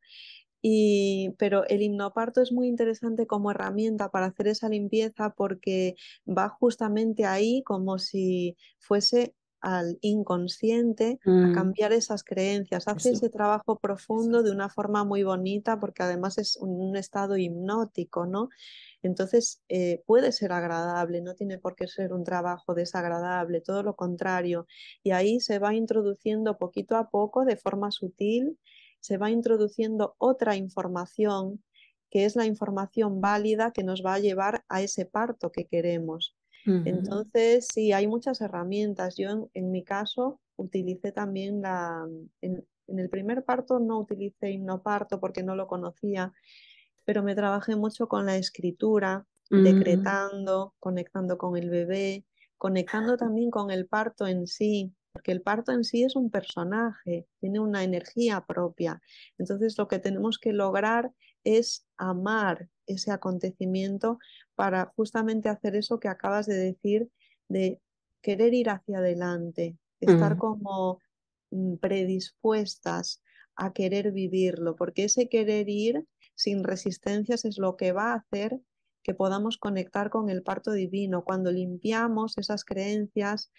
Y, 0.63 1.31
pero 1.39 1.67
el 1.69 1.83
himnoparto 1.83 2.43
es 2.43 2.53
muy 2.53 2.69
interesante 2.69 3.27
como 3.27 3.51
herramienta 3.51 4.11
para 4.11 4.27
hacer 4.27 4.49
esa 4.49 4.69
limpieza 4.69 5.31
porque 5.31 5.95
va 6.27 6.49
justamente 6.51 7.25
ahí 7.25 7.63
como 7.65 7.99
si 7.99 8.57
fuese 8.79 9.35
al 9.61 9.99
inconsciente 10.01 11.19
a 11.25 11.31
mm. 11.31 11.55
cambiar 11.55 11.93
esas 11.93 12.25
creencias, 12.25 12.89
hace 12.89 13.11
ese 13.11 13.29
trabajo 13.29 13.79
profundo 13.79 14.43
de 14.43 14.51
una 14.51 14.69
forma 14.69 15.05
muy 15.05 15.23
bonita 15.23 15.79
porque 15.79 16.03
además 16.03 16.39
es 16.39 16.57
un, 16.57 16.97
estado 16.97 17.37
hipnótico, 17.37 18.27
¿no? 18.27 18.49
Entonces 19.03 19.63
eh, 19.69 20.03
puede 20.07 20.33
ser 20.33 20.53
agradable, 20.53 21.23
no 21.23 21.35
tiene 21.35 21.59
por 21.59 21.77
qué 21.77 21.87
ser 21.87 22.13
un 22.13 22.25
trabajo 22.25 22.75
desagradable, 22.75 23.61
todo 23.61 23.83
lo 23.83 23.95
contrario. 23.97 24.67
Y 25.03 25.13
ahí 25.13 25.41
se 25.41 25.59
va 25.59 25.75
introduciendo 25.75 26.59
poquito 26.59 26.97
a 26.97 27.11
poco, 27.11 27.45
de 27.45 27.57
forma 27.57 27.91
sutil, 27.91 28.59
se 29.01 29.17
va 29.17 29.31
introduciendo 29.31 30.15
otra 30.19 30.57
información 30.57 31.63
que 32.11 32.25
es 32.25 32.37
la 32.37 32.45
información 32.45 33.21
válida 33.21 33.71
que 33.71 33.85
nos 33.85 34.03
va 34.05 34.15
a 34.15 34.19
llevar 34.19 34.65
a 34.69 34.83
ese 34.83 35.07
parto 35.07 35.53
que 35.53 35.67
queremos. 35.67 36.37
Entonces, 36.67 37.69
sí, 37.73 37.93
hay 37.93 38.07
muchas 38.07 38.41
herramientas. 38.41 39.17
Yo 39.17 39.49
en, 39.55 39.71
mi 39.71 39.85
caso 39.85 40.41
utilicé 40.57 41.13
también 41.13 41.63
la... 41.63 42.07
En, 42.41 42.65
el 42.87 43.09
primer 43.09 43.45
parto 43.45 43.79
no 43.79 44.01
utilicé 44.01 44.51
hipnoparto 44.51 45.21
porque 45.21 45.45
no 45.45 45.55
lo 45.55 45.69
conocía, 45.69 46.33
pero 47.05 47.23
me 47.23 47.37
trabajé 47.37 47.77
mucho 47.77 48.09
con 48.09 48.27
la 48.27 48.37
escritura, 48.37 49.27
mm. 49.51 49.63
decretando, 49.63 50.75
conectando 50.81 51.39
con 51.39 51.57
el 51.57 51.71
bebé, 51.71 52.25
conectando 52.59 53.17
también 53.17 53.51
con 53.51 53.71
el 53.71 53.87
parto 53.87 54.27
en 54.27 54.47
sí, 54.49 54.93
porque 55.13 55.33
el 55.33 55.43
parto 55.43 55.73
en 55.73 55.85
sí 55.85 56.03
es 56.03 56.17
un 56.17 56.31
personaje, 56.31 57.27
tiene 57.41 57.61
una 57.61 57.83
energía 57.85 58.45
propia. 58.47 59.01
Entonces 59.39 59.77
lo 59.79 59.89
que 59.89 59.99
tenemos 59.99 60.39
que 60.39 60.53
lograr 60.53 61.13
es 61.45 61.87
amar 61.97 62.69
ese 62.87 63.13
acontecimiento 63.13 64.19
para 64.61 64.93
justamente 64.95 65.49
hacer 65.49 65.75
eso 65.75 65.99
que 65.99 66.09
acabas 66.09 66.45
de 66.45 66.55
decir, 66.55 67.09
de 67.49 67.81
querer 68.21 68.53
ir 68.53 68.69
hacia 68.69 68.99
adelante, 68.99 69.79
estar 70.01 70.35
mm. 70.35 70.39
como 70.39 70.99
mm, 71.51 71.77
predispuestas 71.77 73.23
a 73.57 73.73
querer 73.73 74.13
vivirlo, 74.13 74.77
porque 74.77 75.05
ese 75.05 75.31
querer 75.31 75.71
ir 75.71 76.07
sin 76.35 76.63
resistencias 76.63 77.47
es 77.47 77.57
lo 77.57 77.79
que 77.79 77.93
va 77.93 78.13
a 78.13 78.17
hacer 78.17 78.61
que 79.03 79.15
podamos 79.15 79.57
conectar 79.57 80.11
con 80.11 80.29
el 80.29 80.43
parto 80.43 80.73
divino. 80.73 81.25
Cuando 81.25 81.51
limpiamos 81.51 82.37
esas 82.37 82.67
creencias 82.67 83.51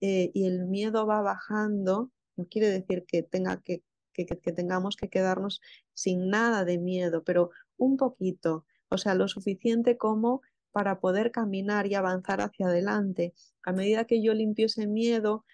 eh, 0.00 0.30
y 0.34 0.46
el 0.46 0.66
miedo 0.66 1.04
va 1.04 1.20
bajando, 1.20 2.12
no 2.36 2.46
quiere 2.46 2.68
decir 2.68 3.04
que, 3.08 3.24
tenga 3.24 3.60
que, 3.60 3.82
que, 4.12 4.24
tengamos 4.52 4.94
que 4.94 5.08
quedarnos 5.08 5.60
sin 5.94 6.28
nada 6.28 6.64
de 6.64 6.78
miedo, 6.78 7.24
pero 7.24 7.50
un 7.76 7.96
poquito, 7.96 8.66
o 8.94 8.98
sea, 8.98 9.14
lo 9.14 9.28
suficiente 9.28 9.96
como 9.96 10.42
para 10.72 10.98
poder 11.00 11.30
caminar 11.30 11.86
y 11.86 11.94
avanzar 11.94 12.40
hacia 12.40 12.66
adelante. 12.66 13.32
A 13.62 13.72
medida 13.72 14.06
que 14.06 14.22
yo 14.22 14.34
limpio 14.34 14.66
ese 14.66 14.86
miedo, 14.86 15.44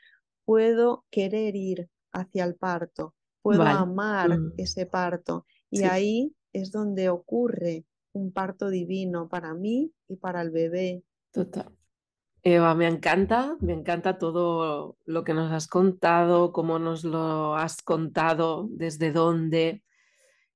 puedo 0.44 1.04
querer 1.10 1.56
ir 1.56 1.88
hacia 2.12 2.44
el 2.44 2.54
parto, 2.54 3.14
puedo 3.42 3.62
amar 3.62 4.38
mm. 4.38 4.52
ese 4.56 4.86
parto 4.86 5.46
y 5.70 5.84
ahí 5.84 6.34
es 6.52 6.72
donde 6.72 7.08
ocurre 7.08 7.84
un 8.12 8.32
parto 8.32 8.70
divino 8.70 9.28
para 9.28 9.54
mí 9.54 9.92
y 10.08 10.16
para 10.16 10.42
el 10.42 10.50
bebé. 10.50 11.04
Total. 11.30 11.70
Eva, 12.42 12.74
me 12.74 12.88
encanta, 12.88 13.56
me 13.60 13.74
encanta 13.74 14.16
todo 14.16 14.96
lo 15.04 15.24
que 15.24 15.34
nos 15.34 15.52
has 15.52 15.68
contado, 15.68 16.52
cómo 16.52 16.78
nos 16.78 17.04
lo 17.04 17.54
has 17.54 17.82
contado, 17.82 18.66
desde 18.70 19.12
dónde. 19.12 19.82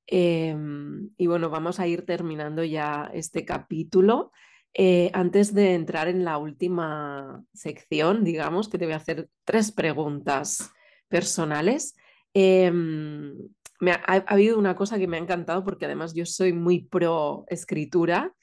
Em, 0.07 1.11
y 1.17 1.27
bueno, 1.27 1.51
vamos 1.51 1.81
a 1.81 1.87
ir 1.87 2.05
terminando 2.05 2.65
ya 2.65 3.11
este 3.13 3.45
capítulo. 3.45 4.33
Eh, 4.75 5.11
antes 5.15 5.55
de 5.55 5.75
entrar 5.75 6.09
en 6.09 6.25
la 6.25 6.39
última 6.39 7.45
sección, 7.53 8.25
digamos 8.25 8.69
que 8.69 8.79
te 8.79 8.87
voy 8.87 8.95
a 8.95 8.99
hacer 8.99 9.29
tres 9.45 9.73
preguntas 9.73 10.71
personales. 11.09 11.95
Em, 12.35 13.33
ha, 13.81 14.13
ha, 14.13 14.25
habido 14.27 14.59
una 14.59 14.75
cosa 14.77 14.99
que 14.99 15.07
me 15.07 15.17
ha 15.17 15.21
encantado 15.21 15.65
porque 15.65 15.85
además 15.85 16.15
yo 16.15 16.27
soy 16.27 16.53
muy 16.53 16.85
pro 16.85 17.45
escritura 17.49 18.35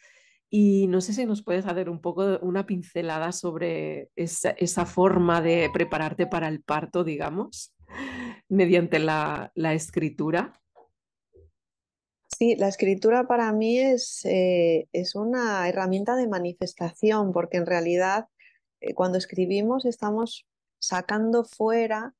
y 0.53 0.87
no 0.87 0.99
sé 0.99 1.13
si 1.13 1.25
nos 1.25 1.41
puedes 1.41 1.65
hacer 1.65 1.89
un 1.89 2.01
poco 2.01 2.37
una 2.41 2.65
pincelada 2.65 3.31
sobre 3.31 4.09
esa, 4.17 4.85
forma 4.85 5.41
de 5.41 5.69
prepararte 5.73 6.27
para 6.27 6.49
el 6.49 6.61
parto, 6.61 7.05
digamos, 7.05 7.73
mediante 8.49 8.99
la, 8.99 9.53
escritura. 9.55 10.60
Sí, 12.41 12.55
la 12.55 12.69
escritura 12.69 13.27
para 13.27 13.53
mí 13.53 13.77
es, 13.77 14.25
eh, 14.25 14.87
es, 14.93 15.13
una 15.13 15.69
herramienta 15.69 16.15
de 16.15 16.27
manifestación, 16.27 17.33
porque 17.33 17.57
en 17.57 17.67
realidad 17.67 18.29
eh, 18.79 18.95
cuando 18.95 19.19
escribimos 19.19 19.85
estamos 19.85 20.47
sacando 20.79 21.43
fuera 21.43 22.15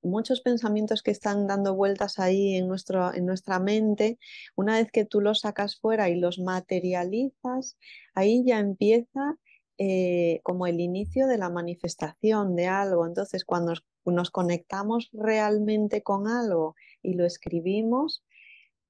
muchos 0.00 0.40
pensamientos 0.40 1.02
que 1.02 1.10
están 1.10 1.46
dando 1.46 1.74
vueltas 1.74 2.18
ahí 2.18 2.54
en, 2.56 2.68
nuestro, 2.68 3.12
en 3.12 3.26
nuestra 3.26 3.58
mente, 3.60 4.18
una 4.54 4.78
vez 4.78 4.90
que 4.90 5.04
tú 5.04 5.20
los 5.20 5.40
sacas 5.40 5.76
fuera 5.78 6.08
y 6.08 6.16
los 6.18 6.38
materializas, 6.38 7.76
ahí 8.14 8.44
ya 8.46 8.60
empieza 8.60 9.36
eh, 9.76 10.40
como 10.42 10.66
el 10.66 10.80
inicio 10.80 11.26
de 11.26 11.36
la 11.36 11.50
manifestación 11.50 12.56
de 12.56 12.66
algo. 12.66 13.06
Entonces, 13.06 13.44
cuando 13.44 13.74
nos, 14.06 14.30
conectamos 14.30 15.10
realmente 15.12 16.02
con 16.02 16.28
algo 16.28 16.76
y 17.02 17.12
lo 17.12 17.26
escribimos, 17.26 18.24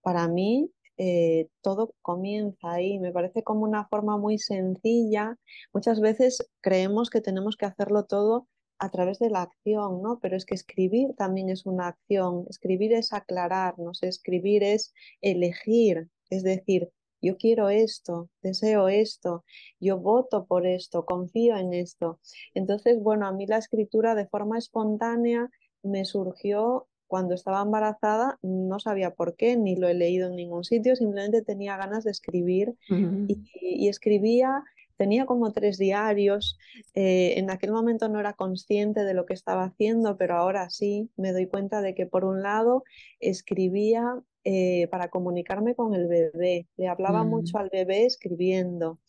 para 0.06 0.28
mí 0.28 0.70
eh, 0.98 1.48
todo 1.62 1.92
comienza 2.00 2.70
ahí. 2.70 3.00
Me 3.00 3.10
parece 3.10 3.42
como 3.42 3.64
una 3.64 3.88
forma 3.88 4.16
muy 4.18 4.38
sencilla. 4.38 5.36
Muchas 5.72 5.98
veces 6.00 6.48
creemos 6.60 7.10
que 7.10 7.20
tenemos 7.20 7.56
que 7.56 7.66
hacerlo 7.66 8.04
todo 8.04 8.46
a 8.78 8.88
través 8.90 9.18
de 9.18 9.30
la 9.30 9.42
acción, 9.42 10.02
¿no? 10.02 10.20
Pero 10.20 10.36
es 10.36 10.44
que 10.46 10.54
escribir 10.54 11.16
también 11.16 11.48
es 11.48 11.66
una 11.66 11.88
acción, 11.88 12.46
escribir 12.48 12.92
es 12.92 13.12
aclararnos, 13.12 14.04
escribir 14.04 14.62
es 14.62 14.94
elegir, 15.22 16.08
es 16.30 16.44
decir, 16.44 16.92
yo 17.20 17.36
quiero 17.36 17.68
esto, 17.68 18.30
deseo 18.42 18.86
esto, 18.86 19.44
yo 19.80 19.98
voto 19.98 20.46
por 20.46 20.68
esto, 20.68 21.04
confío 21.04 21.56
en 21.56 21.74
esto. 21.74 22.20
Entonces, 22.54 23.02
bueno, 23.02 23.26
a 23.26 23.32
mí 23.32 23.48
la 23.48 23.58
escritura 23.58 24.14
de 24.14 24.28
forma 24.28 24.56
espontánea 24.56 25.50
me 25.82 26.04
surgió 26.04 26.86
cuando 27.06 27.34
estaba 27.34 27.62
embarazada, 27.62 28.38
no 28.42 28.78
sabía 28.78 29.10
por 29.10 29.36
qué, 29.36 29.56
ni 29.56 29.76
lo 29.76 29.88
he 29.88 29.94
leído 29.94 30.28
en 30.28 30.36
ningún 30.36 30.64
sitio, 30.64 30.96
simplemente 30.96 31.42
tenía 31.42 31.76
ganas 31.76 32.04
de 32.04 32.10
escribir 32.10 32.74
y 32.88 33.88
escribía 33.88 34.64
tenía 34.96 35.26
como 35.26 35.52
tres 35.52 35.78
diarios. 35.78 36.58
Eh, 36.94 37.34
en 37.36 37.50
aquel 37.50 37.72
momento 37.72 38.08
no 38.08 38.18
era 38.20 38.32
consciente 38.32 39.04
de 39.04 39.14
lo 39.14 39.26
que 39.26 39.34
estaba 39.34 39.64
haciendo, 39.64 40.16
pero 40.16 40.36
ahora 40.36 40.70
sí 40.70 41.10
me 41.16 41.32
doy 41.32 41.46
cuenta 41.46 41.82
de 41.82 41.94
que 41.94 42.06
por 42.06 42.24
un 42.24 42.42
lado 42.42 42.82
escribía 43.20 44.22
eh, 44.44 44.86
para 44.92 45.08
comunicarme 45.08 45.74
con 45.74 45.94
el 45.94 46.06
bebé, 46.06 46.68
le 46.76 46.86
hablaba 46.86 47.24
mm. 47.24 47.28
mucho 47.28 47.58
al 47.58 47.68
bebé 47.68 48.06
escribiendo. 48.06 49.00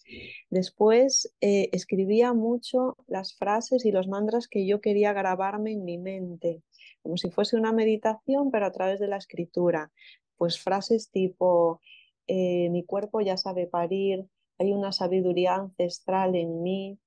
Después 0.50 1.32
eh, 1.41 1.70
escribía 1.74 2.34
mucho 2.34 2.98
las 3.08 3.36
frases 3.36 3.86
y 3.86 3.91
los 3.91 4.08
mantras 4.08 4.48
que 4.48 4.66
yo 4.66 4.82
quería 4.82 5.14
grabarme 5.14 5.74
en 5.74 5.86
mi 5.86 5.98
mente, 5.98 6.64
como 7.04 7.18
si 7.18 7.30
fuese 7.30 7.58
una 7.58 7.72
meditación, 7.72 8.52
pero 8.52 8.66
a 8.66 8.72
través 8.72 9.00
de 9.00 9.08
la 9.08 9.18
escritura. 9.18 9.91
Pues 10.38 10.60
frases 10.60 11.10
tipo, 11.12 11.82
mi 12.28 12.84
cuerpo 12.86 13.22
ya 13.22 13.38
sabe 13.38 13.68
parir, 13.68 14.28
hay 14.60 14.74
una 14.74 14.91
sabiduría 14.91 15.56
ancestral 15.56 16.36
en 16.36 16.62
mí, 16.62 17.00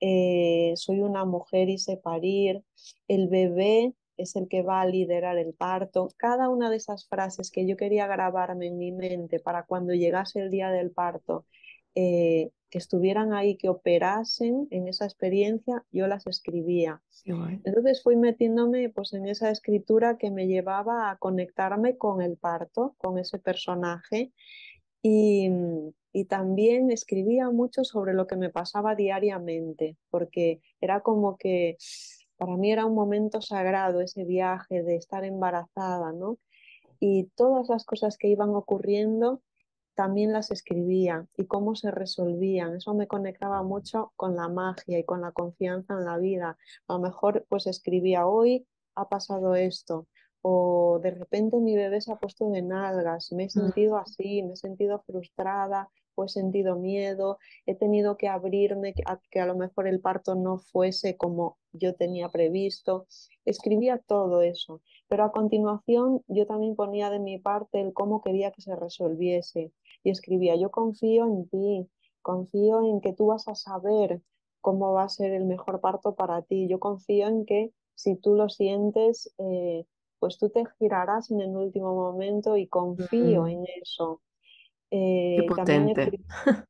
eh, 0.00 0.72
soy 0.76 1.00
una 1.00 1.24
mujer 1.24 1.68
y 1.68 1.78
sé 1.78 1.96
parir, 1.96 2.64
el 3.08 3.28
bebé 3.28 3.94
es 4.16 4.36
el 4.36 4.48
que 4.48 4.62
va 4.62 4.80
a 4.80 4.86
liderar 4.86 5.38
el 5.38 5.54
parto. 5.54 6.08
Cada 6.16 6.48
una 6.48 6.70
de 6.70 6.76
esas 6.76 7.06
frases 7.08 7.50
que 7.50 7.66
yo 7.66 7.76
quería 7.76 8.06
grabarme 8.06 8.66
en 8.66 8.78
mi 8.78 8.92
mente 8.92 9.40
para 9.40 9.64
cuando 9.64 9.94
llegase 9.94 10.40
el 10.40 10.50
día 10.50 10.70
del 10.70 10.90
parto, 10.90 11.46
eh, 11.94 12.50
que 12.72 12.78
estuvieran 12.78 13.34
ahí, 13.34 13.58
que 13.58 13.68
operasen 13.68 14.66
en 14.70 14.88
esa 14.88 15.04
experiencia, 15.04 15.84
yo 15.92 16.06
las 16.06 16.26
escribía. 16.26 17.02
Entonces 17.26 18.02
fui 18.02 18.16
metiéndome 18.16 18.88
pues, 18.88 19.12
en 19.12 19.26
esa 19.26 19.50
escritura 19.50 20.16
que 20.16 20.30
me 20.30 20.46
llevaba 20.46 21.10
a 21.10 21.18
conectarme 21.18 21.98
con 21.98 22.22
el 22.22 22.38
parto, 22.38 22.94
con 22.96 23.18
ese 23.18 23.38
personaje. 23.38 24.32
Y, 25.02 25.50
y 26.14 26.24
también 26.24 26.90
escribía 26.90 27.50
mucho 27.50 27.84
sobre 27.84 28.14
lo 28.14 28.26
que 28.26 28.36
me 28.36 28.48
pasaba 28.48 28.94
diariamente, 28.94 29.98
porque 30.08 30.62
era 30.80 31.00
como 31.00 31.36
que 31.36 31.76
para 32.38 32.56
mí 32.56 32.72
era 32.72 32.86
un 32.86 32.94
momento 32.94 33.42
sagrado 33.42 34.00
ese 34.00 34.24
viaje 34.24 34.82
de 34.82 34.96
estar 34.96 35.24
embarazada, 35.24 36.12
¿no? 36.12 36.38
Y 36.98 37.24
todas 37.34 37.68
las 37.68 37.84
cosas 37.84 38.16
que 38.16 38.28
iban 38.28 38.54
ocurriendo 38.54 39.42
también 39.94 40.32
las 40.32 40.50
escribía 40.50 41.26
y 41.36 41.46
cómo 41.46 41.74
se 41.74 41.90
resolvían. 41.90 42.76
Eso 42.76 42.94
me 42.94 43.06
conectaba 43.06 43.62
mucho 43.62 44.12
con 44.16 44.36
la 44.36 44.48
magia 44.48 44.98
y 44.98 45.04
con 45.04 45.20
la 45.20 45.32
confianza 45.32 45.94
en 45.94 46.04
la 46.04 46.18
vida. 46.18 46.56
A 46.88 46.94
lo 46.94 47.00
mejor 47.00 47.46
pues 47.48 47.66
escribía 47.66 48.26
hoy 48.26 48.66
ha 48.94 49.08
pasado 49.08 49.54
esto, 49.54 50.06
o 50.42 50.98
de 51.02 51.12
repente 51.12 51.58
mi 51.58 51.76
bebé 51.76 52.00
se 52.00 52.12
ha 52.12 52.16
puesto 52.16 52.50
de 52.50 52.62
nalgas, 52.62 53.32
me 53.32 53.44
he 53.44 53.46
mm. 53.46 53.50
sentido 53.50 53.96
así, 53.96 54.42
me 54.42 54.52
he 54.52 54.56
sentido 54.56 55.02
frustrada, 55.06 55.88
he 56.24 56.28
sentido 56.28 56.76
miedo, 56.76 57.38
he 57.66 57.74
tenido 57.74 58.16
que 58.16 58.28
abrirme 58.28 58.94
a 59.06 59.18
que 59.30 59.40
a 59.40 59.46
lo 59.46 59.56
mejor 59.56 59.88
el 59.88 60.00
parto 60.00 60.34
no 60.34 60.58
fuese 60.58 61.16
como 61.16 61.58
yo 61.72 61.94
tenía 61.94 62.28
previsto. 62.28 63.06
Escribía 63.44 63.98
todo 63.98 64.42
eso, 64.42 64.82
pero 65.08 65.24
a 65.24 65.32
continuación 65.32 66.22
yo 66.28 66.46
también 66.46 66.76
ponía 66.76 67.10
de 67.10 67.18
mi 67.18 67.38
parte 67.38 67.80
el 67.80 67.92
cómo 67.92 68.22
quería 68.22 68.50
que 68.50 68.62
se 68.62 68.76
resolviese 68.76 69.72
y 70.04 70.10
escribía, 70.10 70.56
yo 70.56 70.70
confío 70.70 71.26
en 71.26 71.48
ti, 71.48 71.88
confío 72.22 72.84
en 72.84 73.00
que 73.00 73.12
tú 73.14 73.26
vas 73.26 73.48
a 73.48 73.54
saber 73.54 74.20
cómo 74.60 74.92
va 74.92 75.04
a 75.04 75.08
ser 75.08 75.32
el 75.32 75.44
mejor 75.46 75.80
parto 75.80 76.14
para 76.14 76.42
ti, 76.42 76.68
yo 76.68 76.78
confío 76.80 77.26
en 77.28 77.44
que 77.46 77.72
si 77.94 78.16
tú 78.16 78.34
lo 78.34 78.48
sientes, 78.48 79.32
eh, 79.38 79.86
pues 80.18 80.38
tú 80.38 80.50
te 80.50 80.64
girarás 80.78 81.30
en 81.30 81.40
el 81.40 81.56
último 81.56 81.94
momento 81.94 82.56
y 82.56 82.68
confío 82.68 83.46
Mm, 83.46 83.48
en 83.48 83.64
eso. 83.82 84.22
Eh, 84.90 85.52
también 85.56 85.86
potente. 85.86 86.02
escri- 86.02 86.24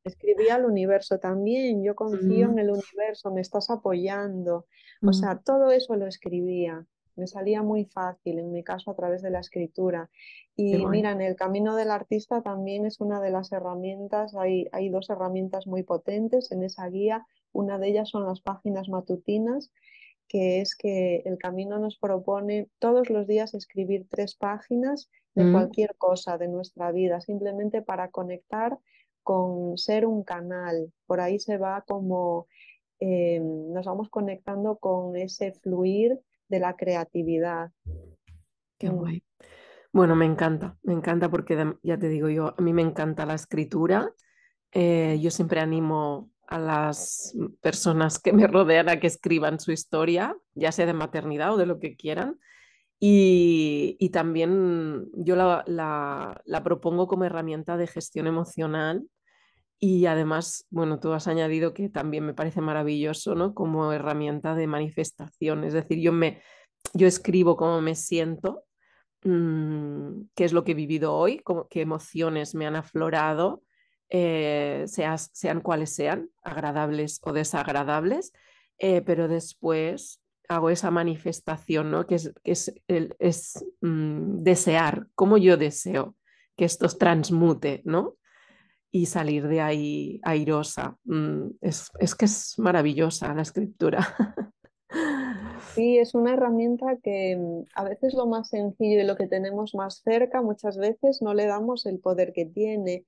escribí 0.05 0.49
al 0.49 0.65
universo 0.65 1.19
también, 1.19 1.83
yo 1.85 1.95
confío 1.97 2.47
en 2.51 2.59
el 2.59 2.71
universo, 2.71 3.33
me 3.33 3.41
estás 3.41 3.71
apoyando. 3.71 4.67
O 5.05 5.13
mm, 5.13 5.13
sea, 5.13 5.39
todo 5.41 5.71
eso 5.71 5.97
lo 5.97 6.07
escribía. 6.07 6.87
Me 7.17 7.27
salía 7.27 7.63
muy 7.63 7.85
fácil, 7.85 8.39
en 8.39 8.53
mi 8.53 8.63
caso, 8.63 8.91
a 8.91 8.97
través 8.97 9.23
de 9.23 9.31
la 9.31 9.41
escritura. 9.41 10.11
Y 10.57 10.79
guay. 10.79 10.99
mira, 10.99 11.13
en 11.13 11.21
el 11.21 11.37
camino 11.37 11.77
del 11.77 11.91
artista 11.91 12.43
también 12.43 12.87
es 12.87 13.01
una 13.01 13.21
de 13.21 13.31
las 13.31 13.53
herramientas, 13.53 14.35
hay, 14.35 14.69
hay 14.73 14.89
dos 14.89 15.11
herramientas 15.11 15.67
muy 15.67 15.83
potentes 15.83 16.53
en 16.53 16.63
esa 16.63 16.89
guía. 16.89 17.27
Una 17.53 17.79
de 17.79 17.89
ellas 17.89 18.09
son 18.09 18.27
las 18.27 18.41
páginas 18.41 18.89
matutinas, 18.89 19.73
que 20.29 20.61
es 20.61 20.75
que 20.77 21.23
el 21.25 21.39
camino 21.39 21.79
nos 21.79 21.99
propone 21.99 22.69
todos 22.79 23.11
los 23.11 23.27
días 23.27 23.55
escribir 23.55 24.07
tres 24.09 24.35
páginas 24.35 25.11
de 25.35 25.45
Mm, 25.45 25.53
cualquier 25.53 25.95
cosa 25.97 26.39
de 26.39 26.49
nuestra 26.49 26.93
vida, 26.93 27.21
simplemente 27.21 27.83
para 27.83 28.11
conectar 28.11 28.79
con 29.23 29.79
ser 29.79 30.07
un 30.07 30.25
canal. 30.25 30.93
Por 31.07 31.21
ahí 31.21 31.39
se 31.39 31.59
va 31.59 31.85
como 31.87 32.47
eh, 33.01 33.41
nos 33.41 33.87
vamos 33.87 34.09
conectando 34.11 34.77
con 34.77 35.17
ese 35.17 35.53
fluir 35.53 36.21
de 36.53 36.61
la 36.61 36.77
creatividad. 36.77 37.71
qué 38.79 38.91
Mm, 38.91 38.97
guay. 38.99 39.23
Bueno, 39.93 40.15
me 40.15 40.27
encanta, 40.27 40.77
me 40.83 40.93
encanta 40.93 41.31
porque 41.31 41.75
ya 41.83 41.99
te 41.99 42.09
digo 42.09 42.29
yo, 42.29 42.55
a 42.57 42.63
mí 42.63 42.73
me 42.73 42.83
encanta 42.83 43.27
la 43.27 43.35
escritura. 43.35 44.13
Eh, 44.73 45.19
yo 45.21 45.31
siempre 45.31 45.61
animo 45.61 46.31
a 46.47 46.59
las 46.59 47.35
personas 47.63 48.19
que 48.19 48.33
me 48.33 48.47
rodean 48.47 48.89
a 48.91 49.01
que 49.01 49.07
escriban 49.07 49.61
su 49.61 49.73
historia, 49.73 50.37
ya 50.55 50.73
sea 50.73 50.87
de 50.87 50.93
maternidad 50.93 51.55
o 51.55 51.57
de 51.57 51.67
lo 51.67 51.79
que 51.79 51.97
quieran. 51.97 52.39
Y, 53.01 53.97
y 53.99 54.11
también 54.11 55.07
yo 55.15 55.37
la, 55.37 55.65
la- 55.67 56.41
la 56.45 56.63
propongo 56.63 57.07
como 57.09 57.25
herramienta 57.25 57.77
de 57.77 57.87
gestión 57.87 58.27
emocional 58.27 59.05
y 59.85 60.07
además, 60.07 60.65
bueno, 60.71 61.01
tú 61.01 61.13
has 61.13 61.27
añadido 61.27 61.75
que 61.75 61.89
también 61.89 62.25
me 62.25 62.35
parece 62.35 62.61
maravilloso, 62.61 63.35
¿no? 63.35 63.53
Como 63.53 63.93
herramienta 63.93 64.55
de 64.55 64.69
manifestación. 64.69 65.65
Es 65.65 65.73
decir, 65.73 65.99
yo 66.01 66.13
me, 66.13 66.41
yo 66.95 67.09
escribo 67.09 67.57
cómo 67.57 67.81
me 67.81 67.97
siento 67.97 68.65
mm, 69.25 70.23
qué 70.35 70.45
es 70.45 70.53
lo 70.53 70.65
que 70.65 70.73
he 70.73 70.75
vivido 70.75 71.15
hoy, 71.15 71.41
cómo- 71.41 71.69
qué 71.69 71.81
emociones 71.83 72.55
me 72.55 72.67
han 72.67 72.77
aflorado, 72.77 73.63
eh, 74.11 74.85
sean 74.87 75.61
cuales 75.63 75.95
sean, 75.95 76.31
agradables 76.43 77.21
o 77.25 77.33
desagradables, 77.33 78.33
eh, 78.79 79.03
pero 79.03 79.29
después 79.29 80.21
hago 80.49 80.71
esa 80.71 80.91
manifestación, 80.91 81.91
¿no? 81.91 82.07
Que 82.07 82.17
es, 82.17 82.33
que 82.45 82.53
es, 82.53 82.75
el- 82.89 83.17
es, 83.19 83.65
mm, 83.81 84.43
desear, 84.43 85.09
como 85.15 85.39
yo 85.39 85.57
deseo 85.57 86.17
que 86.57 86.65
esto 86.67 86.87
transmute, 86.89 87.83
¿no? 87.85 88.17
Y 88.93 89.07
salir 89.07 89.49
de 89.49 89.61
ahí 89.61 90.21
airosa. 90.23 90.99
Mm, 91.05 91.49
es, 91.61 91.91
es 91.99 92.15
que 92.15 92.27
es 92.27 92.59
maravillosa 92.59 93.35
la 93.35 93.43
escritura. 93.43 94.07
Sí, 95.75 95.99
es 95.99 96.15
una 96.15 96.35
herramienta 96.35 96.99
que 97.03 97.37
mm, 97.37 97.65
a 97.75 97.85
veces 97.85 98.13
lo 98.13 98.27
más 98.27 98.51
sencillo 98.51 99.01
y 99.01 99.05
lo 99.05 99.17
que 99.17 99.27
tenemos 99.27 99.75
más 99.75 100.03
cerca, 100.05 100.43
muchas 100.43 100.77
veces 100.77 101.23
no 101.23 101.33
le 101.33 101.47
damos 101.47 101.87
el 101.87 101.99
poder 101.99 102.33
que 102.35 102.45
tiene. 102.45 103.07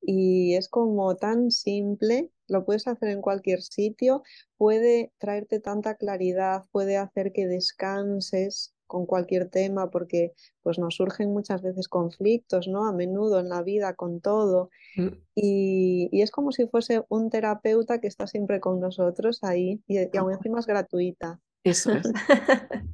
Y 0.00 0.54
es 0.54 0.68
como 0.68 1.16
tan 1.16 1.50
simple, 1.50 2.30
lo 2.48 2.64
puedes 2.64 2.86
hacer 2.86 3.10
en 3.10 3.20
cualquier 3.20 3.60
sitio, 3.60 4.22
puede 4.56 5.12
traerte 5.18 5.60
tanta 5.60 5.96
claridad, 5.96 6.64
puede 6.72 6.96
hacer 6.96 7.32
que 7.32 7.46
descanses 7.46 8.75
con 8.86 9.06
cualquier 9.06 9.48
tema, 9.48 9.90
porque 9.90 10.32
pues 10.62 10.78
nos 10.78 10.96
surgen 10.96 11.32
muchas 11.32 11.62
veces 11.62 11.88
conflictos, 11.88 12.68
¿no? 12.68 12.86
A 12.86 12.92
menudo 12.92 13.40
en 13.40 13.48
la 13.48 13.62
vida 13.62 13.94
con 13.94 14.20
todo. 14.20 14.70
Mm, 14.96 15.08
Y, 15.34 16.08
y 16.12 16.22
es 16.22 16.30
como 16.30 16.52
si 16.52 16.66
fuese 16.66 17.04
un 17.08 17.30
terapeuta 17.30 18.00
que 18.00 18.08
está 18.08 18.26
siempre 18.26 18.60
con 18.60 18.80
nosotros 18.80 19.42
ahí 19.42 19.82
y, 19.86 20.16
aún 20.16 20.32
encima 20.32 20.60
es 20.60 20.66
gratuita. 20.66 21.40
Eso 21.64 21.92
es. 21.92 22.02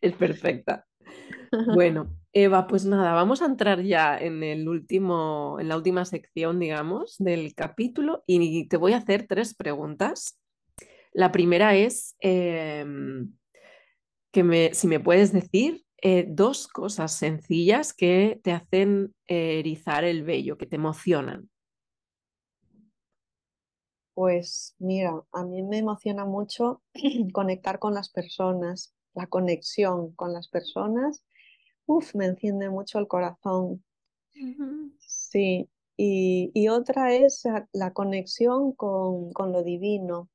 Es 0.00 0.14
perfecta. 0.14 0.86
Bueno, 1.74 2.16
Eva, 2.32 2.66
pues 2.66 2.84
nada, 2.84 3.12
vamos 3.12 3.42
a 3.42 3.46
entrar 3.46 3.82
ya 3.82 4.16
en 4.16 4.42
el 4.42 4.68
último, 4.68 5.58
en 5.60 5.68
la 5.68 5.76
última 5.76 6.04
sección, 6.04 6.58
digamos, 6.58 7.16
del 7.18 7.54
capítulo 7.54 8.22
y 8.26 8.68
te 8.68 8.76
voy 8.76 8.92
a 8.92 8.98
hacer 8.98 9.26
tres 9.26 9.54
preguntas. 9.54 10.38
La 11.12 11.32
primera 11.32 11.74
es 11.74 12.16
em, 12.20 13.32
que 14.32 14.44
me, 14.44 14.74
si 14.74 14.86
me 14.86 15.00
puedes 15.00 15.32
decir 15.32 15.84
eh, 16.02 16.26
dos 16.28 16.68
cosas 16.68 17.12
sencillas 17.12 17.92
que 17.92 18.40
te 18.42 18.52
hacen 18.52 19.14
eh, 19.28 19.58
erizar 19.60 20.04
el 20.04 20.22
vello, 20.24 20.56
que 20.58 20.66
te 20.66 20.76
emocionan. 20.76 21.50
Pues 24.14 24.76
mira, 24.78 25.20
a 25.32 25.44
mí 25.44 25.62
me 25.64 25.78
emociona 25.78 26.24
mucho 26.24 26.82
conectar 27.32 27.80
con 27.80 27.92
las 27.94 28.08
personas, 28.08 28.94
la 29.14 29.26
conexión 29.26 30.12
con 30.14 30.32
las 30.32 30.46
personas, 30.48 31.24
uf, 31.86 32.14
me 32.14 32.26
enciende 32.26 32.70
mucho 32.70 32.98
el 33.00 33.08
corazón. 33.08 33.84
Sí, 34.98 35.68
y, 35.96 36.50
y 36.54 36.68
otra 36.68 37.12
es 37.14 37.42
la, 37.44 37.68
la 37.72 37.92
conexión 37.92 38.72
con, 38.72 39.32
con 39.32 39.52
lo 39.52 39.62
divino. 39.62 40.28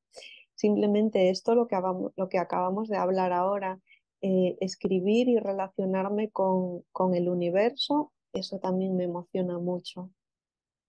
Simplemente 0.56 1.30
esto, 1.30 1.56
lo 1.56 1.68
que, 1.68 1.76
habamo- 1.76 2.14
lo 2.16 2.30
que 2.30 2.40
acabamos 2.40 2.90
de 2.90 2.98
hablar 2.98 3.34
ahora, 3.34 3.80
eh, 4.22 4.58
escribir 4.62 5.28
y 5.30 5.40
relacionarme 5.40 6.32
con, 6.32 6.84
con 6.92 7.16
el 7.16 7.30
universo, 7.30 8.14
eso 8.34 8.60
también 8.60 8.96
me 8.98 9.06
emociona 9.06 9.58
mucho. 9.60 10.12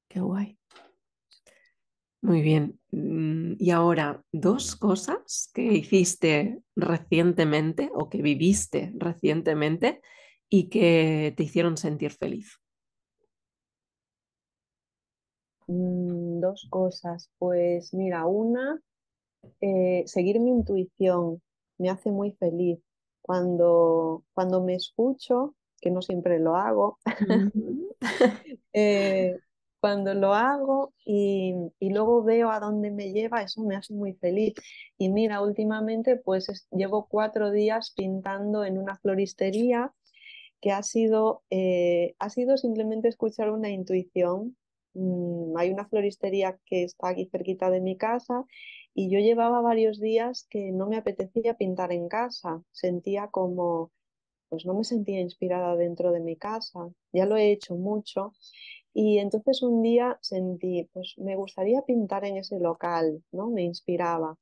Qué 0.08 0.20
guay. 0.20 0.58
Muy 2.22 2.42
bien. 2.42 2.80
Mm, 2.90 3.54
Y 3.58 3.70
ahora, 3.70 4.22
dos 4.32 4.76
cosas 4.76 5.50
que 5.54 5.62
hiciste 5.62 6.60
recientemente 6.74 7.90
o 7.94 8.08
que 8.08 8.22
viviste 8.22 8.92
recientemente 8.96 10.00
y 10.48 10.68
que 10.68 11.34
te 11.36 11.42
hicieron 11.44 11.76
sentir 11.76 12.12
feliz. 12.12 12.58
Mm, 15.68 16.40
dos 16.40 16.66
cosas, 16.70 17.30
pues 17.38 17.92
mira, 17.94 18.26
una, 18.26 18.80
eh, 19.60 20.04
seguir 20.06 20.40
mi 20.40 20.50
intuición 20.50 21.42
me 21.78 21.90
hace 21.90 22.10
muy 22.10 22.32
feliz. 22.32 22.78
Cuando, 23.22 24.24
cuando 24.34 24.62
me 24.62 24.74
escucho, 24.76 25.54
que 25.80 25.90
no 25.90 26.02
siempre 26.02 26.38
lo 26.38 26.56
hago, 26.56 26.98
eh, 28.72 29.40
cuando 29.80 30.14
lo 30.14 30.34
hago 30.34 30.94
y, 31.04 31.54
y 31.78 31.90
luego 31.90 32.22
veo 32.24 32.50
a 32.50 32.60
dónde 32.60 32.90
me 32.90 33.12
lleva, 33.12 33.42
eso 33.42 33.62
me 33.62 33.76
hace 33.76 33.94
muy 33.94 34.14
feliz. 34.14 34.54
Y 34.98 35.08
mira, 35.10 35.40
últimamente 35.42 36.16
pues 36.16 36.48
es- 36.48 36.66
llevo 36.70 37.06
cuatro 37.08 37.50
días 37.50 37.92
pintando 37.96 38.64
en 38.64 38.78
una 38.78 38.96
floristería 38.98 39.92
que 40.60 40.72
ha 40.72 40.82
sido, 40.82 41.44
eh, 41.50 42.14
ha 42.18 42.30
sido 42.30 42.56
simplemente 42.56 43.08
escuchar 43.08 43.50
una 43.50 43.70
intuición. 43.70 44.56
Mm, 44.94 45.56
hay 45.58 45.70
una 45.72 45.86
floristería 45.88 46.58
que 46.66 46.84
está 46.84 47.08
aquí 47.10 47.26
cerquita 47.30 47.70
de 47.70 47.80
mi 47.80 47.96
casa 47.96 48.44
y 48.98 49.10
yo 49.10 49.20
llevaba 49.20 49.60
varios 49.60 50.00
días 50.00 50.46
que 50.50 50.72
no 50.72 50.86
me 50.88 50.96
apetecía 50.96 51.54
pintar 51.58 51.92
en 51.92 52.08
casa. 52.08 52.62
Sentía 52.72 53.28
como, 53.28 53.92
pues 54.48 54.66
no 54.66 54.74
me 54.74 54.84
sentía 54.84 55.20
inspirada 55.20 55.76
dentro 55.76 56.12
de 56.12 56.20
mi 56.20 56.36
casa. 56.36 56.90
Ya 57.12 57.26
lo 57.26 57.36
he 57.36 57.52
hecho 57.52 57.76
mucho. 57.76 58.32
Y 58.94 59.18
entonces 59.18 59.62
un 59.62 59.82
día 59.82 60.18
sentí, 60.22 60.88
pues 60.94 61.14
me 61.18 61.36
gustaría 61.36 61.82
pintar 61.82 62.24
en 62.24 62.38
ese 62.38 62.58
local, 62.60 63.22
¿no? 63.32 63.50
Me 63.50 63.62
inspiraba. 63.64 64.38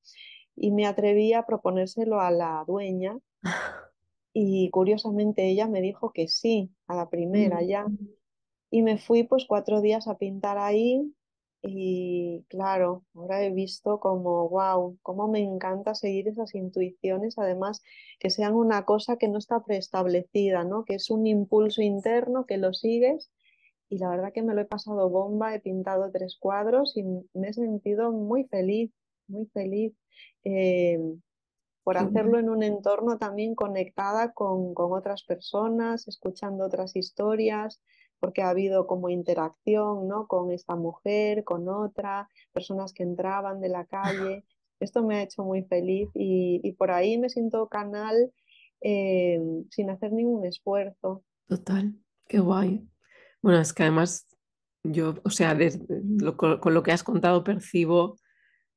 Y 0.57 0.71
me 0.73 0.87
atreví 0.87 1.33
a 1.35 1.45
proponérselo 1.47 2.21
a 2.21 2.31
la 2.31 2.65
dueña 2.67 3.19
y 4.33 4.71
curiosamente 4.71 5.49
ella 5.49 5.69
me 5.69 5.81
dijo 5.81 6.13
que 6.13 6.29
sí, 6.29 6.71
a 6.87 6.95
la 6.97 7.09
primera 7.11 7.61
Mm. 7.61 7.69
ya. 7.69 7.93
Y 8.71 8.83
me 8.83 8.99
fui 8.99 9.25
pues 9.25 9.47
cuatro 9.47 9.81
días 9.81 10.09
a 10.09 10.19
pintar 10.19 10.59
ahí 10.59 11.15
y 11.67 12.45
claro, 12.49 13.05
ahora 13.15 13.43
he 13.43 13.51
visto 13.51 13.99
como, 13.99 14.49
wow, 14.51 14.99
cómo 15.03 15.29
me 15.29 15.41
encanta 15.41 15.95
seguir 15.95 16.29
esas 16.29 16.55
intuiciones, 16.55 17.39
además 17.39 17.83
que 18.21 18.29
sean 18.29 18.55
una 18.55 18.85
cosa 18.85 19.17
que 19.17 19.29
no 19.29 19.39
está 19.39 19.65
preestablecida, 19.65 20.65
¿no? 20.65 20.85
Que 20.85 20.97
es 20.97 21.11
un 21.11 21.27
impulso 21.27 21.81
interno 21.81 22.45
que 22.45 22.59
lo 22.59 22.75
sigues 22.75 23.33
y 23.89 23.99
la 23.99 24.11
verdad 24.11 24.33
que 24.33 24.43
me 24.43 24.55
lo 24.55 24.61
he 24.61 24.67
pasado 24.67 25.09
bomba, 25.09 25.55
he 25.55 25.61
pintado 25.61 26.11
tres 26.12 26.37
cuadros 26.39 26.97
y 26.99 27.03
me 27.03 27.49
he 27.49 27.53
sentido 27.55 28.12
muy 28.12 28.45
feliz, 28.45 28.93
muy 29.27 29.47
feliz. 29.47 29.95
Eh, 30.45 30.99
por 31.83 31.99
hacerlo 31.99 32.39
en 32.39 32.49
un 32.49 32.62
entorno 32.62 33.19
también 33.19 33.55
conectada 33.55 34.33
con, 34.33 34.73
con 34.75 34.93
otras 34.93 35.23
personas, 35.23 36.09
escuchando 36.09 36.65
otras 36.65 36.97
historias, 36.97 37.83
porque 38.25 38.41
ha 38.41 38.49
habido 38.49 38.87
como 38.87 39.11
interacción, 39.11 40.09
¿no? 40.09 40.27
Con 40.27 40.51
esta 40.51 40.77
mujer, 40.77 41.45
con 41.45 41.68
otra, 41.68 42.31
personas 42.55 42.95
que 42.95 43.03
entraban 43.03 43.61
de 43.61 43.68
la 43.68 43.85
calle. 43.85 44.47
Esto 44.81 45.03
me 45.03 45.16
ha 45.16 45.22
hecho 45.22 45.45
muy 45.45 45.64
feliz 45.64 46.09
y, 46.14 46.59
y 46.64 46.72
por 46.72 46.91
ahí 46.91 47.18
me 47.18 47.29
siento 47.29 47.68
canal 47.68 48.33
eh, 48.81 49.39
sin 49.68 49.91
hacer 49.91 50.11
ningún 50.12 50.47
esfuerzo. 50.47 51.22
Total, 51.47 51.95
qué 52.27 52.39
guay. 52.39 52.89
Bueno, 53.43 53.61
es 53.61 53.75
que 53.75 53.83
además 53.83 54.27
yo, 54.83 55.16
o 55.22 55.29
sea, 55.29 55.55
con, 56.39 56.72
lo 56.72 56.83
que 56.83 56.93
has 56.93 57.05
contado 57.05 57.45
percibo 57.45 58.16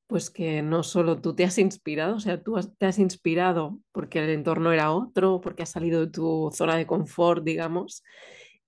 pues 0.07 0.29
que 0.29 0.61
no 0.61 0.83
solo 0.83 1.21
tú 1.21 1.35
te 1.35 1.45
has 1.45 1.57
inspirado, 1.57 2.17
o 2.17 2.19
sea, 2.19 2.41
tú 2.41 2.55
te 2.77 2.85
has 2.85 2.99
inspirado 2.99 3.79
porque 3.93 4.19
el 4.19 4.29
entorno 4.29 4.73
era 4.73 4.91
otro, 4.91 5.39
porque 5.39 5.63
has 5.63 5.69
salido 5.69 6.01
de 6.01 6.11
tu 6.11 6.49
zona 6.53 6.75
de 6.75 6.85
confort, 6.85 7.45
digamos, 7.45 8.03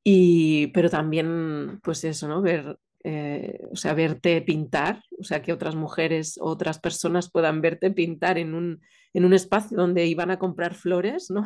y, 0.03 0.67
pero 0.67 0.89
también, 0.89 1.79
pues 1.83 2.03
eso, 2.03 2.27
¿no? 2.27 2.41
Ver, 2.41 2.77
eh, 3.03 3.61
o 3.71 3.75
sea, 3.75 3.93
verte 3.93 4.41
pintar, 4.41 5.03
o 5.19 5.23
sea, 5.23 5.41
que 5.41 5.53
otras 5.53 5.75
mujeres, 5.75 6.37
otras 6.41 6.79
personas 6.79 7.31
puedan 7.31 7.61
verte 7.61 7.91
pintar 7.91 8.37
en 8.37 8.53
un, 8.53 8.81
en 9.13 9.25
un 9.25 9.33
espacio 9.33 9.77
donde 9.77 10.05
iban 10.05 10.31
a 10.31 10.39
comprar 10.39 10.73
flores, 10.73 11.29
¿no? 11.29 11.43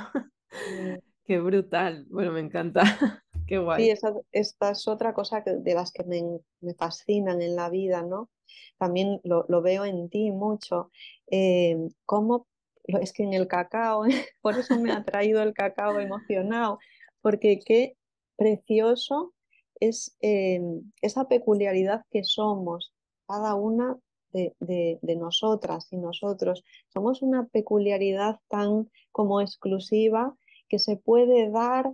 Qué 1.25 1.39
brutal, 1.39 2.05
bueno, 2.09 2.33
me 2.33 2.41
encanta, 2.41 2.81
qué 3.47 3.57
guay. 3.57 3.81
Sí, 3.81 3.89
esa, 3.91 4.13
esta 4.33 4.71
es 4.71 4.87
otra 4.89 5.13
cosa 5.13 5.41
de 5.41 5.73
las 5.73 5.93
que 5.93 6.03
me, 6.03 6.21
me 6.59 6.73
fascinan 6.73 7.41
en 7.41 7.55
la 7.55 7.69
vida, 7.69 8.01
¿no? 8.01 8.29
también 8.77 9.21
lo, 9.23 9.61
veo 9.61 9.85
en 9.85 10.09
ti 10.09 10.31
mucho, 10.31 10.91
eh, 11.31 11.77
cómo 12.05 12.47
es 12.83 13.13
que 13.13 13.23
en 13.23 13.33
el 13.33 13.47
cacao, 13.47 14.03
por 14.41 14.57
eso 14.57 14.79
me 14.79 14.91
ha 14.91 15.03
traído 15.03 15.41
el 15.41 15.53
cacao 15.53 15.99
emocionado, 15.99 16.79
porque 17.21 17.59
qué 17.65 17.95
precioso 18.35 19.33
es 19.79 20.15
eh, 20.21 20.61
esa 21.01 21.27
peculiaridad 21.27 22.05
que 22.11 22.23
somos, 22.23 22.93
cada 23.27 23.55
una 23.55 23.97
de, 24.31 24.55
de, 24.59 25.15
nosotras 25.15 25.87
y 25.91 25.97
nosotros. 25.97 26.63
Somos 26.87 27.21
una 27.21 27.47
peculiaridad 27.47 28.39
tan 28.49 28.89
como 29.11 29.41
exclusiva 29.41 30.35
que 30.67 30.79
se 30.79 30.97
puede 30.97 31.49
dar 31.51 31.93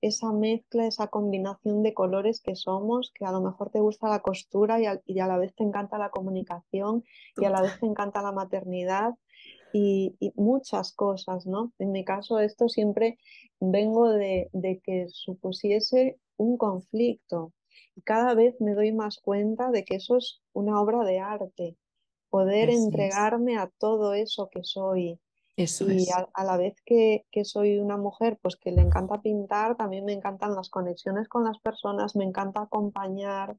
esa 0.00 0.32
mezcla, 0.32 0.86
esa 0.86 1.08
combinación 1.08 1.82
de 1.82 1.94
colores 1.94 2.40
que 2.40 2.56
somos, 2.56 3.12
que 3.14 3.24
a 3.24 3.32
lo 3.32 3.40
mejor 3.40 3.70
te 3.70 3.80
gusta 3.80 4.08
la 4.08 4.20
costura 4.20 4.80
y 4.80 4.86
a, 4.86 5.26
la 5.26 5.38
vez 5.38 5.54
te 5.54 5.62
encanta 5.62 5.98
la 5.98 6.10
comunicación 6.10 7.04
y 7.36 7.44
a 7.44 7.50
la 7.50 7.62
vez 7.62 7.78
te 7.78 7.86
encanta 7.86 8.22
la 8.22 8.32
maternidad 8.32 9.14
y, 9.72 10.32
muchas 10.36 10.92
cosas, 10.92 11.46
¿no? 11.46 11.72
En 11.78 11.92
mi 11.92 12.04
caso 12.04 12.38
esto 12.38 12.68
siempre 12.68 13.18
vengo 13.60 14.08
de, 14.10 14.50
que 14.84 15.06
supusiese 15.08 16.18
un 16.36 16.56
conflicto. 16.56 17.52
Y 17.96 18.02
cada 18.02 18.34
vez 18.34 18.60
me 18.60 18.74
doy 18.74 18.92
más 18.92 19.18
cuenta 19.18 19.70
de 19.70 19.84
que 19.84 19.96
eso 19.96 20.16
es 20.16 20.40
una 20.52 20.80
obra 20.80 21.04
de 21.04 21.18
arte, 21.18 21.76
poder 22.28 22.70
entregarme 22.70 23.58
a 23.58 23.70
todo 23.78 24.14
eso 24.14 24.48
que 24.50 24.62
soy, 24.62 25.20
y 25.56 26.06
a, 26.12 26.44
la 26.44 26.56
vez 26.56 26.74
que, 26.86 27.24
soy 27.44 27.78
una 27.78 27.98
mujer 27.98 28.38
pues 28.40 28.56
que 28.56 28.72
le 28.72 28.80
encanta 28.80 29.20
pintar, 29.20 29.76
también 29.76 30.04
me 30.04 30.12
encantan 30.12 30.54
las 30.54 30.70
conexiones 30.70 31.28
con 31.28 31.44
las 31.44 31.58
personas, 31.58 32.16
me 32.16 32.24
encanta 32.24 32.62
acompañar. 32.62 33.56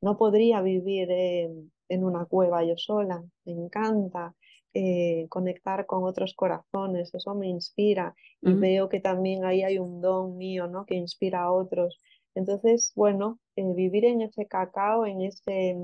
No 0.00 0.16
podría 0.16 0.62
vivir 0.62 1.10
en 1.10 2.04
una 2.04 2.24
cueva 2.24 2.64
yo 2.64 2.74
sola, 2.78 3.22
me 3.44 3.52
encanta 3.52 4.34
eh, 4.74 5.26
conectar 5.28 5.86
con 5.86 6.04
otros 6.04 6.34
corazones, 6.34 7.12
eso 7.14 7.34
me 7.34 7.48
inspira 7.48 8.14
y 8.40 8.52
veo 8.54 8.88
que 8.88 9.00
también 9.00 9.44
ahí 9.44 9.62
hay 9.62 9.78
un 9.78 10.00
don 10.00 10.36
mío 10.36 10.66
¿no? 10.66 10.86
que 10.86 10.94
inspira 10.94 11.42
a 11.42 11.52
otros. 11.52 12.00
Entonces, 12.34 12.92
bueno, 12.94 13.40
eh, 13.56 13.72
vivir 13.74 14.04
en 14.04 14.22
ese 14.22 14.46
cacao, 14.46 15.06
en 15.06 15.22
ese 15.22 15.76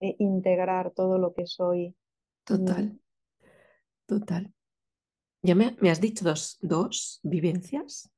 eh, 0.00 0.16
integrar 0.18 0.90
todo 0.92 1.18
lo 1.18 1.34
que 1.34 1.46
soy. 1.46 1.94
Total. 2.44 2.98
Total. 4.06 4.52
¿Ya 5.42 5.54
me, 5.54 5.76
has 5.90 6.00
dicho 6.00 6.24
dos, 6.24 6.58
dos 6.60 7.20
vivencias? 7.22 8.10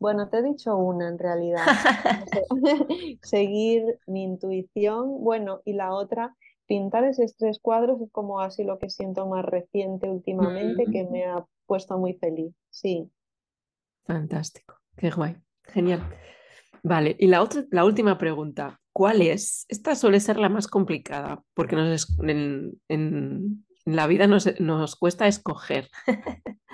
Bueno, 0.00 0.28
te 0.28 0.38
he 0.38 0.42
dicho 0.42 0.76
una 0.76 1.08
en 1.08 1.18
realidad. 1.18 1.64
Seguir 3.22 3.98
mi 4.06 4.24
intuición. 4.24 5.22
Bueno, 5.22 5.60
y 5.64 5.72
la 5.72 5.92
otra, 5.92 6.36
pintar 6.68 7.04
esos 7.04 7.34
tres 7.36 7.58
cuadros 7.58 8.00
es 8.00 8.12
como 8.12 8.40
así 8.40 8.62
lo 8.62 8.78
que 8.78 8.90
siento 8.90 9.26
más 9.26 9.44
reciente 9.44 10.08
últimamente, 10.08 10.84
que 10.84 11.04
me 11.04 11.24
ha 11.24 11.44
puesto 11.66 11.98
muy 11.98 12.14
feliz. 12.14 12.54
Sí. 12.70 13.10
Fantástico. 14.04 14.76
Qué 14.96 15.10
guay. 15.10 15.36
Genial. 15.64 16.02
Vale, 16.82 17.16
y 17.18 17.26
la, 17.26 17.42
otra, 17.42 17.64
la 17.70 17.84
última 17.84 18.18
pregunta. 18.18 18.80
¿Cuál 18.92 19.22
es? 19.22 19.64
Esta 19.68 19.94
suele 19.94 20.20
ser 20.20 20.38
la 20.38 20.48
más 20.48 20.68
complicada, 20.68 21.42
porque 21.54 21.76
nos, 21.76 22.18
en, 22.20 22.80
en, 22.88 23.66
la 23.84 24.06
vida 24.06 24.26
nos, 24.26 24.96
cuesta 24.96 25.26
escoger. 25.26 25.88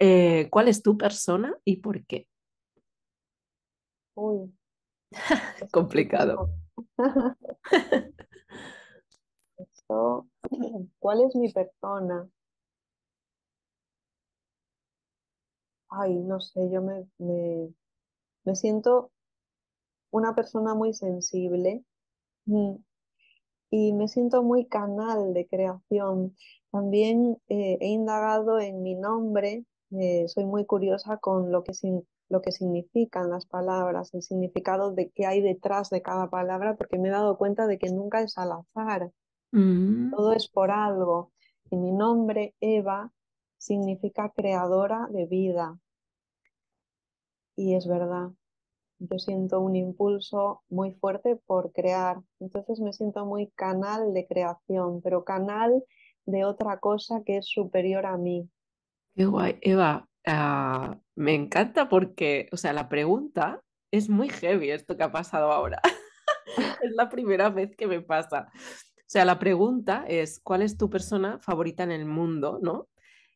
Eh, 0.00 0.48
¿Cuál 0.50 0.66
es 0.66 0.82
tu 0.82 0.98
persona 0.98 1.56
y 1.64 1.76
por 1.76 2.04
qué? 2.04 2.26
Uy. 4.16 4.52
Complicado. 5.72 6.50
¿Cuál 10.98 11.22
es 11.22 11.34
mi 11.36 11.50
persona? 11.52 12.28
Ay, 15.88 16.14
no 16.18 16.40
sé, 16.40 16.68
yo 16.70 16.82
me, 16.82 17.06
me 18.44 18.56
siento 18.56 19.10
una 20.12 20.34
persona 20.34 20.74
muy 20.74 20.94
sensible. 20.94 21.84
Y 23.70 23.92
me 23.92 24.08
siento 24.08 24.42
muy 24.42 24.66
canal 24.66 25.34
de 25.34 25.46
creación. 25.46 26.36
También 26.70 27.36
eh, 27.48 27.78
he 27.80 27.88
indagado 27.88 28.58
en 28.60 28.82
mi 28.82 28.94
nombre, 28.94 29.64
eh, 29.90 30.26
soy 30.28 30.44
muy 30.46 30.64
curiosa 30.66 31.18
con 31.18 31.50
lo 31.52 31.62
que, 31.64 31.72
lo 32.28 32.40
que 32.42 32.52
significan 32.52 33.30
las 33.30 33.46
palabras, 33.46 34.14
el 34.14 34.22
significado 34.22 34.92
de 34.92 35.10
qué 35.10 35.26
hay 35.26 35.40
detrás 35.42 35.90
de 35.90 36.02
cada 36.02 36.30
palabra, 36.30 36.76
porque 36.76 36.98
me 36.98 37.08
he 37.08 37.12
dado 37.12 37.36
cuenta 37.38 37.66
de 37.66 37.78
que 37.78 37.90
nunca 37.90 38.22
es 38.22 38.38
al 38.38 38.52
azar, 38.52 39.10
mm. 39.54 40.10
todo 40.10 40.32
es 40.32 40.48
por 40.48 40.70
algo. 40.70 41.32
Y 41.70 41.76
mi 41.76 41.92
nombre, 41.92 42.54
Eva, 42.60 43.12
significa 43.58 44.30
creadora 44.34 45.08
de 45.10 45.26
vida. 45.26 45.78
Y 47.56 47.74
es 47.74 47.86
verdad, 47.86 48.30
yo 48.98 49.18
siento 49.18 49.60
un 49.60 49.76
impulso 49.76 50.62
muy 50.68 50.92
fuerte 50.92 51.36
por 51.46 51.72
crear. 51.72 52.20
Entonces 52.40 52.80
me 52.80 52.92
siento 52.92 53.24
muy 53.26 53.48
canal 53.56 54.12
de 54.12 54.26
creación, 54.26 55.00
pero 55.02 55.24
canal 55.24 55.84
de 56.26 56.44
otra 56.44 56.78
cosa 56.78 57.22
que 57.24 57.38
es 57.38 57.46
superior 57.46 58.06
a 58.06 58.16
mí. 58.16 58.48
Qué 59.14 59.26
guay, 59.26 59.58
Eva. 59.62 60.08
Ah, 60.26 60.98
me 61.14 61.34
encanta 61.34 61.88
porque, 61.88 62.48
o 62.52 62.56
sea, 62.56 62.72
la 62.72 62.88
pregunta 62.88 63.62
es 63.90 64.08
muy 64.08 64.28
heavy 64.28 64.70
esto 64.70 64.96
que 64.96 65.04
ha 65.04 65.12
pasado 65.12 65.52
ahora. 65.52 65.80
es 66.82 66.92
la 66.92 67.08
primera 67.08 67.50
vez 67.50 67.76
que 67.76 67.86
me 67.86 68.00
pasa. 68.00 68.50
O 69.14 69.16
sea, 69.16 69.24
la 69.24 69.38
pregunta 69.38 70.04
es, 70.08 70.40
¿cuál 70.40 70.62
es 70.62 70.76
tu 70.76 70.90
persona 70.90 71.38
favorita 71.38 71.84
en 71.84 71.92
el 71.92 72.04
mundo? 72.04 72.58
¿No? 72.60 72.88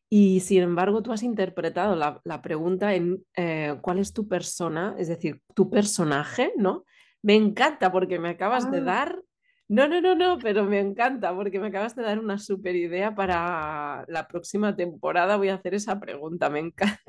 Y 0.09 0.41
sin 0.41 0.61
embargo, 0.61 1.01
tú 1.01 1.13
has 1.13 1.23
interpretado 1.23 1.95
la, 1.95 2.41
pregunta 2.41 2.95
en 2.95 3.23
eh, 3.37 3.77
cuál 3.79 3.99
es 3.99 4.11
tu 4.11 4.27
persona, 4.27 4.93
es 4.97 5.07
decir, 5.07 5.41
tu 5.53 5.69
personaje, 5.69 6.51
¿no? 6.57 6.83
Me 7.21 7.35
encanta 7.35 7.93
porque 7.93 8.19
me 8.19 8.27
acabas 8.27 8.69
de 8.69 8.79
ah. 8.79 8.81
dar... 8.81 9.21
No, 9.69 9.87
no, 9.87 10.01
no, 10.01 10.15
no, 10.15 10.37
pero 10.39 10.65
me 10.65 10.81
encanta 10.81 11.33
porque 11.33 11.61
me 11.61 11.67
acabas 11.67 11.95
de 11.95 12.03
dar 12.03 12.19
una 12.19 12.39
super 12.39 12.75
idea 12.75 13.15
para 13.15 14.03
la 14.09 14.27
próxima 14.27 14.75
temporada. 14.75 15.37
Voy 15.37 15.47
a 15.47 15.55
hacer 15.55 15.75
esa 15.75 15.97
pregunta, 15.97 16.49
me 16.49 16.59
encanta. 16.59 16.99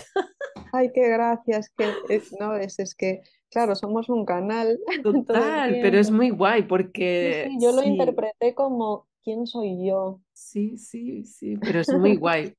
Ay, 0.72 0.92
qué 0.94 1.08
gracias, 1.08 1.72
que 1.76 1.92
no 2.38 2.54
es, 2.54 2.78
es 2.78 2.94
que, 2.94 3.22
claro, 3.50 3.74
somos 3.74 4.08
un 4.08 4.24
canal. 4.24 4.78
Total, 5.02 5.78
pero 5.82 5.98
es 5.98 6.10
muy 6.10 6.30
guay 6.30 6.62
porque... 6.62 7.50
yo 7.60 7.72
lo 7.72 7.82
interpreté 7.82 8.54
como 8.54 9.06
quién 9.22 9.46
soy 9.46 9.86
yo. 9.86 10.20
Sí, 10.32 10.76
sí, 10.76 11.24
sí, 11.24 11.56
pero 11.58 11.80
es 11.80 11.92
muy 11.92 12.16
guay 12.16 12.54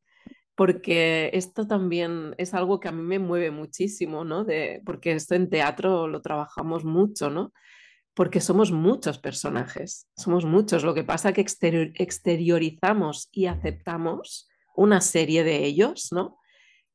porque 0.61 1.31
esto 1.33 1.65
también 1.65 2.35
es 2.37 2.53
algo 2.53 2.79
que 2.79 2.87
a 2.87 2.91
mí 2.91 3.01
me 3.01 3.17
mueve 3.17 3.49
muchísimo, 3.49 4.23
¿no? 4.23 4.43
De, 4.43 4.79
porque 4.85 5.13
esto 5.13 5.33
en 5.33 5.49
teatro 5.49 6.07
lo 6.07 6.21
trabajamos 6.21 6.85
mucho, 6.85 7.31
¿no? 7.31 7.51
Porque 8.13 8.41
somos 8.41 8.71
muchos 8.71 9.17
personajes, 9.17 10.07
somos 10.15 10.45
muchos. 10.45 10.83
Lo 10.83 10.93
que 10.93 11.03
pasa 11.03 11.29
es 11.29 11.35
que 11.35 11.93
exteriorizamos 11.95 13.29
y 13.31 13.47
aceptamos 13.47 14.49
una 14.75 15.01
serie 15.01 15.43
de 15.43 15.65
ellos, 15.65 16.09
¿no? 16.11 16.37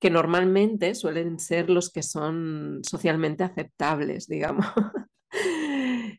Que 0.01 0.11
normalmente 0.11 0.95
suelen 0.95 1.39
ser 1.39 1.71
los 1.71 1.91
que 1.91 2.03
son 2.03 2.81
socialmente 2.83 3.45
aceptables, 3.45 4.27
digamos. 4.27 4.67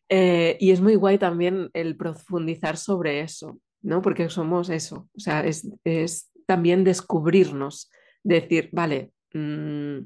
Eh, 0.09 0.57
y 0.61 0.71
es 0.71 0.79
muy 0.79 0.95
guay 0.95 1.17
también 1.17 1.69
el 1.73 1.97
profundizar 1.97 2.77
sobre 2.77 3.19
eso, 3.21 3.59
¿no? 3.81 4.01
Porque 4.01 4.29
somos 4.29 4.69
eso, 4.69 5.09
o 5.13 5.19
sea, 5.19 5.41
es, 5.41 5.67
es 5.83 6.31
también 6.45 6.83
descubrirnos, 6.83 7.91
decir, 8.23 8.69
vale, 8.71 9.11
mm, 9.33 9.97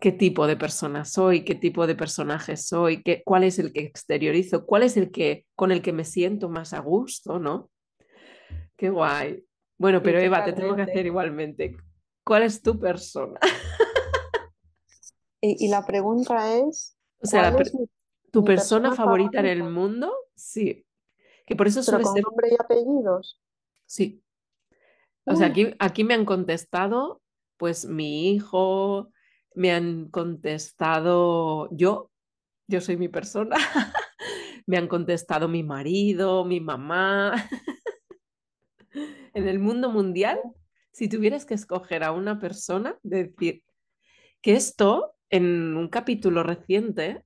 qué 0.00 0.12
tipo 0.12 0.46
de 0.46 0.56
persona 0.56 1.04
soy, 1.04 1.44
qué 1.44 1.54
tipo 1.54 1.86
de 1.86 1.94
personaje 1.94 2.56
soy, 2.56 3.02
qué, 3.02 3.22
cuál 3.24 3.44
es 3.44 3.58
el 3.58 3.72
que 3.72 3.80
exteriorizo, 3.80 4.66
cuál 4.66 4.82
es 4.82 4.96
el 4.96 5.10
que 5.10 5.46
con 5.54 5.72
el 5.72 5.82
que 5.82 5.92
me 5.92 6.04
siento 6.04 6.48
más 6.48 6.72
a 6.72 6.80
gusto, 6.80 7.38
¿no? 7.38 7.70
Qué 8.76 8.90
guay. 8.90 9.44
Bueno, 9.78 10.02
pero 10.02 10.18
Eva, 10.18 10.44
te 10.44 10.52
tengo 10.52 10.76
que 10.76 10.82
hacer 10.82 11.06
igualmente. 11.06 11.76
¿Cuál 12.30 12.44
es 12.44 12.62
tu 12.62 12.78
persona? 12.78 13.40
Y, 15.40 15.66
la 15.66 15.84
pregunta 15.84 16.54
es, 16.58 16.96
o 17.18 17.26
sea, 17.26 17.56
¿tu 18.30 18.44
persona, 18.44 18.94
favorita, 18.94 19.40
en 19.40 19.46
el 19.46 19.64
mundo? 19.64 20.14
Sí. 20.36 20.86
Que 21.44 21.56
por 21.56 21.66
eso 21.66 21.80
¿Pero 21.84 22.02
con 22.02 22.20
nombre 22.20 22.50
y 22.52 22.54
apellidos? 22.56 23.42
Sí. 23.84 24.22
O 25.24 25.34
sea, 25.34 25.48
aquí, 25.48 25.74
aquí 25.80 26.04
me 26.04 26.14
han 26.14 26.24
contestado, 26.24 27.20
pues 27.56 27.86
mi 27.86 28.30
hijo, 28.30 29.10
me 29.56 29.72
han 29.72 30.08
contestado 30.08 31.68
yo, 31.72 32.12
yo 32.68 32.80
soy 32.80 32.96
mi 32.96 33.08
persona, 33.08 33.56
me 34.66 34.76
han 34.76 34.86
contestado 34.86 35.48
mi 35.48 35.64
marido, 35.64 36.44
mi 36.44 36.60
mamá. 36.60 37.48
en 39.34 39.48
el 39.48 39.58
mundo 39.58 39.90
mundial, 39.90 40.38
si 40.92 41.08
tuvieras 41.08 41.44
que 41.44 41.54
escoger 41.54 42.04
a 42.04 42.12
una 42.12 42.38
persona, 42.38 42.98
decir 43.02 43.62
que 44.42 44.54
esto, 44.54 45.14
en 45.28 45.76
un 45.76 45.88
capítulo 45.88 46.42
reciente, 46.42 47.24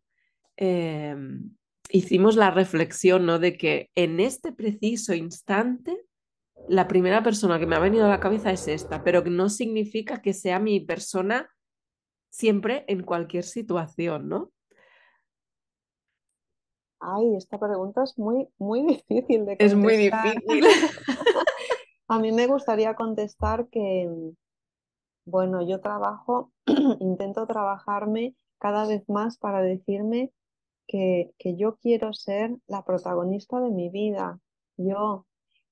em, 0.56 1.56
hicimos 1.90 2.36
la 2.36 2.50
reflexión 2.50 3.26
¿no? 3.26 3.38
de 3.38 3.56
que 3.56 3.90
en 3.94 4.20
este 4.20 4.52
preciso 4.52 5.14
instante 5.14 5.96
la 6.68 6.88
primera 6.88 7.22
persona 7.22 7.58
que 7.58 7.66
me 7.66 7.76
ha 7.76 7.80
venido 7.80 8.06
a 8.06 8.08
la 8.08 8.20
cabeza 8.20 8.50
es 8.50 8.68
esta, 8.68 9.04
pero 9.04 9.22
no 9.22 9.48
significa 9.48 10.22
que 10.22 10.32
sea 10.32 10.58
mi 10.58 10.80
persona 10.80 11.50
siempre 12.30 12.84
en 12.88 13.02
cualquier 13.02 13.44
situación, 13.44 14.28
¿no? 14.28 14.50
Ay, 17.00 17.36
esta 17.36 17.58
pregunta 17.58 18.02
es 18.02 18.18
muy, 18.18 18.48
muy 18.58 18.82
difícil 19.08 19.44
de 19.44 19.56
contestar. 19.58 19.66
Es 19.66 19.74
muy 19.74 19.96
difícil. 19.96 20.64
a 22.14 22.18
mí 22.20 22.30
me 22.30 22.46
gustaría 22.46 22.94
contestar 22.94 23.68
que, 23.70 24.08
bueno, 25.26 25.66
yo 25.66 25.80
trabajo, 25.80 26.52
intento 27.00 27.44
trabajarme 27.46 28.36
cada 28.58 28.86
vez 28.86 29.02
más 29.08 29.36
para 29.36 29.62
decirme 29.62 30.32
que, 30.86 31.32
que 31.38 31.56
yo 31.56 31.74
quiero 31.76 32.12
ser 32.12 32.54
la 32.68 32.84
protagonista 32.84 33.60
de 33.60 33.70
mi 33.70 33.88
vida. 33.88 34.38
Yo, 34.76 35.26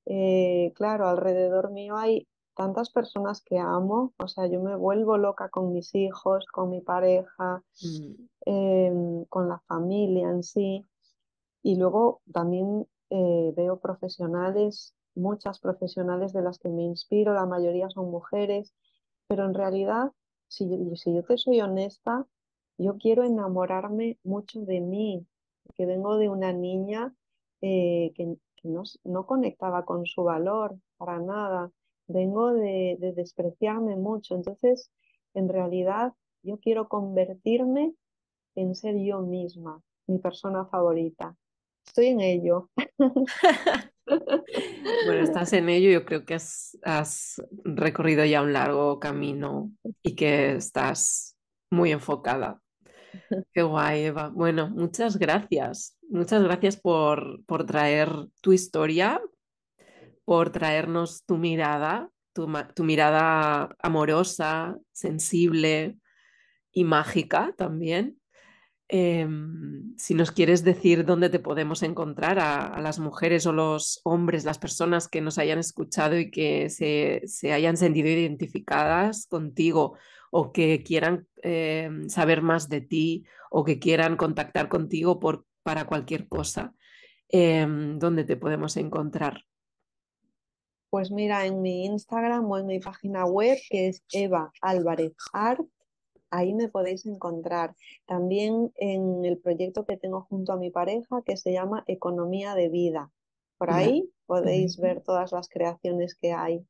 eh, 0.06 0.72
claro, 0.74 1.06
alrededor 1.06 1.70
mío 1.70 1.96
hay 1.96 2.26
tantas 2.56 2.90
personas 2.90 3.40
que 3.40 3.58
amo, 3.58 4.12
o 4.18 4.26
sea, 4.26 4.48
yo 4.48 4.60
me 4.60 4.74
vuelvo 4.74 5.18
loca 5.18 5.48
con 5.48 5.72
mis 5.72 5.94
hijos, 5.94 6.44
con 6.46 6.70
mi 6.70 6.80
pareja, 6.80 7.62
mm. 7.82 8.14
em, 8.46 9.24
con 9.26 9.48
la 9.48 9.60
familia 9.68 10.28
en 10.28 10.42
sí. 10.42 10.88
Y 11.62 11.76
luego 11.76 12.20
también 12.32 12.88
eh, 13.10 13.52
veo 13.54 13.78
profesionales, 13.78 14.96
muchas 15.14 15.60
profesionales 15.60 16.32
de 16.32 16.42
las 16.42 16.58
que 16.58 16.68
me 16.68 16.82
inspiro, 16.82 17.34
la 17.34 17.46
mayoría 17.46 17.90
son 17.90 18.10
mujeres, 18.10 18.74
pero 19.28 19.44
en 19.44 19.54
realidad, 19.54 20.12
si 20.48 20.68
yo, 20.68 20.96
si 20.96 21.14
yo 21.14 21.22
te 21.24 21.38
soy 21.38 21.60
honesta, 21.60 22.26
yo 22.78 22.96
quiero 22.98 23.24
enamorarme 23.24 24.18
mucho 24.24 24.62
de 24.62 24.80
mí, 24.80 25.26
que 25.74 25.86
vengo 25.86 26.16
de 26.18 26.28
una 26.28 26.52
niña 26.52 27.14
eh, 27.60 28.12
que, 28.14 28.36
no, 28.64 28.82
no, 29.04 29.26
conectaba 29.26 29.84
con 29.84 30.06
su 30.06 30.24
valor 30.24 30.76
para 30.96 31.18
nada, 31.20 31.70
vengo 32.06 32.52
de 32.52 33.12
despreciarme 33.16 33.96
mucho, 33.96 34.34
entonces 34.34 34.90
en 35.34 35.48
realidad 35.48 36.12
yo 36.42 36.58
quiero 36.58 36.88
convertirme 36.88 37.94
en 38.54 38.74
ser 38.74 38.96
yo 38.98 39.20
misma, 39.20 39.82
mi 40.06 40.18
persona 40.18 40.66
favorita. 40.66 41.36
Estoy 41.86 42.06
en 42.06 42.20
ello. 42.20 42.70
Bueno, 44.06 45.22
estás 45.22 45.52
en 45.52 45.68
ello, 45.68 45.90
yo 45.90 46.04
creo 46.04 46.24
que 46.24 46.34
has, 46.34 46.78
has, 46.82 47.42
recorrido 47.64 48.24
ya 48.24 48.42
un 48.42 48.52
largo 48.52 48.98
camino 48.98 49.72
y 50.02 50.14
que 50.14 50.56
estás 50.56 51.36
muy 51.70 51.92
enfocada. 51.92 52.60
Qué 53.52 53.62
guay, 53.62 54.04
Eva. 54.04 54.28
Bueno, 54.28 54.68
muchas 54.70 55.18
gracias. 55.18 55.96
Muchas 56.08 56.42
gracias 56.42 56.76
por, 56.76 57.44
por 57.46 57.64
traer 57.66 58.10
tu 58.40 58.52
historia, 58.52 59.20
por 60.24 60.50
traernos 60.50 61.24
tu 61.24 61.36
mirada, 61.36 62.10
tu, 62.32 62.50
tu 62.74 62.84
mirada 62.84 63.74
amorosa, 63.80 64.78
sensible 64.92 65.98
y 66.72 66.84
mágica 66.84 67.54
también. 67.56 68.21
Em, 68.94 69.96
si 69.96 70.12
nos 70.12 70.32
quieres 70.32 70.64
decir 70.64 71.06
dónde 71.06 71.30
te 71.30 71.38
podemos 71.38 71.82
encontrar 71.82 72.38
a, 72.38 72.78
las 72.82 72.98
mujeres 72.98 73.46
o 73.46 73.52
los 73.54 74.02
hombres, 74.04 74.44
las 74.44 74.58
personas 74.58 75.08
que 75.08 75.22
nos 75.22 75.38
hayan 75.38 75.58
escuchado 75.58 76.18
y 76.18 76.30
que 76.30 76.68
se, 76.68 77.22
se 77.24 77.54
hayan 77.54 77.78
sentido 77.78 78.10
identificadas 78.10 79.26
contigo 79.26 79.96
o 80.30 80.52
que 80.52 80.82
quieran 80.82 81.26
eh, 81.42 81.88
saber 82.08 82.42
más 82.42 82.68
de 82.68 82.82
ti 82.82 83.24
o 83.50 83.64
que 83.64 83.78
quieran 83.78 84.18
contactar 84.18 84.68
contigo 84.68 85.18
por, 85.18 85.46
para 85.62 85.86
cualquier 85.86 86.28
cosa, 86.28 86.74
em, 87.30 87.98
¿dónde 87.98 88.24
te 88.24 88.36
podemos 88.36 88.76
encontrar? 88.76 89.42
Pues 90.90 91.10
mira, 91.10 91.46
en 91.46 91.62
mi 91.62 91.86
Instagram 91.86 92.44
o 92.50 92.58
en 92.58 92.66
mi 92.66 92.78
página 92.78 93.24
web, 93.24 93.56
que 93.70 93.88
es 93.88 94.04
Eva 94.12 94.52
Álvarez 94.60 95.14
Art, 95.32 95.66
ahí 96.32 96.54
me 96.54 96.68
podéis 96.68 97.06
encontrar. 97.06 97.76
También 98.06 98.72
en 98.74 99.24
el 99.24 99.38
proyecto 99.38 99.86
que 99.86 99.96
tengo 99.96 100.22
junto 100.22 100.52
a 100.52 100.56
mi 100.56 100.70
pareja, 100.70 101.22
que 101.24 101.36
se 101.36 101.52
llama 101.52 101.84
Economía 101.86 102.56
de 102.56 102.68
Vida. 102.68 103.12
Por 103.58 103.70
ahí 103.70 104.10
podéis 104.26 104.78
ver 104.78 105.02
todas 105.02 105.30
las 105.30 105.48
creaciones 105.48 106.16
que 106.16 106.32
hay 106.32 106.66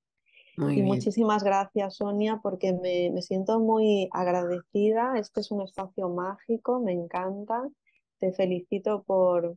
y 0.57 0.83
muchísimas 0.83 1.43
gracias, 1.43 1.97
Sonia, 1.97 2.41
porque 2.43 2.73
me, 2.75 3.23
siento 3.23 3.59
muy 3.59 4.09
agradecida. 4.13 5.19
Este 5.19 5.41
es 5.41 5.51
un 5.51 5.63
espacio 5.63 6.09
mágico, 6.11 6.81
me 6.81 6.93
encanta. 6.93 7.69
Te 8.19 8.33
felicito 8.33 9.03
por, 9.03 9.57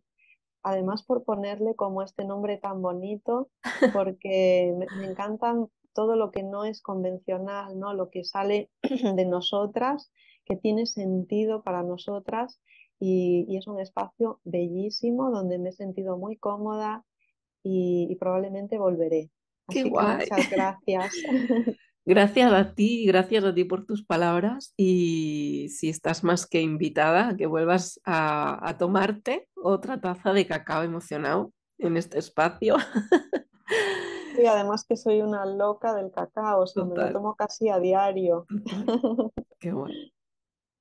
además 0.64 1.03
por 1.03 1.24
ponerle 1.24 1.76
como 1.76 2.01
este 2.01 2.24
nombre 2.24 2.58
tan 2.58 2.82
bonito, 2.82 3.49
porque 3.93 4.74
me, 4.78 4.86
me 4.99 5.12
encantan 5.12 5.68
todo 5.96 6.16
lo 6.16 6.30
que 6.30 6.43
no 6.43 6.66
es 6.66 6.82
convencional, 6.84 7.80
¿no? 7.80 7.93
Lo 7.93 8.12
que 8.12 8.24
sale 8.24 8.70
de 8.84 9.26
nosotras, 9.26 10.12
que 10.46 10.56
tiene 10.56 10.86
sentido 10.86 11.64
para 11.64 11.82
nosotras 11.82 12.62
y, 13.00 13.58
es 13.58 13.66
un 13.66 13.80
espacio 13.80 14.39
bellísimo 14.43 15.32
donde 15.32 15.58
me 15.58 15.70
he 15.70 15.74
sentido 15.74 16.18
muy 16.18 16.38
cómoda 16.38 17.04
y 17.64 18.16
probablemente 18.20 18.78
volveré. 18.78 19.32
Qué 19.70 19.84
guay. 19.84 20.18
muchas 20.30 20.52
gracias. 20.52 21.14
Gracias 22.08 22.54
a 22.54 22.76
ti, 22.76 23.04
gracias 23.08 23.43
a 23.46 23.56
ti 23.56 23.64
por 23.64 23.88
tus 23.88 24.06
palabras 24.06 24.76
y 24.78 25.70
si 25.70 25.89
estás 25.89 26.24
más 26.24 26.46
que 26.46 26.62
invitada 26.62 27.30
a 27.30 27.36
que 27.36 27.48
vuelvas 27.48 28.00
a, 28.06 28.76
tomarte 28.78 29.48
otra 29.56 30.00
taza 30.00 30.32
de 30.32 30.46
cacao 30.46 30.84
emocionado 30.84 31.52
en 31.80 31.98
este 31.98 32.20
espacio. 32.20 32.76
Y 34.38 34.46
además 34.46 34.86
que 34.88 34.98
soy 34.98 35.22
una 35.22 35.46
loca 35.46 35.96
del 35.96 36.12
cacao, 36.12 36.62
o 36.62 36.68
sea, 36.68 36.84
me 36.84 36.96
lo 36.96 37.12
tomo 37.12 37.36
casi 37.36 37.70
a 37.70 37.80
diario. 37.80 38.46
Qué 39.60 39.72
bueno. 39.72 39.96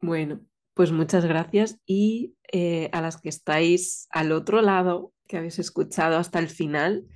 Bueno, 0.01 0.41
pues 0.75 0.93
muchas 0.93 1.25
gracias 1.25 1.79
y 1.87 2.37
eh, 2.53 2.91
a 2.93 3.01
las 3.01 3.21
que 3.21 3.29
estáis 3.29 4.07
al 4.11 4.33
otro 4.33 4.61
lado, 4.61 5.13
que 5.27 5.39
habéis 5.39 5.59
escuchado 5.59 6.19
hasta 6.19 6.39
el 6.39 6.49
final, 6.49 7.07